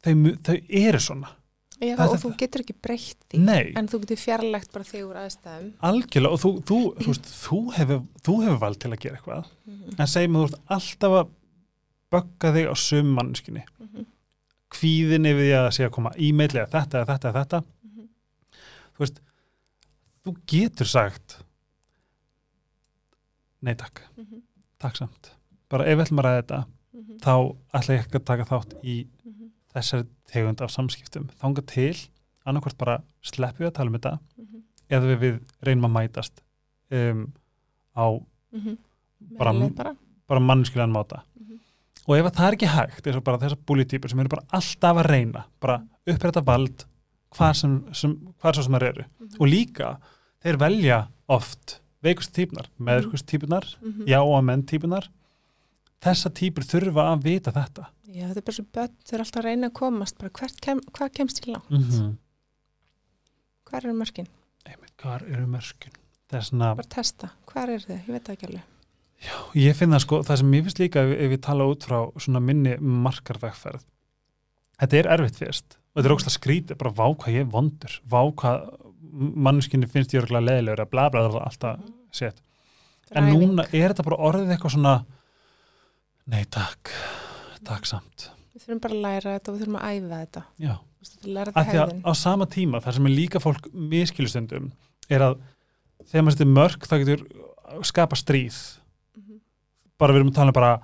[0.03, 0.13] þau,
[0.43, 1.33] þau eru svona
[1.77, 3.73] Já, Þetta- og þú getur ekki breytt því Nei.
[3.77, 7.99] en þú getur fjarlægt bara þig úr aðstæðum algjörlega og þú, þú, þú, þú, hefur,
[8.25, 9.45] hefur vald til að gera eitthvað
[9.99, 11.29] en segjum að þú ert alltaf að
[12.11, 14.05] bögga þig á söm mannskinni Mhm.
[14.71, 18.07] kvíðin yfir því að sé að koma e-mail eða þetta eða þetta eða þetta Mhm.
[18.95, 19.19] þú veist,
[20.25, 21.37] þú getur sagt
[23.61, 24.41] nei takk, Mhm.
[24.79, 25.31] takk samt
[25.69, 27.17] bara ef við ætlum að ræða þetta Mhm.
[27.19, 29.49] þá ætla ég ekki að taka þátt í Mhm.
[29.73, 31.95] þessari tegund af samskiptum þanga til,
[32.45, 34.61] annarkvort bara sleppu við að tala um þetta Mhm.
[34.89, 36.41] eða við, við reynum að mætast
[36.91, 37.33] um,
[37.97, 38.23] á.
[39.37, 39.95] Bara-
[40.27, 40.39] bara.
[40.39, 41.23] mannskilan máta.
[42.07, 44.45] Og ef að það er ekki hægt, eins og bara þessar búlitýpur sem eru bara
[44.59, 46.85] alltaf að reyna bara uppræta vald
[47.35, 49.03] hvað sem, sem, hvað sem það eru.
[49.19, 49.35] Mhm.
[49.39, 49.97] og líka,
[50.43, 54.05] þeir velja oft veikust típunar, meðurkust típunar Mhm.
[54.07, 55.09] já og menn típunar
[56.01, 57.87] þessa típur þurfa að vita þetta.
[58.07, 60.61] Já, þetta er bara svo börn, þau eru alltaf að reyna að komast bara hvert
[60.61, 61.69] kem, hvað kemst í langt?
[61.69, 62.17] Mm -hmm.
[63.65, 64.27] hvar eru mörkin,
[64.65, 65.91] Einmitt, hvar eru mörkin?
[66.29, 67.97] Það er svona, bara testa, hvar eru þau?
[67.97, 68.63] Ég veit ekki alveg
[69.57, 71.99] ég finn það sko það sem ég finnst líka ef, ef ég tala út frá
[72.21, 73.85] svona minni markarvegferð
[74.77, 75.77] þetta er erfitt fyrst.
[75.93, 78.67] Og þetta er ógst að skrítið, bara vá hvað ég vondur vá hvað
[79.17, 81.81] mannskinni finnst ég örgulega leðilegur að bla bla bla alltaf
[82.13, 82.43] sett
[83.15, 84.95] en núna er þetta bara orðið eitthvað svona
[86.27, 86.91] nei takk
[87.67, 88.29] takk samt.
[88.53, 90.43] Við þurfum bara að læra þetta og við þurfum að æfa þetta.
[90.63, 90.73] Já.
[91.07, 94.71] Þetta því að á sama tíma þar sem er líka fólk miskilustundum
[95.13, 95.37] er að
[96.09, 97.23] þegar maður setur mörg það getur
[97.87, 98.57] skapa stríð.
[99.97, 100.79] Bara við erum að tala um bara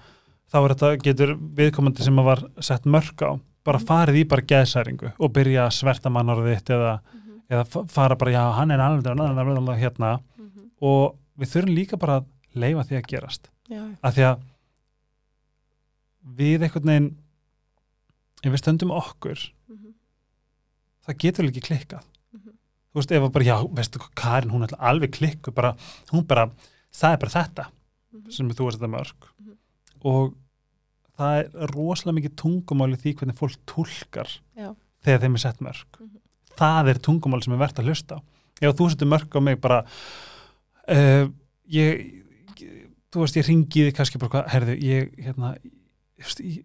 [0.54, 3.32] þá er þetta getur viðkomandi sem að var sett mörg á
[3.64, 3.86] bara Mhm.
[3.88, 7.42] farið í bara geðsæringu og byrja að sverta mannorðið þitt eða, Mhm.
[7.50, 10.70] eða fa- fara bara já hann er alveg alveg hérna Mhm.
[10.82, 12.26] og við þurfum líka bara að
[12.56, 14.40] leifa því að gerast Já, af því að
[16.38, 17.10] við einhvern veginn
[18.44, 19.94] ef við stöndum okkur Mhm.
[21.08, 22.04] það getur ekki klikkað
[22.34, 22.52] Mhm.
[22.94, 25.76] þú veist, ef að bara, já, veistu hvað Karin, hún er alveg klikku, bara,
[26.12, 26.52] hún bara
[26.94, 27.66] það er bara þetta
[28.14, 28.32] Mhm.
[28.32, 29.58] sem þú veist þetta mörg Mhm.
[30.06, 30.36] og
[31.18, 34.76] það er rosalega mikið tungumáli því hvernig fólk túlkar Já.
[35.06, 36.18] þegar þeim er sett mörg Mhm.
[36.58, 38.22] það er tungumáli sem er verðt að hlusta
[38.62, 39.84] ef þú setur mörg á mig bara
[40.90, 41.28] uh,
[41.70, 42.24] ég,
[42.60, 45.56] ég þú veist, ég ringi þig kannski bara hvað, herðu, ég, hérna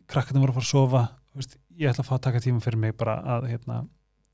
[0.09, 1.03] krakkarnir voru að fara að sofa
[1.39, 3.87] veist, ég ætla að fá að taka tíma fyrir mig bara að, hérna,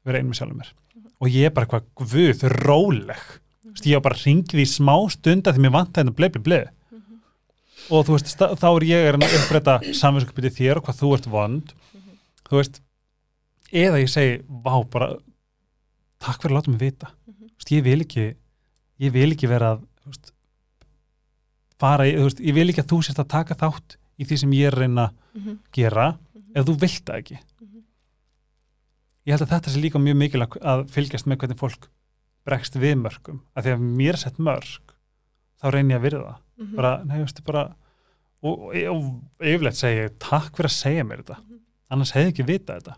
[0.04, 1.08] vera ein með sjálfum mér Mhm.
[1.20, 3.24] og ég er bara hvað, guð, róleg
[3.64, 6.32] þú veist, ég á bara ringið í smá stund að því mér vant þetta bleið,
[6.32, 6.74] bleið, bleið Mhm.
[7.90, 11.74] Og þú veist, þá er ég að uppræta samvinskupið þér og hvað þú ert vond
[11.94, 12.18] Mhm.
[12.48, 12.80] þú veist
[13.72, 15.16] eða ég segi, vá, bara
[16.20, 17.48] takk fyrir að láta mig vita Mhm.
[17.48, 18.34] þú veist, ég vil ekki
[19.00, 20.32] ég vil ekki vera að veist,
[21.78, 24.50] fara í, veist, ég vil ekki að þú sérst að taka þátt í því sem
[24.52, 25.58] ég er reyna að Mhm.
[25.72, 26.52] gera Mhm.
[26.56, 27.82] ef þú vilt það ekki Mhm.
[29.26, 31.88] ég held að þetta sé líka mjög mikilvægt að fylgjast með hvernig fólk
[32.46, 34.80] bregst við mörgum, að því að mér sett mörg
[35.62, 36.76] þá reyni ég að virða það Mhm.
[36.76, 37.74] bara, nei, veistu, bara
[38.42, 39.04] og, og, og
[39.40, 41.58] yfirleitt segi ég, takk fyrir að segja mér þetta Mhm.
[41.90, 42.94] annars hefði ekki vita þetta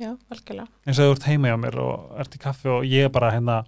[0.00, 3.04] já, algjörlega eins og þú ert heima hjá mér og ert í kaffi og ég
[3.04, 3.64] er bara hérna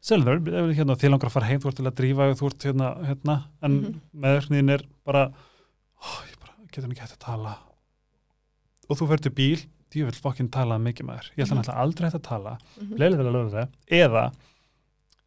[0.00, 0.38] Selður,
[0.72, 3.34] hérna, þið langar að fara heim, þú ert til að drífa þú ert hérna, hérna
[3.62, 3.84] en mm.
[3.84, 4.00] -hmm.
[4.16, 5.26] meðverkniðin er bara
[6.00, 7.58] ó, ég bara, getur ekki hægt að tala
[8.88, 11.60] og þú fyrir til bíl ég vil fokkin tala mikið með þér ég ætla Mhm.
[11.60, 12.96] náttúrulega aldrei hægt að tala Mhm.
[12.98, 13.68] Lelelelelele.
[13.90, 14.32] eða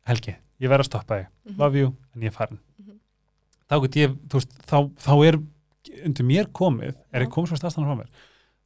[0.07, 1.57] Helgi, ég verð að stoppa þig Mhm.
[1.60, 2.99] love you, en ég er farin Mhm.
[3.69, 5.38] þá get ég, veist, þá, þá er
[6.06, 8.10] undir mér komið, er ég komið svo stafstæðan frá mér,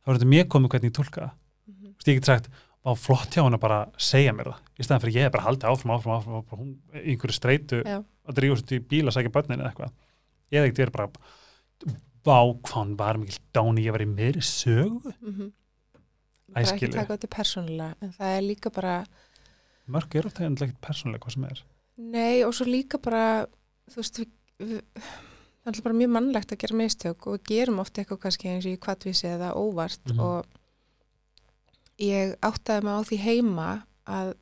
[0.06, 1.32] þá er undir mér komið hvernig ég tólka það,
[1.68, 1.86] Mhm.
[1.88, 2.49] þú veist, ég get sagt
[2.86, 5.44] var flott hjá hann að bara segja mér það í staðan fyrir ég er bara
[5.44, 8.03] haldið áfram, áfram, áfram, áfram hún einhverju streitu Já.
[8.30, 9.91] að drífa sér í bíl að sækja börnin eða eitthvað
[10.53, 11.07] eða ekkert verið bara
[12.24, 15.52] vá, hvað hann var mikil dáni ég var í meiri sögu Mhm.
[16.48, 16.94] Æ, bara ekki skilur.
[16.94, 19.06] taka þetta persónulega en það er líka bara
[19.90, 21.61] mörg er ofta ekkert persónulega hvað sem er
[21.98, 23.48] nei og svo líka bara
[23.90, 24.30] þú veist við,
[24.60, 28.19] við, það er alltaf bara mjög mannlegt að gera mistök og við gerum ofta eitthvað
[28.26, 30.19] kannski eins og í kvartvísi eða óvart Mhm.
[30.19, 30.45] og
[31.99, 33.69] ég áttaði mig á því heima
[34.07, 34.34] að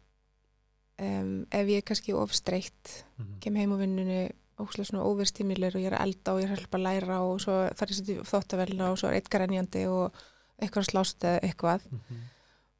[0.99, 3.39] um, ef ég er kannski ofstreitt Mhm.
[3.39, 6.69] kem heim á vinnunni óslega svona óverstimilir og ég er elda og ég er að
[6.71, 10.13] að læra og svo þar er þetta þóttavelna og svo er eitt grenjandi og
[10.61, 12.19] eitthvað að slást eða eitthvað Mhm.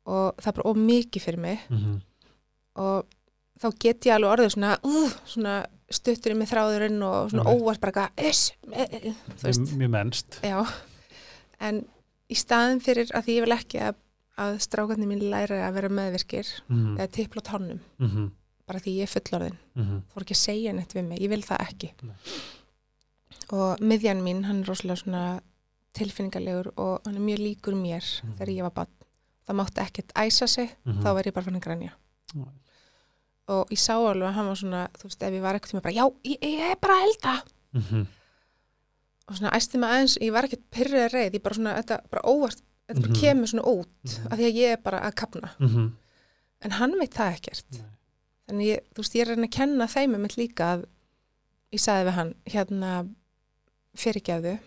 [0.05, 2.01] og það er bara of mikið fyrir mig Mhm.
[2.75, 3.05] og
[3.61, 7.61] þá get ég alveg orðið svona, uh, svona stuttur í mig þráðurinn og svona Einmitt.
[7.61, 9.13] óvart bara eitthvað, iss, eh, eh,
[9.43, 10.65] veist, mjög, mjög mennst já
[11.59, 11.85] en
[12.29, 13.95] í staðin fyrir að því ég vil ekki að,
[14.37, 16.97] að strákarnir mín læra að vera meðvirkir Mhm.
[16.97, 18.31] eða tippla á tannum Mhm.
[18.67, 20.01] bara því ég er fullorðin Mhm.
[20.09, 22.15] þú voru ekki að segja neitt við mig, ég vil það ekki Nei.
[23.51, 25.41] og miðjan mín hann er rosalega svona
[25.93, 28.33] tilfinningalegur og hann er mjög líkur mér Mhm.
[28.37, 28.87] þegar ég var bann
[29.47, 31.03] það mátti ekkert æsa sig, Mhm.
[31.03, 31.91] þá verð ég bara fann að grænja
[32.35, 32.45] Já.
[33.47, 35.81] Og ég sá alveg að hann var svona þú veist, ef ég var eitthvað tíma
[35.85, 37.35] bara, já, ég, ég er bara að elda
[37.75, 38.07] Mhm.
[39.27, 42.21] og svona æsti mig aðeins, ég var ekkert pyrrið reið, ég bara svona, þetta bara
[42.23, 43.21] óvart þetta bara Mhm.
[43.21, 44.31] kemur svona út Mhm.
[44.31, 45.91] af því að ég er bara að kapna, Mhm.
[46.61, 47.81] en hann veit það ekkert Nei.
[48.47, 50.85] þannig ég, þú veist, ég er að reyna að kenna þeim um mitt líka að
[51.71, 53.09] ég sagði við hann, hérna
[53.95, 54.59] fyrirgefðu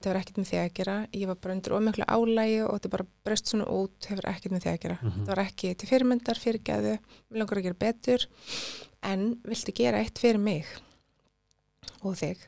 [0.00, 0.96] þetta var ekkert með því að gera.
[1.12, 4.62] Ég var bara undir ómjökla álægi og þetta bara bröst svona út, hefur ekkert með
[4.64, 4.98] því að gera.
[5.02, 5.16] Mhm.
[5.18, 6.94] þetta var ekki til fyrirmyndar, fyrirgefðu.
[7.28, 8.26] Við langar að gera betur.
[9.02, 10.64] En viltu gera eitt fyrir mig
[12.02, 12.38] og þig?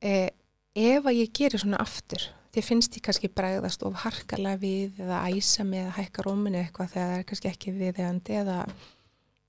[0.00, 0.28] Eh,
[0.76, 5.24] ef að ég gerir svona aftur því finnst ég kannski bregðast of harkalega við eða
[5.30, 8.58] æsa mig eða hækka róminu eitthvað þegar það er kannski ekki viðegandi eða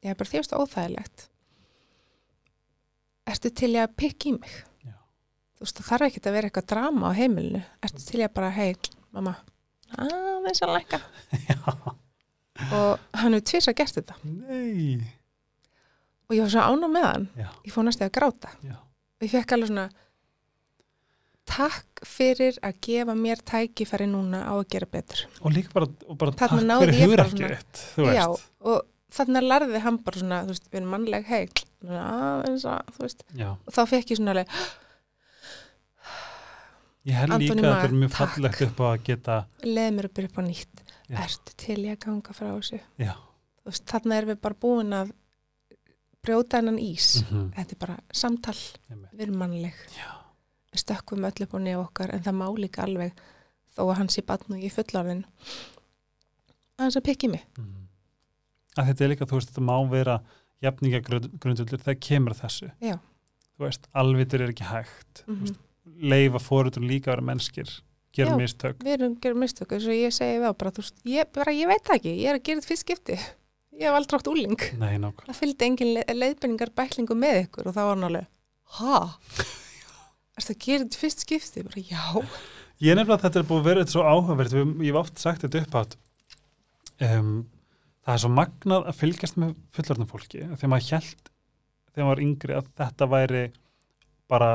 [0.03, 1.27] ég er bara þjóðst óþægilegt.
[3.29, 4.57] Ertu til að pikka í mig.
[5.59, 8.35] Þú veist það þarf ekki að vera eitthvað drama á heimilinu ertu til ég að
[8.39, 8.69] bara hei
[9.11, 9.35] mamma
[9.99, 10.99] aðeins að lækka
[11.49, 11.57] Já.
[12.71, 14.99] og hann hefur tvís að gert þetta Nei.
[16.29, 17.49] og ég var svo ána með hann Já.
[17.65, 18.77] ég fór næstu að gráta Já.
[18.79, 19.89] og ég fekk alveg svona
[21.49, 26.19] takk fyrir að gefa mér tækifæri núna á að gera betur og líka bara, og
[26.21, 31.25] bara takk fyrir veist og þannig lærði hann bara svona þú veist, við erum mannleg
[31.27, 31.41] hei
[31.89, 33.49] aðeins að, þú veist já.
[33.57, 34.59] og þá fekk ég svona alveg
[37.09, 40.07] ég held Anthony líka að þetta er mjög fallegt upp á að geta leið mér
[40.09, 41.17] að byrja upp á nýtt Já.
[41.25, 45.11] ertu til ég að ganga frá þessu þú veist, þannig erum við bara búin að
[46.23, 47.51] brjóta hennan ís Mhm.
[47.55, 48.57] þetta er bara samtal,
[48.91, 49.11] Einmitt.
[49.15, 50.09] við erum mannleg já.
[50.73, 53.11] við stökkum öll upp á nef okkar en það má líka alveg
[53.75, 55.23] þó að hann sé batn og ég er fullorðin
[56.79, 57.87] aðeins að pikki mig Mhm.
[58.77, 60.19] að þetta er líka, þú veist, þetta má vera
[60.61, 61.01] jafninga
[61.39, 62.99] grunduldur þegar kemur að þessu Já.
[63.57, 65.55] þú veist, alvitur er ekki hægt mm mm -hmm.
[65.99, 67.71] Leifa fóruður líka að vera mennskir
[68.15, 68.39] gera Já.
[68.39, 71.53] mistök við erum að gera mistök eins og ég segi á bara, veist, ég, bara,
[71.55, 73.17] ég veit það ekki ég er að gera þetta fyrst skipti
[73.79, 77.75] ég hef aldrei átt úling nei, það fylgdi engin le leiðbenningar bæklingu með ykkur og
[77.77, 78.29] þá var hann alveg
[78.79, 79.01] ha?
[80.39, 81.65] Erstu að gera þetta fyrst skipti?
[81.67, 82.03] Bara, já,
[82.79, 85.21] Ég er nefnilega að þetta er búið að vera þetta svo áhugavert ég hef oft
[85.21, 85.95] sagt þetta upp átt
[87.05, 87.33] um,
[88.05, 91.31] það er svo magnað að fylgjast með fullorðnum fólki að maður held
[91.89, 93.43] þegar maður var yngri að þetta væri
[94.29, 94.51] bara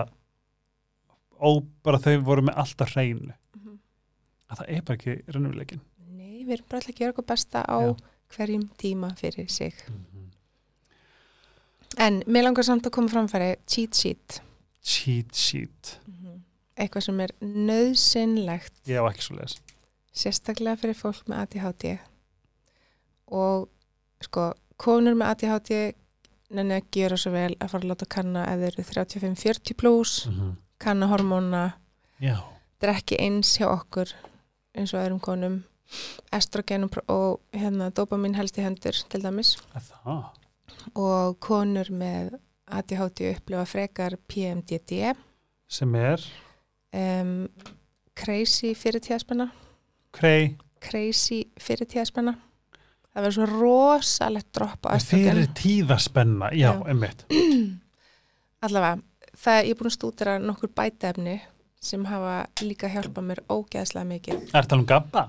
[1.41, 1.51] ó,
[1.85, 3.35] bara þau voru með alltaf hreinu.
[4.51, 5.83] Að það er bara ekki raunveruleikin
[6.15, 7.93] nei, við erum bara alltaf að gera okkur besta á Já.
[8.37, 9.75] hverjum tíma fyrir sig.
[11.99, 14.41] En mér langar samt að koma framfæri cheat sheet.
[14.83, 15.99] Cheat sheet.
[16.75, 19.61] Eitthvað sem er nöðsynlegt ég hef ekki svo les
[20.15, 21.85] sérstaklega fyrir fólk með ADHD
[23.35, 23.69] og
[24.23, 25.73] sko, konur með ADHD
[26.55, 30.13] nenni að gera svo vel að fara að láta kanna ef þeir eru 35-40 plus
[30.27, 30.64] kanna hormóna
[32.21, 34.11] já, þetta er ekki eins hjá okkur
[34.75, 35.61] eins og öðrum konum.
[36.35, 39.55] Estrogen og, hérna dopamin helst í hendur til dæmis.
[40.97, 42.35] Og konur með
[42.67, 45.13] ADHD upplifa frekar PMDD
[45.71, 46.23] sem er?
[46.95, 47.49] Um,
[48.19, 49.49] crazy fyrir tíðaspenna.
[50.15, 52.37] Krei, crazy fyrir tíðaspenna.
[53.15, 55.25] Það verður svo rosalegt dropp á östrogen.
[55.31, 56.83] fyrir tíðaspenna já, Já.
[56.91, 57.25] einmitt.
[58.65, 59.03] Allavega,
[59.39, 61.39] það ég er búin að stúdera nokkur bætefni
[61.85, 64.47] sem hafa líka hjálpað mér ógeðslega mikið.
[64.55, 65.25] Er það um gabba?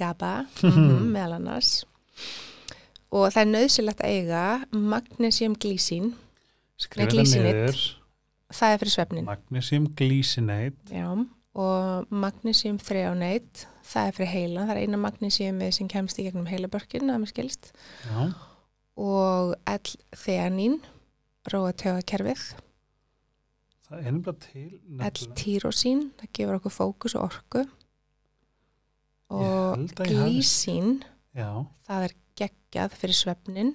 [0.00, 0.32] GABA,
[0.66, 1.72] mm meðal annars.
[3.10, 6.12] Og það er nöðsilegt að eiga magnesium glísín
[6.80, 7.80] Skrifa það niður.
[8.50, 9.26] Það er fyrir svefnin.
[9.28, 11.08] Magnesium glycinate Já,
[11.60, 16.48] og magnesium þrjáneit það er fyrir heila, það er eina magnesiumið sem kemst í gegnum
[16.50, 17.70] heilabörkin að mér skilst.
[18.06, 18.30] Já,
[19.00, 20.80] og L-theanín
[21.50, 22.48] róa tögakerfið
[23.90, 25.10] það er einnig til nefnilega.
[25.10, 27.64] L-tyrosín, það gefur okkur fókus og orku
[29.30, 31.00] og glísín
[31.34, 33.72] það er geggjað fyrir svefnin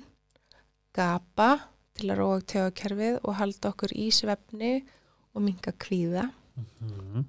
[0.96, 1.50] GABA
[1.96, 4.78] til að róa tögakerfið og halda okkur í svefni
[5.36, 7.26] og minga kvíða mhm.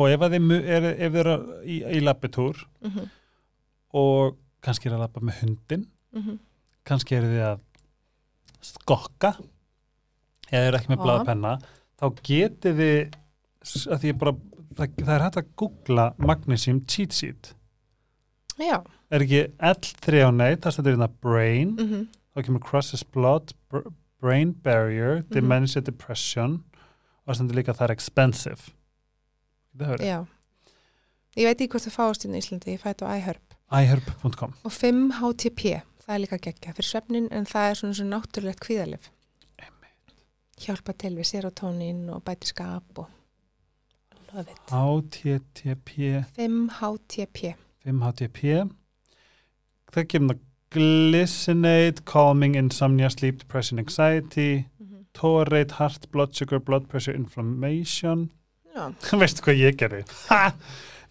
[0.00, 1.32] Og ef þið er, eru
[1.68, 3.08] í, í labbitúr mm -hmm.
[3.92, 6.38] og kannski er að labba með hundin Mm
[6.84, 7.60] kannski eru þið að
[8.62, 9.34] skokka
[10.50, 11.58] eða eru ekki með Já.
[12.02, 13.18] Þá getið þið
[13.94, 14.34] að því bara,
[14.74, 17.52] það, það er hægt að googla magnesium cheat sheet.
[18.58, 18.80] Já,
[19.12, 20.22] er ekki L3
[20.62, 22.04] það stendur hérna brain mm -hmm.
[22.34, 23.86] þá kemur crosses blood br
[24.22, 25.34] brain barrier, Mhm.
[25.34, 26.62] dementia depression
[27.26, 28.62] og það stendur líka að það er expensive.
[29.78, 30.26] Það já.
[31.36, 33.46] Ég veit ekki hvort það fáast inn í Íslandi, ég fætti á iHerb.
[33.72, 38.16] iherb.com og 5 HTP, það er líka geggja fyrir svefnin en það er svona svona
[38.16, 39.10] náttúrulegt kvíðalif
[40.66, 43.08] hjálpa til við serotonin og bæti skap og
[44.72, 45.90] HTTP
[46.36, 47.52] 5 HTP
[47.84, 48.44] 5-HTP
[49.92, 55.04] það kemur það glycinate, calming, insomnia, sleep, depression, anxiety Mhm.
[55.14, 58.30] taurate, heart, blood sugar, blood pressure, inflammation.
[59.20, 60.04] Veistu hvað ég gerði?
[60.30, 60.54] Ha!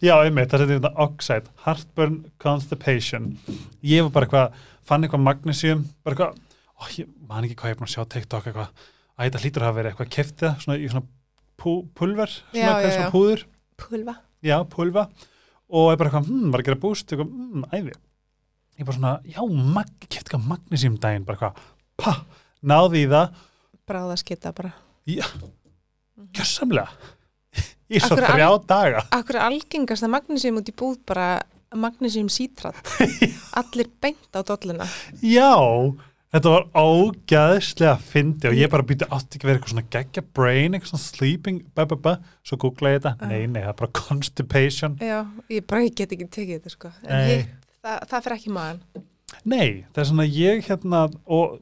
[0.02, 3.36] Já, einmitt, það setið þetta oxide, heartburn, constipation.
[3.86, 6.40] Ég var bara eitthvað, fann eitthvað magnesium bara eitthvað,
[6.74, 8.68] ó, ég man ekki hvað ég er búin að sjá TikTok eitthvað,
[9.22, 11.06] að þetta hlýtur að hafa verið eitthvað keftið, svona í svona
[11.62, 13.12] pú, pulver, svona, Já, já, svona já.
[13.14, 13.44] púður.
[13.82, 15.06] Pulva já, pulva
[15.72, 17.12] og ég bara eitthvað, hm, var að gera búst?
[17.12, 17.94] Eitthvað, hm, æði
[18.82, 19.40] ég bara svona, já,
[19.78, 21.66] mag, kefti eitthvað magnesium daginn, bara eitthvað,
[22.02, 22.14] pa
[22.66, 23.40] náði í það,
[23.88, 24.72] bráðaskitta bara.
[26.32, 26.88] Gjörsamlega.
[27.92, 29.02] Í svo Akkur þrjá daga.
[29.12, 31.26] Akkur algengast að magnesium út í búð bara
[31.76, 32.78] magnesium sítrat.
[33.60, 34.86] Allir beint á dolluna.
[35.20, 35.52] Já,
[36.32, 40.22] þetta var ógæðslega fyndi og ég bara býti átti ekki að vera eitthvað svona geggja
[40.38, 42.14] brain, eitthvað svona sleeping ba, ba, ba.
[42.46, 43.28] svo googla ég þetta, Ah.
[43.28, 45.18] nei, nei, það er bara constipation Já,
[45.52, 47.36] ég bara ég get ekki tekið þetta sko en Nei.
[47.36, 48.82] hitt, það, það fyrir ekki í maðan
[49.44, 51.58] Nei, það er svona ég hérna og,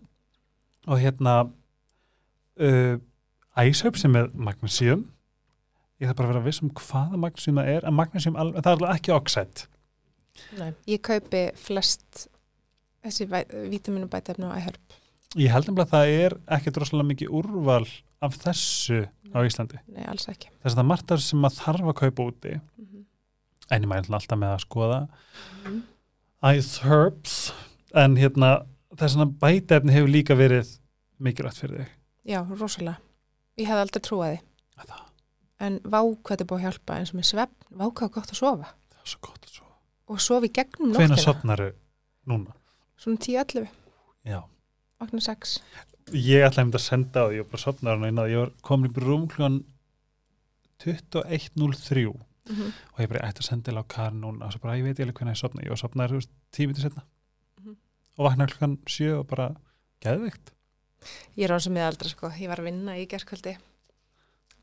[0.87, 1.35] og hérna
[2.61, 2.97] uh,
[3.59, 5.07] æshaup sem er magnesium
[6.01, 8.75] ég þarf bara að vera viss um hvaða magnesium það er en magnesium, það er
[8.77, 9.67] alveg ekki oxide
[10.57, 10.71] Nei.
[10.89, 12.29] Ég kaupi flest
[13.05, 13.27] þessi
[13.73, 14.97] vítaminubætefni á iHerb?
[15.39, 17.87] Ég held um að það er ekki droslega mikið úrval
[18.21, 19.79] af þessu á Íslandi.
[19.95, 20.51] Nei, alls ekki.
[20.61, 22.55] Þess að það er margt af þessu sem maður þarf að kaupa úti.
[22.59, 23.05] Mm -hmm.
[23.71, 25.09] en ég mæla alltaf með að skoða
[25.65, 25.83] Mhm.
[26.57, 27.53] Ice Herbs.
[27.95, 28.65] En hérna
[28.97, 30.79] þess að bætefni hefur líka verið
[31.21, 31.89] mikilvægt fyrir þig.
[32.27, 32.99] Já, rosalega.
[33.59, 34.41] Ég hefði aldrei trúað því.
[34.81, 35.01] Að það,
[35.61, 38.15] en vá hvað þetta er búið að hjálpa eins og með svefn, vá hvað er
[38.15, 38.69] gott að sofa.
[38.91, 39.67] Það er svo gott að svo
[40.11, 41.17] og sofa í gegnum nóttina.
[41.17, 41.73] sopnaru
[42.27, 42.53] núna?
[43.01, 43.69] Svona 10-11,
[44.29, 44.41] Já.
[45.01, 45.55] Vakna 6
[46.11, 48.41] ég ætlaði að mynda að senda á því og bara sopnaði hann inn að ég
[48.43, 49.61] var komin í rúm klúan
[50.83, 52.17] 21.03 og
[52.49, 52.73] mm -hmm.
[52.99, 54.47] ég bara ég ætti að senda til á Karin núna.
[54.47, 56.31] Og svo bara ég veit ég alveg hvernig ég sopnaði ég var sopnaði þú veist,
[56.53, 57.03] tíu mitur setna
[57.61, 57.77] Mhm.
[58.19, 59.55] og vaknaði klúan 7 og bara
[60.01, 60.53] geðvikt
[61.37, 63.57] Ég er án sem miðaldra sko, ég var að vinna í gerðkvöldi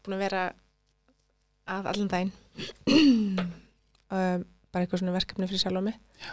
[0.04, 0.54] búin að vera
[1.68, 2.32] að allan daginn.
[4.10, 6.32] Um, bara eitthvað svona verkefni fyrir sjálf á mig Já.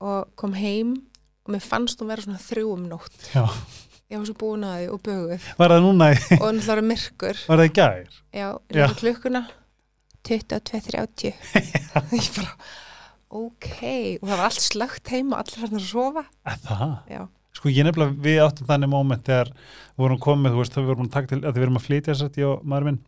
[0.00, 0.94] Og kom heim
[1.46, 3.44] og mér fannst hún vera svona þrjú um nótt Já.
[4.10, 7.40] ég var svo búin að því og böguð var það núna, í- og náttúrulega myrkur
[7.48, 8.02] var það í gær?
[8.32, 8.82] já, Já.
[8.82, 8.86] já.
[9.00, 9.44] klukkuna
[10.26, 11.32] 22.30
[12.16, 12.52] ég bara
[13.36, 13.70] ok,
[14.20, 16.94] og það var allt slögt heima og allir fannir að sofa Að það?
[17.14, 17.22] já,
[17.56, 20.90] Sko ég nefnilega, við áttum þannig moment þegar við vorum komið, þú veist, þá við
[20.90, 22.98] vorum taka til að við vorum að flytja þess að ég og maður minn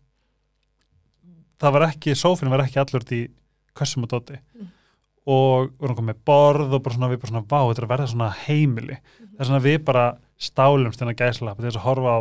[1.60, 3.20] það var ekki, sófinn var ekki allur í
[3.78, 4.70] kössum og dóti Mm.
[5.28, 7.86] Og við vorum komið með borð og bara svona, við bara svona, vá, þetta er
[7.86, 8.98] að verða svona heimili.
[9.18, 10.04] Það er svona við bara
[10.48, 12.20] stálumst inn að gæsla til þess að horfa á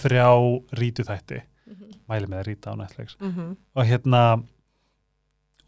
[0.00, 0.28] þrjá
[0.80, 1.94] rítuþætti, mm -hmm.
[2.10, 3.16] mæli með að ríta á Netflix.
[3.20, 3.56] Mm -hmm.
[3.74, 4.42] og hérna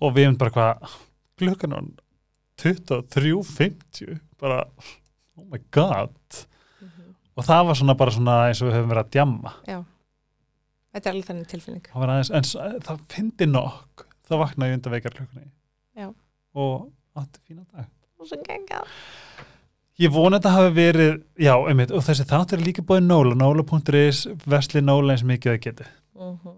[0.01, 0.97] og við erum bara hvað
[1.39, 1.85] klukkan er
[2.63, 4.65] 23.50 bara,
[5.37, 6.47] oh my god.
[7.37, 9.53] Og það var svona bara svona eins og við höfum verið að djamma.
[10.93, 11.87] Þetta er alveg þannig tilfinning.
[11.93, 14.07] Það var aðeins, en það fyndi nokk.
[14.27, 15.56] Þá vaknaði undan vekjarklukkunni Já.
[16.57, 16.89] Og
[17.21, 17.87] átti fína dag
[18.21, 18.89] Og svo geggjað.
[20.01, 24.23] Ég vona þetta hafi verið, já, einmitt, og þessi þáttur er líka búið Nóla, nóla.is,
[24.49, 25.87] vesli Nóla eins mikið að geti.
[26.17, 26.57] Mhm.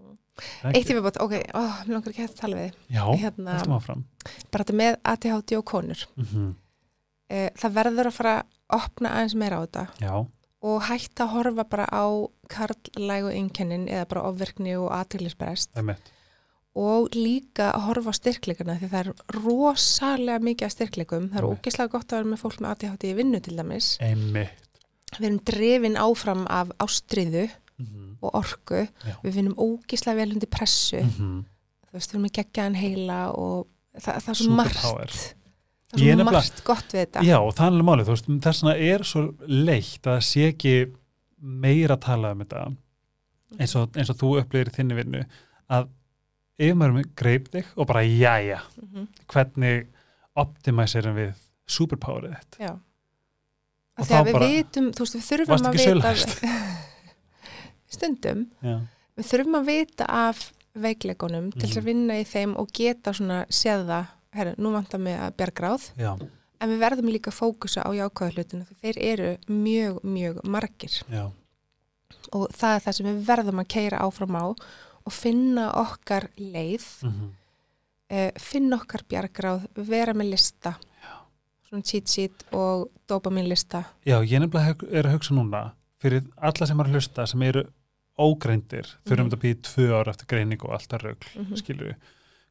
[0.71, 2.75] Eitt í viðbót, ok, ó, mér langar ekki að tala við þig.
[2.95, 4.03] Já, Hérna, þetta má fram.
[4.51, 6.05] bara þetta með ADHD og konur.
[6.17, 6.55] Mm
[7.29, 10.13] Eh, það verður að fara að opna aðeins meira á þetta Já,
[10.65, 12.05] og hætta að horfa bara á
[12.49, 16.09] karlægu einkennin eða bara ofverkni og aðtýrlisbrest einmitt.
[16.79, 21.29] Og líka að horfa styrkleikana því það er rosalega mikið af styrkleikum.
[21.31, 23.89] Það er ógeðslega gott að vera með fólk með ADHD í vinnu til dæmis.
[24.03, 24.67] Einmitt.
[25.17, 27.49] Við erum drefin áfram af ástriðu
[27.79, 28.83] Mm og orku.
[29.07, 29.15] Já.
[29.23, 30.99] Við finnum ógeðslega vel undir pressu.
[30.99, 31.43] -hmm.
[31.87, 34.75] Þú veist, við erum með geggjaðan heila og það, það er svo margt.
[34.79, 37.23] Það er svo margt gott við þetta.
[37.23, 40.25] Já, og það er alveg málið, þú veist, þess vegna er svo leitt að það
[40.27, 40.73] sé ekki
[41.39, 42.65] meira að tala um þetta
[43.59, 45.23] eins og, eins og þú upplýðir þinni vinnu
[45.69, 45.87] að
[46.59, 49.07] yfirmærum greip þig og bara jæja, Mhm.
[49.31, 49.87] hvernig
[50.35, 51.33] optimæsirum við
[51.67, 52.59] superpowerið þitt.
[52.59, 52.73] Já.
[53.99, 56.43] Og þá bara- vitum, þú veist, við þurfum Varstu að ekki vita sölhæst?
[57.95, 58.75] stundum, Já,
[59.17, 61.81] við þurfum að vita af veikleikunum til þess Mhm.
[61.81, 65.91] að vinna í þeim og geta svona séð það, herru, nú vantar mig að bjargráð,
[65.97, 66.13] já,
[66.61, 71.03] en við verðum líka að fókusa á jákvæða hlutinu, því þeir eru mjög, mjög margir
[71.09, 71.31] já,
[72.33, 74.55] og það er það sem við verðum að keira áfram á
[75.09, 77.25] og finna okkar leið, mm
[78.09, 80.71] uh, finna okkar bjargráð, vera með lista,
[81.69, 83.83] svona cheat sheet og dopamin lista.
[84.05, 85.59] já, ég nefnilega er að hugsa núna
[86.01, 87.65] fyrir alla sem að hlusta sem eru
[88.19, 89.29] ógreindir, þurfum Mhm.
[89.29, 91.55] þetta að býja tvö ára eftir greining og alltaf rögl, Mhm.
[91.55, 91.95] skilur við.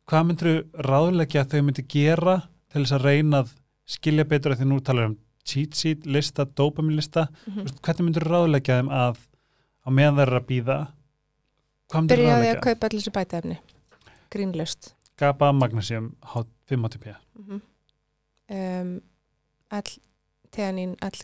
[0.08, 2.36] Hvað myndir ráðleggja að þau myndi gera
[2.70, 3.50] til þess að reyna að
[3.86, 7.82] skilja betur að því nú talar um cheat sheet lista, dopamin lista, Mm Þú veist,
[7.82, 9.16] hvernig myndir ráðleggja þeim að
[9.84, 10.88] á meðan þeir eru að býða
[11.88, 13.58] Byrjaði að kaupa allir þessu bætaefni,
[14.34, 14.92] grínlöst.
[15.18, 16.12] Gaba magnesium
[16.68, 17.60] 5ATP mm
[18.48, 19.00] um,
[19.70, 19.82] all
[20.50, 21.18] teanín, all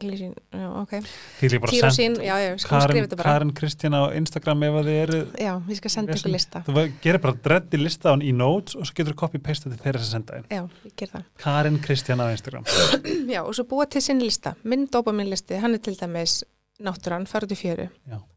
[0.00, 0.92] glísin, já, ok.
[1.40, 3.32] Því líka bara tírosín, send já, já, sko skrifa Karin, þetta bara.
[3.34, 6.62] Karin Kristjana á Instagram ef að þið eru já, ég skal senda ykkur lista.
[6.64, 9.80] þú gerir bara dreddi lista á hann í notes og svo getur þú copy-paste til
[9.82, 11.26] þeirra sem senda einn já, ég ger það.
[11.44, 12.64] Karin Kristjana á Instagram.
[13.34, 16.40] Já, og svo búa til sinn lista, minn dopamin listi hann er til dæmis
[16.84, 17.86] náttúran, farið til fjöru.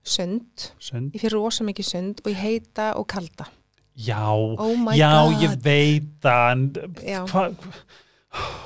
[0.04, 0.70] Sund,
[1.14, 3.48] ég fyrir rosa mikið sund og ég heita og kalda.
[3.94, 6.26] Já, oh já god, ég veit
[7.30, 7.44] hva,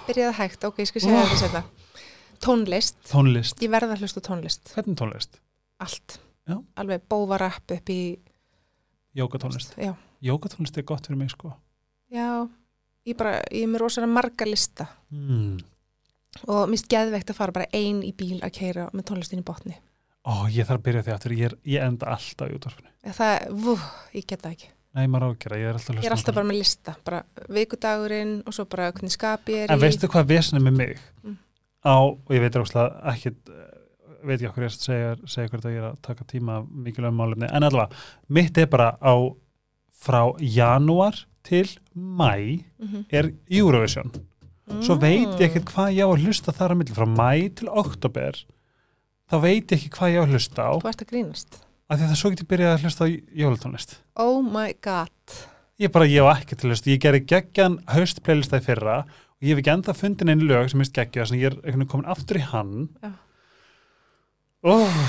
[0.08, 1.34] byrjaði hægt, ok, ég skal segja Oh.
[1.42, 1.64] þetta
[2.40, 3.60] tónlist, tónlist.
[3.62, 4.74] Ég verða að hlusta á tónlist.
[4.76, 5.40] Hvernig tónlist?
[5.80, 6.58] allt, Já.
[6.76, 8.18] alveg bóvarapp upp í
[9.18, 9.76] Jókatónlist
[10.22, 11.52] Jókatónlist er gott fyrir mig sko.
[12.10, 12.48] Já.
[13.06, 14.88] Ég, bara, ég er með rosalega marga lista.
[15.12, 15.58] Mm.
[16.48, 19.76] Og finnst geðveikt að fara bara ein í bíl að keira með tónlistin í botni.
[20.28, 23.46] Ó, ég þarf að byrja því aftur, ég, er, ég enda alltaf í útvarfinu það,
[23.64, 23.78] vú,
[24.14, 24.70] ég get það ekki.
[24.98, 26.96] Nei, maður á að gera, ég er alltaf að ég er alltaf bara með lista,
[27.06, 27.20] bara
[27.56, 29.82] vikudagurinn og svo bara hvernig skap ég er En í.
[29.86, 31.00] veistu hvað vesinu með mig?
[31.24, 31.38] Mm.
[31.88, 33.32] á, og ég veit rákslega ekki
[34.28, 37.48] veit ekki okkur ég segja, segja hvert að ég er að taka tíma mikilvægum málefni,
[37.54, 37.96] en allavega
[38.36, 39.14] mitt er bara á
[39.98, 43.06] frá janúar til mæ Mhm.
[43.12, 44.12] er Eurovision
[44.84, 45.46] svo veit ég Mm.
[45.48, 48.40] ekkert hvað ég á að hlusta þar að milli, frá mæ til oktober
[49.32, 50.72] þá veit ég ekki hvað ég á að hlusta á.
[50.82, 51.60] Þú ert að grínast.
[51.88, 53.08] Af því að það svo getur byrjað að hlusta á
[53.42, 53.94] jólatónlist.
[54.20, 55.36] Oh my god.
[55.80, 58.98] Ég bara, ég á ekki til að hlusta, ég gerði geggjan haust playlista í fyrra
[59.06, 62.10] og ég hef ekki enda fundin einn lög sem mist geggja þannig ég er komin
[62.10, 62.90] aftur í hann.
[63.04, 63.12] Já.
[64.64, 65.00] oh,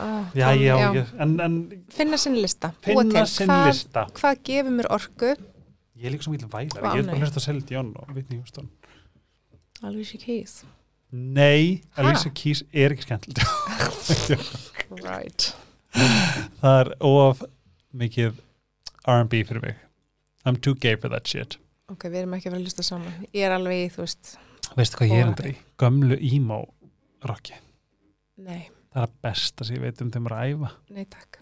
[0.00, 1.04] ah, já, já, já.
[1.20, 1.58] En, en
[1.92, 2.72] finna sinn lista.
[2.82, 4.06] Finna sinn lista.
[4.16, 5.34] hvað gefur mér orku?
[5.98, 8.38] Ég er líka svo mikil vælar, ég er bara að hlusta Celine Dion og Whitney
[8.38, 8.68] Houston
[9.86, 10.62] Alicia Keys.
[11.12, 12.02] Nei, Ha?
[12.02, 13.44] Alicia Keys er ekki skemmtilegt.
[15.04, 15.50] Right.
[16.62, 17.42] Það er of
[17.92, 18.38] mikið
[19.08, 19.76] R&B fyrir mig.
[20.48, 21.58] I'm too gay for that shit.
[21.92, 23.26] Ok, við erum ekki að vera að hlusta saman.
[23.36, 24.32] Ég er alveg í, þú veist,
[24.78, 25.54] veistu hvað ég er endur í?
[25.80, 26.58] Gömlu emo
[27.26, 27.56] rocki
[28.38, 31.38] nei, það er að besta sem ég veit um þeim að æfa nei takk.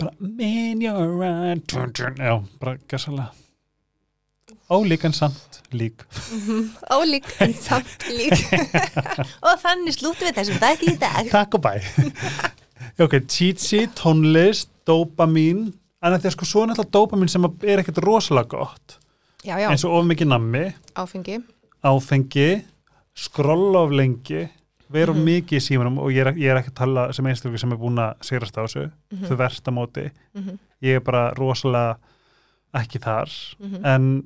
[0.00, 0.12] Bara
[0.46, 3.28] in your right já, bara gæsalega
[4.70, 6.04] ólík en samt lík.
[6.96, 8.34] Ólík en samt lík.
[9.46, 11.30] Og þannig slúttum við þessum dag í dag.
[11.30, 11.74] Takk og bæ.
[13.00, 15.66] Ok, cheat sheet, tónlist dopamin
[16.02, 18.96] en þetta er sko svo náttúrulega dopamin sem er ekkert rosalega gott.
[19.44, 20.62] Já, já, eins og of mikið nammi,
[21.00, 21.38] áfengi.
[21.86, 22.48] Áfengi
[23.16, 24.42] skrolla of lengi
[24.92, 25.24] vera of Mhm.
[25.28, 27.78] mikið í símanum og ég er, ég er ekki að tala sem einstaklega sem er
[27.80, 28.90] búin að sigrast á þessu.
[29.12, 31.96] Mhm, þau versta móti, mhm, ég er bara rosalega
[32.74, 33.30] ekki þar.
[33.60, 33.84] Mhm.
[33.86, 34.24] en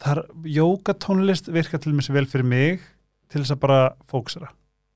[0.00, 2.80] þar jókatónlist virkar til mér vel fyrir mig
[3.30, 4.48] til þess að bara fóksera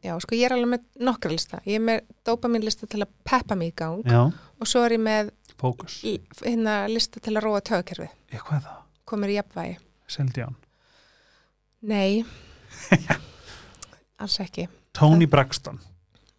[0.04, 3.12] já, sko ég er alveg með nokkra lista ég er með dopamin lista til að
[3.24, 4.22] peppa mig í gang já,
[4.60, 6.00] og svo er ég með Fókus.
[6.04, 8.80] í- hérna lista til að róa tögkerfið Ég, hvað er það?
[9.08, 9.76] komir í jafnvægi
[10.08, 10.56] Seldján.
[11.82, 12.24] nei
[14.20, 15.80] alls ekki Tony Braxton.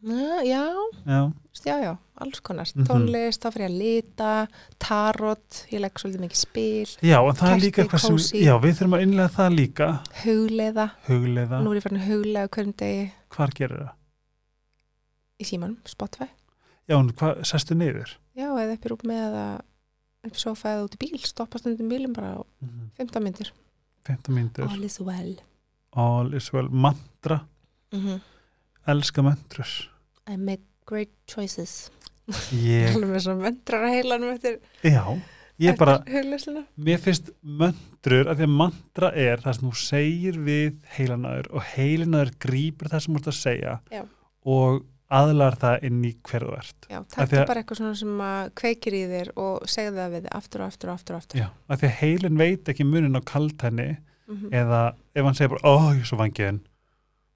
[0.06, 0.61] Na, já,
[1.10, 1.32] Já.
[1.65, 2.68] já, já, alls konar.
[2.76, 2.86] Mhm.
[2.86, 4.32] tónlist, þá fyrir að lita
[4.77, 8.76] tarot, ég legg svolítið mikið spil Já, en það er líka eitthvað sem, já, við
[8.77, 9.88] þurfum að innlega það líka,
[10.22, 13.07] hugleiða, hugleiða, nú er ég farin að hugleiða hverjum degi.
[13.34, 13.95] Hvar gerir það?
[15.41, 16.30] í símanum, Spotify.
[16.88, 18.14] Já, en hvað, sestu niður?
[18.38, 19.48] já, eða upp í rúm með eða
[20.30, 22.41] upp sofa eða út í bíl, stoppa stundum bílum bara á
[23.02, 23.49] 15 myndir
[24.06, 25.34] 15 mínútur, all is well.
[25.98, 27.41] All is well, mantra,
[27.91, 28.22] mm
[28.86, 29.65] elska mantrur.
[30.27, 31.91] I make great choices
[32.57, 35.03] Ég, alveg svona möndrar að heilanum eftir, já,
[35.61, 35.99] ég bara,
[36.76, 41.68] mér finnst mantrur, af því að mantra er það sem þú segir við heilanaður og
[41.76, 44.02] heilanaður grýpur það sem þú ert að segja Já.
[44.49, 44.81] og
[45.15, 46.88] aðlar það inn í hverðu ert.
[46.89, 49.99] já, Af því takk að- bara eitthvað svona sem að kveikir í þér og segðu
[50.02, 52.73] það við aftur og aftur og aftur og aftur Já, af því að heilin veit
[52.73, 53.88] ekki munin á kaltæni
[54.26, 54.49] Mhm.
[54.49, 54.81] eða
[55.14, 56.60] ef hann segir bara, ó, ég er svo vangiðin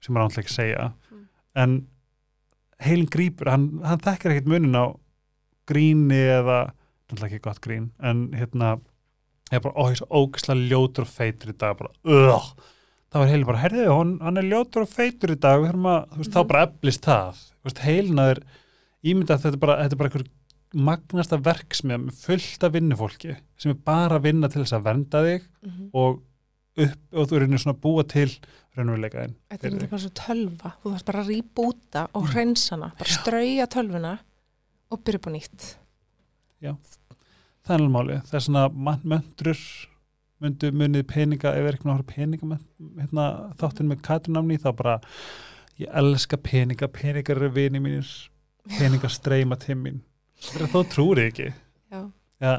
[0.02, 1.24] sem er ántlega ekki að segja Mm.
[1.54, 1.86] en
[2.80, 4.84] heilin grýpur hann, hann þekkir ekkert munin á
[5.70, 6.60] gríni eða,
[7.10, 8.78] náttúrulega ekki gott grín en hérna
[9.52, 12.50] ég bara, ó, ég er svo ógislega ljótur og feitur í dag bara, ögh
[13.10, 15.88] þá er heilin bara, herðu, hann, hann er ljótur og feitur í dag við þurfum
[15.90, 16.48] að, þú veist, þá Mhm.
[16.52, 18.42] bara eflist það þú veist, heilin að er
[19.10, 20.28] ímyndað að þetta er bara, þetta er bara einhver
[20.72, 25.22] magnasta verksmið með fullt af vinnufólki sem er bara að vinna til þess að vernda
[25.26, 25.90] þig Mhm.
[25.92, 26.20] og
[26.86, 28.30] upp og þú er einhvern svona að búa til
[28.78, 33.66] raunveruleikaðin Þetta er bara svo tölva, þú þarf bara að rýbúta og hreinsana, bara strauja
[33.70, 34.16] tölvuna
[34.90, 35.68] og byrja upp á nýtt.
[36.60, 39.60] það er alveg máli, það er svona man- möndrur
[40.40, 42.58] myndu munið peninga ef er ekki náttúrulega peninga
[43.00, 43.24] hérna,
[43.60, 44.94] þáttinn með katunamni þá bara
[45.80, 48.08] ég elska peninga, peningar eru vini mínir.
[48.68, 50.00] Peningar streyma til mín.
[50.40, 51.46] Það er þó trúrið ekki.
[51.90, 52.00] Já.
[52.40, 52.52] Já,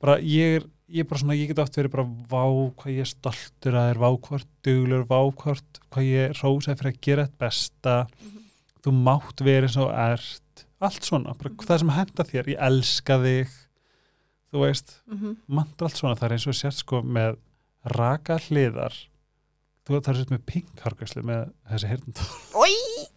[0.00, 2.44] bara ég er ég er bara svona, ég get oft verið bara vá
[2.80, 6.92] hvað ég er stoltur að þér, vá hvort duglur, vá hvort hvað ég rósaði fyrir
[6.94, 8.44] að gera þetta besta Mhm.
[8.84, 11.66] þú mátt verið svo ert allt svona, bara Mhm.
[11.66, 13.48] það sem henda þér ég elska þig
[14.52, 17.36] þú veist, Mm mantra allt svona það er eins og sér sko með
[17.84, 18.94] raka hliðar
[19.86, 21.88] þú það er svo með pink harkasli með þessi
[22.54, 23.08] Ói!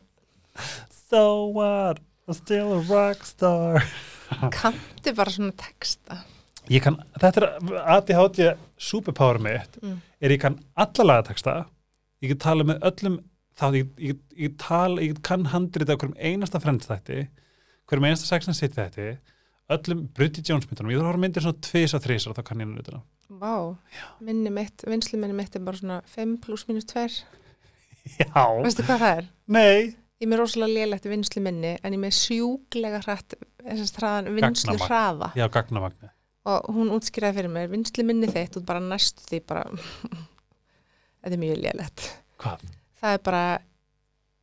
[1.09, 3.81] So what, I'm still a rockstar
[4.51, 6.23] Kanntu bara svona texta.
[6.71, 8.41] Ég kann, þetta er ADHD
[8.81, 9.77] superpower mitt.
[9.81, 9.99] Mm.
[10.21, 11.57] er ég kann alla lagateksta
[12.21, 13.19] ég get tala með öllum
[13.57, 17.25] þá ég, ég, ég, tala, ég kann handrita hverjum einasta frendstætti
[17.89, 19.15] hverjum einasta sexan sitt þetta
[19.71, 22.43] öllum Bridget Jones myndunum, ég þarf að horfa myndir svona tvís og þrís og þá
[22.47, 23.55] kann ég hann utan á Vá,
[24.19, 27.05] minni mitt, vinslu minni mitt er bara svona 5 pluss mínus 2.
[28.19, 29.29] Já, Veistu hvað það er?
[29.47, 29.93] nei.
[30.21, 35.31] Ég með rosalega lélegt vinslu minni en ég með sjúklega hrætt þessast hraðan vinslu hraða.
[35.39, 36.11] Já, gagnamagni
[36.49, 39.65] og hún útskýraði fyrir mér vinslu minni þitt og bara næstu því bara
[41.21, 42.07] þetta er mjög.
[42.41, 42.63] Hvað?
[43.01, 43.43] Það er bara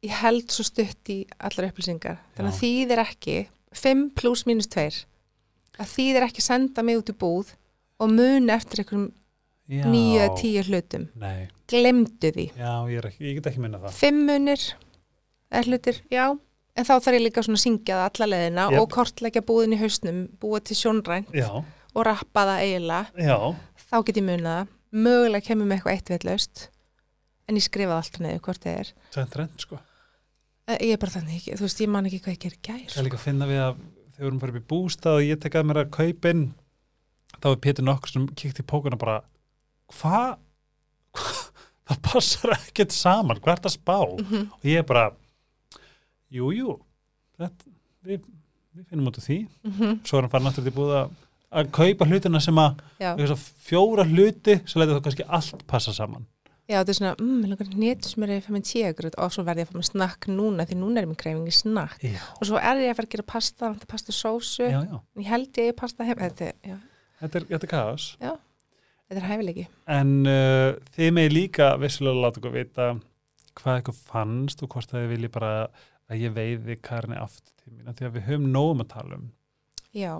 [0.06, 3.38] ég held svo stutt í allar upplýsingar þannig að þýðir ekki
[3.78, 4.84] 5 pluss mínus 2
[5.78, 7.54] að þýðir ekki senda mig út í búð
[7.98, 9.08] og muni eftir einhverjum
[9.68, 9.84] Já.
[9.84, 13.80] nýju eða tíu hlutum Nei, glemdu því já, ég, er ekki, ég get ekki minna
[13.82, 14.62] það fimm munir
[15.52, 18.78] eða hlutir, já en þá þarf ég líka svona að syngja það alla leðina Jep.
[18.80, 21.50] og kortleggja búðin í hausnum búa til sjónræn Já,
[21.98, 23.36] og rappa það eiginlega já,
[23.88, 24.72] þá get ég munað það,
[25.08, 26.64] mögulega kemur með eitthvað eitt veitlaust
[27.48, 28.90] en ég skrifaði alltaf neður hvort það er.
[29.14, 29.78] Það er trend sko.
[30.68, 33.16] Ég er bara þannig þú veist, ég man ekki hvað ég gerir Það er líka
[33.16, 35.80] að finna við að þegar við erum farið upp í bústað og ég tekað mér
[35.84, 36.42] að kaupa inn
[37.38, 39.20] þá er Pétur nokkur sem kíkt í pókuna bara
[39.94, 40.34] hvað
[41.16, 41.30] hva?
[41.88, 43.96] það passar ekkert saman hvað er það að spá?
[44.18, 44.42] Mhm.
[44.58, 45.06] og ég er bara
[46.34, 46.74] jú, jú
[47.38, 48.26] við,
[48.76, 49.38] við finnum út af því.
[49.64, 50.00] Mhm.
[50.04, 50.98] svo er hann farin aftur til búið
[51.48, 52.82] að kaupa hlutina sem að
[53.64, 56.26] fjóra hluti svo leita þá kannski allt passa saman.
[56.68, 59.68] Já, þetta er svona mm, ég langar ég fæ mér tíagröð og svo verði ég
[59.68, 62.02] að fá mér snakk núna því núna er mér kreifingi snakk.
[62.04, 64.66] Já, og svo er ég að fara að gera pasta, pasta sósu.
[64.66, 64.98] Já, já.
[65.16, 66.52] ég held ég pasta heim þetta,
[67.18, 68.10] Þetta, er, þetta er kaos.
[68.20, 69.64] Þetta er hæfileiki.
[69.96, 72.90] En uh, þið með líka vissulega láta okkur vita
[73.58, 75.52] hvað eitthvað fannst og hvort það vilji bara
[76.08, 79.24] að ég veiði Karinni aftur til mín því að við höfum nógum að tala um.
[79.96, 80.12] Já,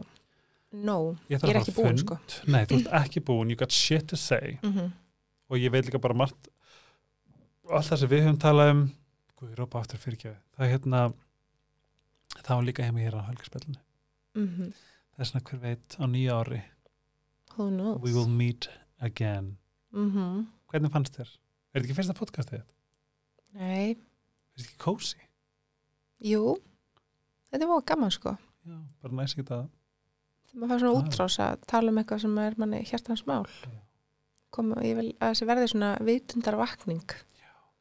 [0.72, 2.18] no Ég, Ég er ekki búin, sko.
[2.46, 4.58] Nei, þú ert ekki búin, you got shit to say.
[4.62, 4.92] Mm
[5.48, 6.48] og ég veit líka bara margt
[7.68, 8.82] allt það sem við höfum talað um
[9.38, 11.00] Guð, ég rópa aftur fyrir ekki það er hérna
[12.44, 13.78] þá líka heima hér á helgarspillinu
[14.34, 14.72] -hmm.
[15.14, 16.60] það er svona hver veit á nýja ári
[17.56, 18.02] who knows?
[18.02, 18.68] we will meet
[19.00, 19.56] again.
[19.92, 21.28] Mm Hvernig fannst þér?
[21.72, 22.62] Er þetta ekki fyrsta podcastið?
[23.54, 23.96] nei, Er
[24.60, 25.18] þetta ekki cozy?
[26.20, 26.58] jú.
[27.50, 28.36] Þetta mjög gaman sko.
[28.66, 29.48] Já, bara næst ekki
[30.52, 31.02] að maður fær svona Ah.
[31.02, 33.46] útrás að tala um eitthvað sem er manni hjartans mál
[34.50, 37.04] koma, ég vil að þessi verði svona vitundar vakning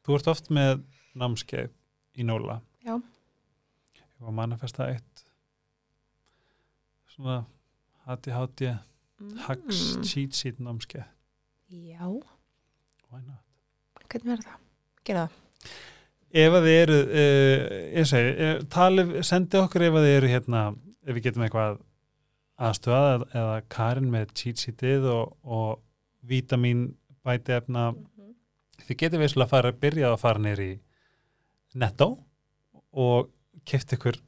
[0.04, 0.82] Þú ert oft með
[1.16, 1.70] námskeið
[2.16, 2.60] í Nóla.
[2.84, 2.94] Já.
[2.96, 5.24] Ég var að manifesta eitt
[7.14, 7.44] svona
[9.48, 10.02] Hugs Mm.
[10.06, 11.04] Cheat Sheet námskeið.
[11.70, 12.06] Já,
[13.10, 13.42] Why not?
[14.08, 14.60] hvernig verður það?
[15.04, 15.30] Gera það
[16.38, 17.64] Ef að þið eru, uh,
[17.98, 20.62] ég segi, uh, talið, sendi okkur ef að þið eru hérna,
[21.08, 21.80] ef við getum eitthvað
[22.58, 25.78] aðstöða eða, Karin með cheat sheetið og, og
[26.28, 26.88] vítamin
[27.26, 27.92] bæti efna,
[28.86, 30.78] þið getum við að fara að byrja að fara neyri í
[31.78, 32.10] netto
[32.98, 33.30] og
[33.68, 34.18] kefti ykkur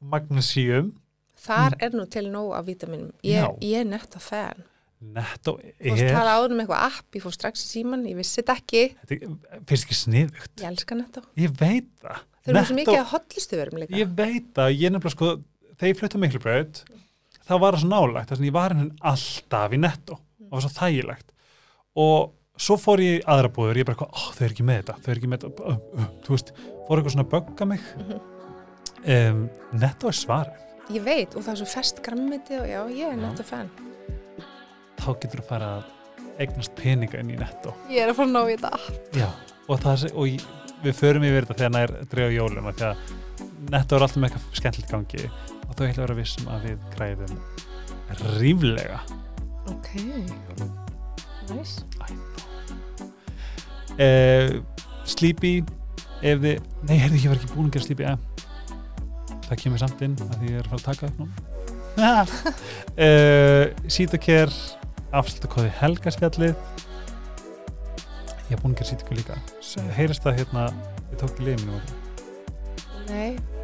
[0.00, 0.94] magnesium.
[1.40, 4.20] Þar er nú til nóg af vítaminum Ég, ég er netto
[5.80, 8.42] Þú veist, er, tala áður um eitthvað app, ég fór strax í síman ég vissi
[8.42, 10.52] þetta ekki, þetta er- finnst ekki sniðugt.
[10.60, 11.22] Ég elska netto.
[11.40, 12.18] Ég veit það.
[12.20, 13.96] Þau eru svo Netto- mikið að hotlistu verum líka.
[13.96, 15.30] Ég veit að ég nefnilega sko
[15.80, 16.82] þegar ég flutta miklu braut
[17.50, 20.18] þá var það svo nálægt, þess að ég var henni alltaf í netto.
[20.46, 21.28] Og var svo þægilegt.
[22.00, 25.10] Og svo fór ég aðra búður ég bara ó þau eru ekki með þetta þau
[25.12, 26.52] eru ekki með þetta, uh, uh, þú veist
[26.86, 27.86] fór eitthvað svona að bögga mig.
[29.00, 29.44] Um,
[29.80, 30.66] netto er svarið.
[30.90, 33.70] Ég veit, og það er svo fest grammiti og já, ég er netto fan.
[35.00, 37.72] Þá getur þú að fara að eignast peninga inn í netto.
[37.92, 39.28] Ég er að fara að ná í þetta Já,
[39.66, 40.44] og, það, sé- og ég,
[40.84, 42.84] við förum yfir þetta þegar nær drefa jólum að
[43.70, 45.30] netto er alltaf með eitthvað skemmtilegt gangi
[45.70, 47.36] og þau ætla að vera vissum að við græðum
[48.40, 49.00] ríflega.
[49.70, 49.90] Ok.
[51.50, 51.84] Nice.
[54.00, 54.60] Uh,
[55.08, 55.60] Sleepy
[56.22, 58.18] ef þið, nei herði ég var ekki búin að gera Sleepy eh.
[59.48, 61.24] það kemur samt inn að því ég er að fara að taka það
[62.00, 62.34] uh,
[63.06, 64.54] eh, Sýtaker
[65.20, 66.54] afslutakóði Helgarsfjallið
[68.48, 69.40] ég er búin að gera Sýtaker líka.
[69.98, 70.68] Heyrist það hérna,
[71.10, 71.80] ég tók til liðinu
[73.10, 73.59] nei.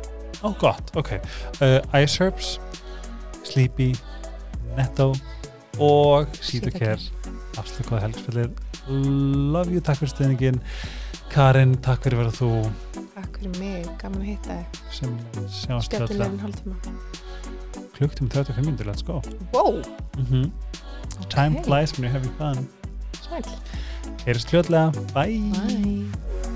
[0.46, 1.16] Ó, gott, ok.
[1.58, 2.56] Uh, Ice Herbs,
[3.42, 3.90] Sleepy,
[4.76, 5.10] Netto
[5.82, 7.02] og Sítokær.
[7.58, 8.62] Afsluta hvaða helgspillið.
[8.86, 10.60] Love you, takk fyrir stuðningin.
[11.32, 12.50] Karin, takk fyrir að vera þú
[13.16, 14.56] takk fyrir mig, gaman að hitta
[14.92, 15.48] þig
[15.82, 16.76] Skemmtilegin hálftíma
[17.96, 19.22] klukktum 35 minnir, let's go.
[19.52, 19.82] Wow,
[20.16, 20.50] Mm -hmm.
[21.28, 21.64] Time Ok.
[21.64, 22.68] flies when you're having fun.
[23.28, 23.44] sæl
[24.24, 25.40] Heyrist hljóðlega, bye.
[25.52, 26.55] Bye